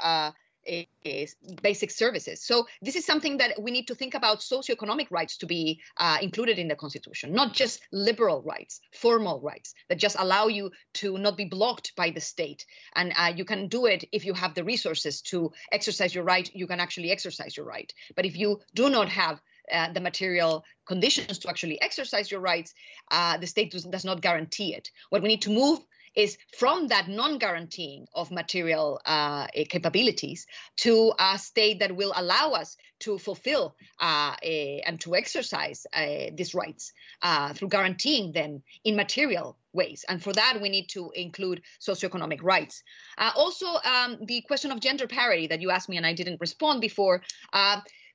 basic 1.63 1.91
services. 1.91 2.43
So 2.43 2.67
this 2.83 2.97
is 2.97 3.05
something 3.05 3.39
that 3.39 3.61
we 3.61 3.71
need 3.71 3.87
to 3.89 3.95
think 3.95 4.15
about 4.15 4.41
socioeconomic 4.41 5.11
rights 5.11 5.39
to 5.39 5.47
be 5.47 5.81
uh, 5.97 6.19
included 6.21 6.59
in 6.59 6.69
the 6.69 6.77
constitution, 6.77 7.33
not 7.33 7.53
just 7.53 7.81
liberal 7.93 8.43
rights, 8.43 8.81
formal 8.93 9.41
rights 9.41 9.75
that 9.89 9.99
just 9.99 10.17
allow 10.19 10.49
you 10.49 10.71
to 10.95 11.19
not 11.19 11.37
be 11.37 11.45
blocked 11.45 11.95
by 11.97 12.11
the 12.11 12.21
state. 12.21 12.67
And 12.95 13.13
uh, 13.17 13.33
you 13.35 13.45
can 13.45 13.69
do 13.69 13.87
it 13.87 14.05
if 14.13 14.25
you 14.25 14.35
have 14.35 14.55
the 14.55 14.65
resources 14.65 15.23
to 15.23 15.53
exercise 15.71 16.15
your 16.15 16.25
right. 16.25 16.49
You 16.55 16.67
can 16.67 16.81
actually 16.81 17.11
exercise 17.11 17.57
your 17.57 17.67
right. 17.67 17.93
But 18.15 18.27
if 18.27 18.37
you 18.37 18.61
do 18.75 18.91
not 18.91 19.09
have 19.09 19.41
uh, 19.73 19.93
the 19.93 20.01
material 20.01 20.65
conditions 20.87 21.39
to 21.41 21.49
actually 21.49 21.81
exercise 21.81 22.31
your 22.31 22.41
rights, 22.41 22.73
uh, 23.11 23.37
the 23.39 23.47
state 23.47 23.73
does, 23.73 23.85
does, 23.85 24.05
not 24.05 24.21
guarantee 24.21 24.75
it. 24.75 24.91
What 25.11 25.23
we 25.23 25.29
need 25.29 25.43
to 25.43 25.51
move 25.51 25.81
is 26.17 26.39
from 26.59 26.89
that 26.89 27.09
non-guaranteeing 27.09 28.07
of 28.15 28.31
material 28.31 29.01
uh, 29.05 29.47
eh, 29.55 29.65
capabilities 29.69 30.47
to 30.77 31.13
a 31.19 31.39
state 31.39 31.79
that 31.81 31.95
will 31.95 32.13
allow 32.17 32.53
us 32.53 32.77
to 32.99 33.19
fulfill 33.19 33.77
uh, 34.01 34.35
a, 34.43 34.83
and 34.87 34.99
to 35.01 35.15
exercise 35.15 35.87
uh, 35.93 36.31
these 36.35 36.55
rights 36.55 36.93
uh, 37.23 37.53
through 37.53 37.69
guaranteeing 37.69 38.33
them 38.33 38.63
in 38.85 38.97
material 38.97 39.57
ways. 39.75 40.05
And 40.09 40.23
for 40.23 40.33
that, 40.33 40.59
we 40.63 40.71
need 40.71 40.89
to 40.91 41.13
include 41.15 41.61
socioeconomic 41.81 42.43
rights. 42.43 42.83
Uh, 43.19 43.33
also, 43.37 43.67
um, 43.85 44.19
the 44.25 44.41
question 44.41 44.73
of 44.73 44.81
gender 44.81 45.07
parity 45.07 45.47
that 45.49 45.61
you 45.61 45.71
asked 45.71 45.91
me 45.91 45.99
and 45.99 46.07
I 46.07 46.15
didn't 46.15 46.41
respond 46.41 46.81
before. 46.81 47.23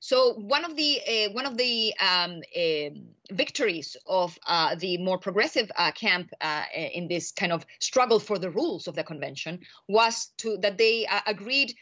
Uh, 0.02 0.08
so 0.12 0.34
one 0.34 0.64
of 0.64 0.76
the 0.76 1.00
uh, 1.06 1.32
one 1.32 1.46
of 1.46 1.56
the 1.56 1.94
um, 2.00 2.42
uh, 2.56 2.90
victories 3.30 3.96
of 4.06 4.38
uh, 4.46 4.74
the 4.74 4.98
more 4.98 5.18
progressive 5.18 5.70
uh, 5.76 5.92
camp 5.92 6.30
uh, 6.40 6.64
in 6.74 7.08
this 7.08 7.32
kind 7.32 7.52
of 7.52 7.64
struggle 7.80 8.20
for 8.20 8.38
the 8.38 8.50
rules 8.50 8.88
of 8.88 8.94
the 8.94 9.04
convention 9.04 9.60
was 9.88 10.30
to 10.38 10.56
that 10.58 10.78
they 10.78 11.06
uh, 11.06 11.20
agreed 11.26 11.74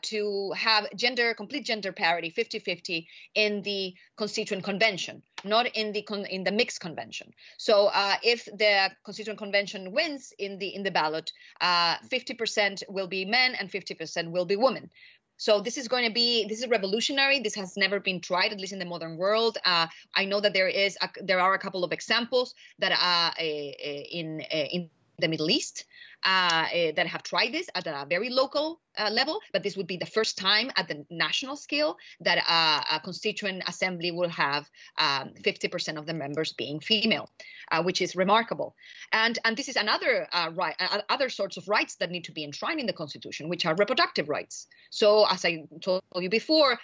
to 0.00 0.52
have 0.56 0.86
gender 0.94 1.34
complete 1.34 1.66
gender 1.66 1.90
parity 1.90 2.30
50-50 2.30 3.04
in 3.34 3.62
the 3.62 3.94
constituent 4.16 4.62
convention 4.62 5.22
not 5.44 5.66
in 5.74 5.92
the 5.92 6.02
con- 6.02 6.26
in 6.26 6.44
the 6.44 6.52
mixed 6.52 6.80
convention. 6.80 7.32
So 7.58 7.90
if 8.22 8.44
the 8.44 8.90
constituent 9.04 9.38
convention 9.38 9.90
wins 9.90 10.32
in 10.38 10.58
the 10.58 10.68
in 10.68 10.84
the 10.84 10.92
ballot 10.92 11.32
50% 11.60 12.82
will 12.88 13.08
be 13.08 13.24
men 13.24 13.56
and 13.58 13.68
50% 13.68 14.30
will 14.30 14.44
be 14.44 14.54
women 14.54 14.88
so 15.36 15.60
this 15.60 15.76
is 15.76 15.88
going 15.88 16.06
to 16.06 16.12
be 16.12 16.46
this 16.48 16.60
is 16.60 16.68
revolutionary. 16.68 17.40
This 17.40 17.54
has 17.54 17.76
never 17.76 18.00
been 18.00 18.20
tried, 18.20 18.52
at 18.52 18.60
least 18.60 18.72
in 18.72 18.78
the 18.78 18.84
modern 18.84 19.16
world. 19.16 19.58
Uh, 19.64 19.86
I 20.14 20.24
know 20.24 20.40
that 20.40 20.52
there 20.52 20.68
is 20.68 20.96
a, 21.00 21.08
there 21.22 21.40
are 21.40 21.54
a 21.54 21.58
couple 21.58 21.84
of 21.84 21.92
examples 21.92 22.54
that 22.78 22.92
are 22.92 23.32
uh, 23.38 23.42
in 23.42 24.40
in 24.40 24.90
the 25.18 25.28
Middle 25.28 25.50
East 25.50 25.84
uh, 26.26 26.66
eh, 26.72 26.92
that 26.96 27.06
have 27.06 27.22
tried 27.22 27.52
this 27.52 27.68
at 27.74 27.86
a 27.86 28.04
very 28.08 28.28
local 28.30 28.80
uh, 28.98 29.10
level, 29.10 29.40
but 29.52 29.62
this 29.62 29.76
would 29.76 29.86
be 29.86 29.96
the 29.96 30.06
first 30.06 30.36
time 30.36 30.70
at 30.76 30.88
the 30.88 31.06
national 31.08 31.54
scale 31.54 31.96
that 32.20 32.38
uh, 32.48 32.96
a 32.96 33.00
constituent 33.00 33.62
assembly 33.68 34.10
will 34.10 34.28
have 34.28 34.68
um, 34.98 35.30
50% 35.42 35.96
of 35.96 36.06
the 36.06 36.14
members 36.14 36.52
being 36.52 36.80
female, 36.80 37.30
uh, 37.70 37.82
which 37.82 38.02
is 38.02 38.16
remarkable. 38.16 38.74
And 39.12 39.38
and 39.44 39.56
this 39.56 39.68
is 39.68 39.76
another 39.76 40.26
uh, 40.32 40.50
right, 40.54 40.74
uh, 40.80 41.02
other 41.08 41.28
sorts 41.28 41.56
of 41.56 41.68
rights 41.68 41.96
that 41.96 42.10
need 42.10 42.24
to 42.24 42.32
be 42.32 42.42
enshrined 42.42 42.80
in 42.80 42.86
the 42.86 42.92
constitution, 42.92 43.48
which 43.48 43.64
are 43.64 43.76
reproductive 43.76 44.28
rights. 44.28 44.66
So 44.90 45.26
as 45.30 45.44
I 45.44 45.64
told 45.80 46.02
you 46.16 46.30
before, 46.30 46.78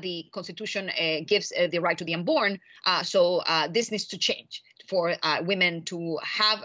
the 0.00 0.24
constitution 0.32 0.90
gives 1.26 1.50
the 1.50 1.78
right 1.80 1.98
to 1.98 2.04
the 2.04 2.14
unborn. 2.14 2.60
so 3.02 3.42
this 3.70 3.90
needs 3.90 4.06
to 4.06 4.18
change 4.18 4.62
for 4.88 5.14
women 5.42 5.82
to 5.84 6.18
have 6.22 6.62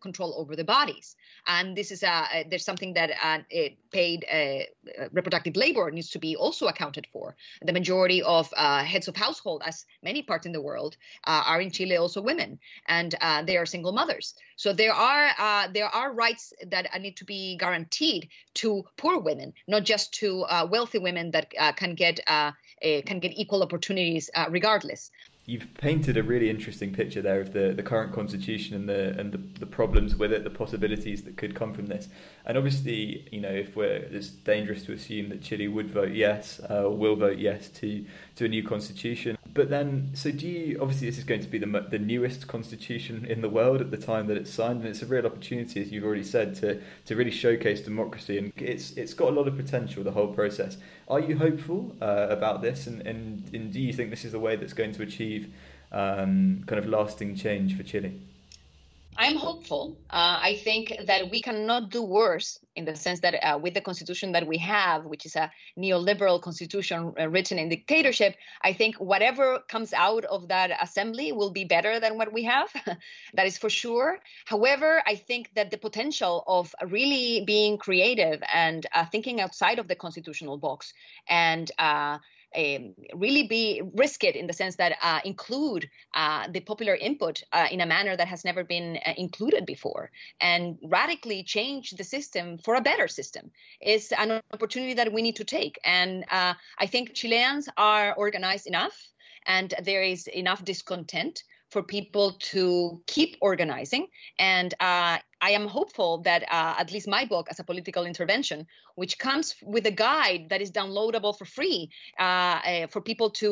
control 0.00 0.34
over 0.38 0.56
their 0.56 0.64
bodies 0.64 1.16
and 1.46 1.76
this 1.76 1.90
is 1.90 2.02
a, 2.02 2.44
there's 2.48 2.64
something 2.64 2.94
that 2.94 3.10
uh, 3.22 3.38
paid 3.90 4.24
uh, 4.30 4.64
reproductive 5.12 5.56
labor 5.56 5.90
needs 5.90 6.10
to 6.10 6.18
be 6.18 6.36
also 6.36 6.66
accounted 6.66 7.06
for. 7.12 7.36
The 7.62 7.72
majority 7.72 8.22
of 8.22 8.52
uh, 8.56 8.82
heads 8.82 9.08
of 9.08 9.16
household, 9.16 9.62
as 9.64 9.84
many 10.02 10.22
parts 10.22 10.46
in 10.46 10.52
the 10.52 10.60
world, 10.60 10.96
uh, 11.26 11.44
are 11.46 11.60
in 11.60 11.70
Chile 11.70 11.96
also 11.96 12.20
women, 12.20 12.58
and 12.86 13.14
uh, 13.20 13.42
they 13.42 13.56
are 13.56 13.66
single 13.66 13.92
mothers. 13.92 14.34
So 14.56 14.72
there 14.72 14.92
are 14.92 15.30
uh, 15.38 15.68
there 15.72 15.88
are 15.88 16.12
rights 16.12 16.52
that 16.66 16.88
need 17.00 17.16
to 17.18 17.24
be 17.24 17.56
guaranteed 17.56 18.28
to 18.54 18.84
poor 18.96 19.18
women, 19.18 19.52
not 19.66 19.84
just 19.84 20.14
to 20.14 20.44
wealthy 20.70 20.98
women 20.98 21.30
that 21.32 21.52
can 21.76 21.94
get 21.94 22.20
can 22.26 23.18
get 23.20 23.32
equal 23.36 23.62
opportunities 23.62 24.30
regardless 24.50 25.10
you've 25.46 25.74
painted 25.74 26.16
a 26.16 26.22
really 26.22 26.48
interesting 26.48 26.94
picture 26.94 27.20
there 27.20 27.40
of 27.40 27.52
the, 27.52 27.74
the 27.74 27.82
current 27.82 28.12
constitution 28.12 28.74
and 28.74 28.88
the 28.88 29.18
and 29.18 29.32
the, 29.32 29.38
the 29.60 29.66
problems 29.66 30.16
with 30.16 30.32
it, 30.32 30.42
the 30.42 30.50
possibilities 30.50 31.22
that 31.24 31.36
could 31.36 31.54
come 31.54 31.74
from 31.74 31.86
this. 31.86 32.08
And 32.46 32.56
obviously, 32.56 33.28
you 33.30 33.40
know, 33.40 33.50
if 33.50 33.76
we're 33.76 33.96
it's 33.96 34.28
dangerous 34.28 34.84
to 34.86 34.92
assume 34.92 35.28
that 35.28 35.42
Chile 35.42 35.68
would 35.68 35.90
vote 35.90 36.12
yes, 36.12 36.60
uh, 36.70 36.88
will 36.90 37.16
vote 37.16 37.38
yes 37.38 37.68
to 37.80 38.04
to 38.36 38.46
a 38.46 38.48
new 38.48 38.62
constitution. 38.62 39.36
But 39.52 39.70
then, 39.70 40.10
so 40.14 40.32
do 40.32 40.48
you? 40.48 40.78
Obviously, 40.80 41.08
this 41.08 41.18
is 41.18 41.24
going 41.24 41.42
to 41.42 41.48
be 41.48 41.58
the 41.58 41.86
the 41.90 41.98
newest 41.98 42.48
constitution 42.48 43.26
in 43.26 43.40
the 43.42 43.48
world 43.48 43.80
at 43.80 43.90
the 43.90 43.98
time 43.98 44.26
that 44.28 44.36
it's 44.36 44.52
signed, 44.52 44.80
and 44.80 44.88
it's 44.88 45.02
a 45.02 45.06
real 45.06 45.26
opportunity, 45.26 45.80
as 45.80 45.92
you've 45.92 46.04
already 46.04 46.24
said, 46.24 46.54
to 46.56 46.80
to 47.04 47.16
really 47.16 47.30
showcase 47.30 47.82
democracy, 47.82 48.38
and 48.38 48.52
it's 48.56 48.92
it's 48.92 49.14
got 49.14 49.28
a 49.28 49.32
lot 49.32 49.46
of 49.46 49.56
potential. 49.56 50.02
The 50.02 50.12
whole 50.12 50.28
process. 50.28 50.78
Are 51.08 51.20
you 51.20 51.36
hopeful 51.36 51.94
uh, 52.00 52.28
about 52.30 52.62
this, 52.62 52.86
and, 52.86 53.06
and 53.06 53.50
and 53.54 53.72
do 53.72 53.80
you 53.80 53.92
think 53.92 54.10
this 54.10 54.24
is 54.24 54.32
the 54.32 54.38
way 54.38 54.56
that's 54.56 54.72
going 54.72 54.92
to 54.92 55.02
achieve 55.02 55.52
um, 55.92 56.64
kind 56.66 56.78
of 56.78 56.86
lasting 56.86 57.36
change 57.36 57.76
for 57.76 57.82
Chile? 57.82 58.20
I'm 59.16 59.36
hopeful. 59.36 59.96
Uh, 60.10 60.38
I 60.42 60.60
think 60.64 60.92
that 61.06 61.30
we 61.30 61.40
cannot 61.40 61.90
do 61.90 62.02
worse 62.02 62.58
in 62.74 62.84
the 62.84 62.96
sense 62.96 63.20
that 63.20 63.34
uh, 63.34 63.58
with 63.58 63.74
the 63.74 63.80
constitution 63.80 64.32
that 64.32 64.46
we 64.46 64.58
have, 64.58 65.04
which 65.04 65.24
is 65.24 65.36
a 65.36 65.52
neoliberal 65.78 66.42
constitution 66.42 67.14
uh, 67.18 67.28
written 67.28 67.58
in 67.58 67.68
dictatorship, 67.68 68.34
I 68.62 68.72
think 68.72 68.96
whatever 68.96 69.60
comes 69.68 69.92
out 69.92 70.24
of 70.24 70.48
that 70.48 70.72
assembly 70.82 71.30
will 71.30 71.50
be 71.50 71.64
better 71.64 72.00
than 72.00 72.18
what 72.18 72.32
we 72.32 72.42
have. 72.44 72.68
that 73.34 73.46
is 73.46 73.56
for 73.56 73.70
sure. 73.70 74.18
However, 74.46 75.02
I 75.06 75.14
think 75.14 75.50
that 75.54 75.70
the 75.70 75.78
potential 75.78 76.42
of 76.48 76.74
really 76.88 77.44
being 77.46 77.78
creative 77.78 78.42
and 78.52 78.84
uh, 78.92 79.04
thinking 79.06 79.40
outside 79.40 79.78
of 79.78 79.86
the 79.86 79.94
constitutional 79.94 80.58
box 80.58 80.92
and 81.28 81.70
uh, 81.78 82.18
um, 82.56 82.94
really 83.14 83.46
be 83.46 83.82
risk 83.94 84.24
it 84.24 84.36
in 84.36 84.46
the 84.46 84.52
sense 84.52 84.76
that 84.76 84.96
uh, 85.02 85.20
include 85.24 85.88
uh, 86.14 86.48
the 86.50 86.60
popular 86.60 86.94
input 86.94 87.42
uh, 87.52 87.66
in 87.70 87.80
a 87.80 87.86
manner 87.86 88.16
that 88.16 88.28
has 88.28 88.44
never 88.44 88.64
been 88.64 88.98
uh, 89.04 89.12
included 89.16 89.66
before. 89.66 90.10
And 90.40 90.78
radically 90.84 91.42
change 91.42 91.92
the 91.92 92.04
system 92.04 92.58
for 92.58 92.74
a 92.74 92.80
better 92.80 93.08
system 93.08 93.50
is 93.80 94.12
an 94.12 94.40
opportunity 94.52 94.94
that 94.94 95.12
we 95.12 95.22
need 95.22 95.36
to 95.36 95.44
take. 95.44 95.78
And 95.84 96.24
uh, 96.30 96.54
i 96.78 96.86
think 96.86 97.14
chileans 97.14 97.68
are 97.76 98.14
organized 98.14 98.66
enough 98.66 98.96
and 99.46 99.74
there 99.82 100.02
is 100.02 100.26
enough 100.26 100.64
discontent 100.64 101.44
for 101.74 101.82
people 101.82 102.36
to 102.38 103.02
keep 103.08 103.36
organizing. 103.40 104.06
And 104.38 104.72
uh, 104.78 105.18
I 105.40 105.50
am 105.50 105.66
hopeful 105.66 106.18
that 106.18 106.44
uh, 106.44 106.74
at 106.78 106.92
least 106.92 107.08
my 107.08 107.24
book, 107.24 107.48
as 107.50 107.58
a 107.58 107.64
political 107.64 108.06
intervention, 108.06 108.64
which 108.94 109.18
comes 109.18 109.56
with 109.60 109.84
a 109.86 109.90
guide 109.90 110.42
that 110.50 110.60
is 110.62 110.70
downloadable 110.70 111.36
for 111.36 111.46
free 111.56 111.90
uh, 112.20 112.58
uh 112.70 112.86
for 112.92 113.00
people 113.10 113.28
to 113.42 113.48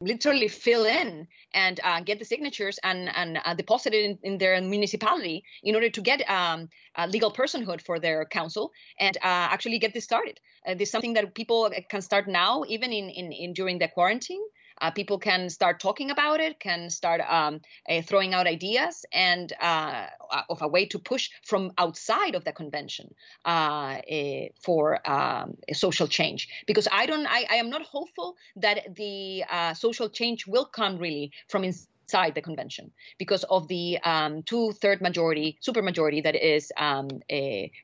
literally 0.00 0.48
fill 0.48 0.84
in 0.86 1.26
and 1.52 1.80
uh, 1.84 2.00
get 2.08 2.18
the 2.18 2.24
signatures 2.24 2.76
and, 2.88 3.00
and 3.20 3.38
uh, 3.44 3.54
deposit 3.62 3.92
it 3.92 4.04
in, 4.08 4.18
in, 4.22 4.38
their 4.38 4.54
municipality 4.62 5.44
in 5.62 5.74
order 5.74 5.90
to 5.90 6.00
get 6.00 6.20
um, 6.30 6.68
legal 7.08 7.32
personhood 7.40 7.80
for 7.82 7.98
their 7.98 8.24
council 8.38 8.70
and 9.00 9.18
actually 9.22 9.78
get 9.84 9.92
this 9.92 10.04
started. 10.04 10.36
this 10.78 10.88
is 10.88 10.92
something 10.92 11.14
that 11.14 11.34
people 11.34 11.60
can 11.90 12.00
start 12.00 12.28
now, 12.28 12.64
even 12.68 12.92
in, 12.92 13.10
in, 13.20 13.32
in 13.32 13.52
during 13.52 13.76
the 13.78 13.88
quarantine 13.88 14.44
uh, 14.80 14.90
people 14.90 15.18
can 15.18 15.50
start 15.50 15.80
talking 15.80 16.10
about 16.10 16.40
it, 16.40 16.60
can 16.60 16.90
start 16.90 17.20
um, 17.28 17.60
uh, 17.88 18.02
throwing 18.02 18.34
out 18.34 18.46
ideas 18.46 19.04
and 19.12 19.52
uh, 19.60 20.06
of 20.48 20.62
a 20.62 20.68
way 20.68 20.86
to 20.86 20.98
push 20.98 21.30
from 21.44 21.72
outside 21.78 22.34
of 22.34 22.44
the 22.44 22.52
convention 22.52 23.14
uh, 23.44 23.98
eh, 24.08 24.48
for 24.60 25.00
um, 25.08 25.56
social 25.72 26.06
change. 26.06 26.48
Because 26.66 26.88
I 26.90 27.06
don't, 27.06 27.26
I, 27.26 27.46
I, 27.50 27.56
am 27.56 27.70
not 27.70 27.82
hopeful 27.82 28.36
that 28.56 28.94
the 28.96 29.44
uh, 29.50 29.74
social 29.74 30.08
change 30.08 30.46
will 30.46 30.64
come 30.64 30.98
really 30.98 31.32
from 31.48 31.64
inside 31.64 32.34
the 32.34 32.42
convention 32.42 32.90
because 33.18 33.44
of 33.44 33.68
the 33.68 33.98
um, 34.04 34.42
two-third 34.42 35.00
majority, 35.00 35.58
supermajority 35.66 36.22
that 36.24 36.34
is 36.34 36.72
um, 36.76 37.08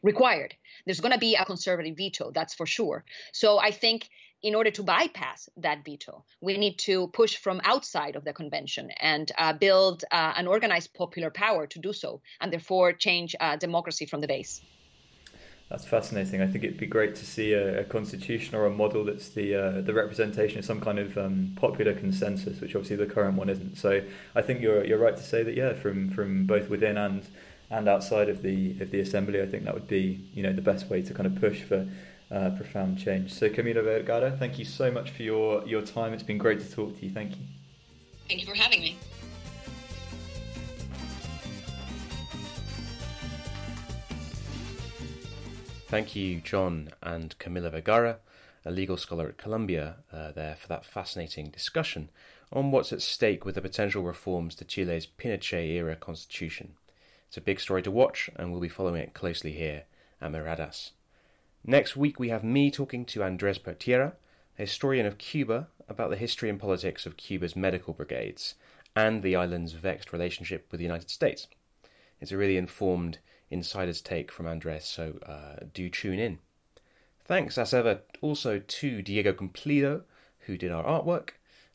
required. 0.02 0.54
There's 0.86 1.00
going 1.00 1.12
to 1.12 1.18
be 1.18 1.34
a 1.34 1.44
conservative 1.44 1.96
veto, 1.96 2.30
that's 2.30 2.54
for 2.54 2.66
sure. 2.66 3.04
So 3.32 3.58
I 3.58 3.70
think 3.70 4.08
in 4.44 4.54
order 4.54 4.70
to 4.70 4.82
bypass 4.82 5.48
that 5.56 5.84
veto, 5.84 6.22
we 6.42 6.58
need 6.58 6.78
to 6.78 7.08
push 7.08 7.36
from 7.36 7.62
outside 7.64 8.14
of 8.14 8.24
the 8.24 8.32
convention 8.32 8.90
and 9.00 9.32
uh, 9.38 9.54
build 9.54 10.04
uh, 10.12 10.34
an 10.36 10.46
organized 10.46 10.92
popular 10.92 11.30
power 11.30 11.66
to 11.66 11.78
do 11.78 11.94
so, 11.94 12.20
and 12.42 12.52
therefore 12.52 12.92
change 12.92 13.34
uh, 13.40 13.56
democracy 13.56 14.04
from 14.04 14.20
the 14.20 14.28
base. 14.28 14.60
That's 15.70 15.86
fascinating. 15.86 16.42
I 16.42 16.46
think 16.46 16.62
it'd 16.62 16.76
be 16.76 16.86
great 16.86 17.14
to 17.14 17.24
see 17.24 17.54
a, 17.54 17.80
a 17.80 17.84
constitution 17.84 18.54
or 18.54 18.66
a 18.66 18.70
model 18.70 19.02
that's 19.06 19.30
the 19.30 19.54
uh, 19.54 19.80
the 19.80 19.94
representation 19.94 20.58
of 20.58 20.66
some 20.66 20.80
kind 20.80 20.98
of 20.98 21.16
um, 21.16 21.54
popular 21.56 21.94
consensus, 21.94 22.60
which 22.60 22.76
obviously 22.76 22.96
the 22.96 23.06
current 23.06 23.38
one 23.38 23.48
isn't. 23.48 23.78
So 23.78 24.02
I 24.34 24.42
think 24.42 24.60
you're 24.60 24.84
you're 24.84 24.98
right 24.98 25.16
to 25.16 25.22
say 25.22 25.42
that 25.42 25.54
yeah, 25.56 25.72
from 25.72 26.10
from 26.10 26.44
both 26.44 26.68
within 26.68 26.98
and 26.98 27.26
and 27.70 27.88
outside 27.88 28.28
of 28.28 28.42
the 28.42 28.76
of 28.82 28.90
the 28.90 29.00
assembly, 29.00 29.40
I 29.40 29.46
think 29.46 29.64
that 29.64 29.72
would 29.72 29.88
be 29.88 30.28
you 30.34 30.42
know 30.42 30.52
the 30.52 30.60
best 30.60 30.90
way 30.90 31.00
to 31.00 31.14
kind 31.14 31.26
of 31.26 31.40
push 31.40 31.62
for 31.62 31.88
uh, 32.30 32.50
profound 32.50 32.98
change. 32.98 33.32
So 33.32 33.48
Camila 33.48 33.82
Vergara, 33.84 34.36
thank 34.38 34.58
you 34.58 34.64
so 34.64 34.90
much 34.90 35.10
for 35.10 35.22
your 35.22 35.66
your 35.66 35.82
time. 35.82 36.12
It's 36.12 36.22
been 36.22 36.38
great 36.38 36.60
to 36.60 36.70
talk 36.70 36.98
to 36.98 37.06
you. 37.06 37.12
Thank 37.12 37.32
you. 37.32 37.42
Thank 38.28 38.40
you 38.40 38.46
for 38.46 38.56
having 38.56 38.80
me. 38.80 38.96
Thank 45.88 46.16
you, 46.16 46.40
John 46.40 46.88
and 47.02 47.38
Camila 47.38 47.70
Vergara, 47.70 48.18
a 48.64 48.70
legal 48.72 48.96
scholar 48.96 49.28
at 49.28 49.38
Columbia, 49.38 49.96
uh, 50.12 50.32
there 50.32 50.56
for 50.56 50.66
that 50.66 50.84
fascinating 50.84 51.50
discussion 51.50 52.08
on 52.52 52.70
what's 52.70 52.92
at 52.92 53.02
stake 53.02 53.44
with 53.44 53.54
the 53.54 53.60
potential 53.60 54.02
reforms 54.02 54.54
to 54.56 54.64
Chile's 54.64 55.06
Pinochet 55.06 55.68
era 55.70 55.94
constitution. 55.94 56.74
It's 57.28 57.36
a 57.36 57.40
big 57.40 57.60
story 57.60 57.82
to 57.82 57.90
watch, 57.90 58.30
and 58.34 58.50
we'll 58.50 58.60
be 58.60 58.68
following 58.68 59.02
it 59.02 59.14
closely 59.14 59.52
here 59.52 59.84
at 60.20 60.32
Miradas. 60.32 60.90
Next 61.66 61.96
week, 61.96 62.20
we 62.20 62.28
have 62.28 62.44
me 62.44 62.70
talking 62.70 63.06
to 63.06 63.22
Andres 63.24 63.56
Pertierra, 63.56 64.12
a 64.58 64.62
historian 64.62 65.06
of 65.06 65.16
Cuba, 65.16 65.68
about 65.88 66.10
the 66.10 66.16
history 66.16 66.50
and 66.50 66.60
politics 66.60 67.06
of 67.06 67.16
Cuba's 67.16 67.56
medical 67.56 67.94
brigades 67.94 68.54
and 68.94 69.22
the 69.22 69.34
island's 69.34 69.72
vexed 69.72 70.12
relationship 70.12 70.66
with 70.70 70.78
the 70.78 70.84
United 70.84 71.08
States. 71.08 71.46
It's 72.20 72.32
a 72.32 72.36
really 72.36 72.58
informed 72.58 73.16
insider's 73.50 74.02
take 74.02 74.30
from 74.30 74.46
Andres, 74.46 74.84
so 74.84 75.18
uh, 75.26 75.64
do 75.72 75.88
tune 75.88 76.18
in. 76.18 76.38
Thanks, 77.24 77.56
as 77.56 77.72
ever, 77.72 78.02
also 78.20 78.58
to 78.58 79.00
Diego 79.00 79.32
Cumplido, 79.32 80.02
who 80.40 80.58
did 80.58 80.70
our 80.70 80.84
artwork, 80.84 81.30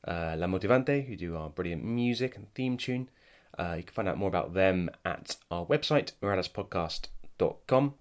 uh, 0.07 0.35
La 0.37 0.45
Motivante, 0.45 1.07
who 1.07 1.15
do 1.15 1.35
our 1.35 1.49
brilliant 1.49 1.83
music 1.83 2.35
and 2.35 2.53
theme 2.53 2.77
tune. 2.77 3.09
Uh, 3.57 3.73
you 3.77 3.83
can 3.83 3.93
find 3.93 4.07
out 4.07 4.19
more 4.19 4.29
about 4.29 4.53
them 4.53 4.91
at 5.03 5.37
our 5.49 5.65
website, 5.65 6.11
miradaspodcast.com. 6.21 7.95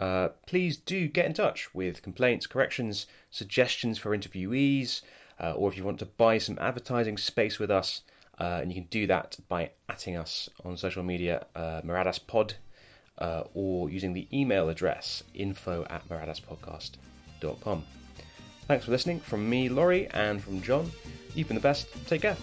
Uh, 0.00 0.30
please 0.46 0.78
do 0.78 1.06
get 1.06 1.26
in 1.26 1.34
touch 1.34 1.72
with 1.74 2.02
complaints, 2.02 2.46
corrections, 2.46 3.06
suggestions 3.30 3.98
for 3.98 4.16
interviewees, 4.16 5.02
uh, 5.38 5.52
or 5.52 5.70
if 5.70 5.76
you 5.76 5.84
want 5.84 5.98
to 5.98 6.06
buy 6.06 6.38
some 6.38 6.58
advertising 6.60 7.16
space 7.16 7.58
with 7.58 7.70
us, 7.70 8.00
uh, 8.40 8.58
and 8.62 8.72
you 8.72 8.80
can 8.80 8.88
do 8.90 9.06
that 9.06 9.36
by 9.48 9.70
atting 9.90 10.18
us 10.18 10.48
on 10.64 10.76
social 10.76 11.02
media, 11.02 11.46
uh, 11.54 11.82
Miradaspod 11.82 12.54
uh, 13.20 13.44
or 13.54 13.90
using 13.90 14.12
the 14.12 14.26
email 14.32 14.68
address 14.68 15.22
info 15.34 15.86
at 15.90 16.08
miradaspodcast.com. 16.08 17.84
Thanks 18.66 18.84
for 18.84 18.90
listening 18.90 19.20
from 19.20 19.48
me, 19.48 19.68
Laurie, 19.68 20.08
and 20.08 20.42
from 20.42 20.62
John. 20.62 20.90
You've 21.34 21.48
been 21.48 21.56
the 21.56 21.60
best. 21.60 21.88
Take 22.06 22.22
care. 22.22 22.36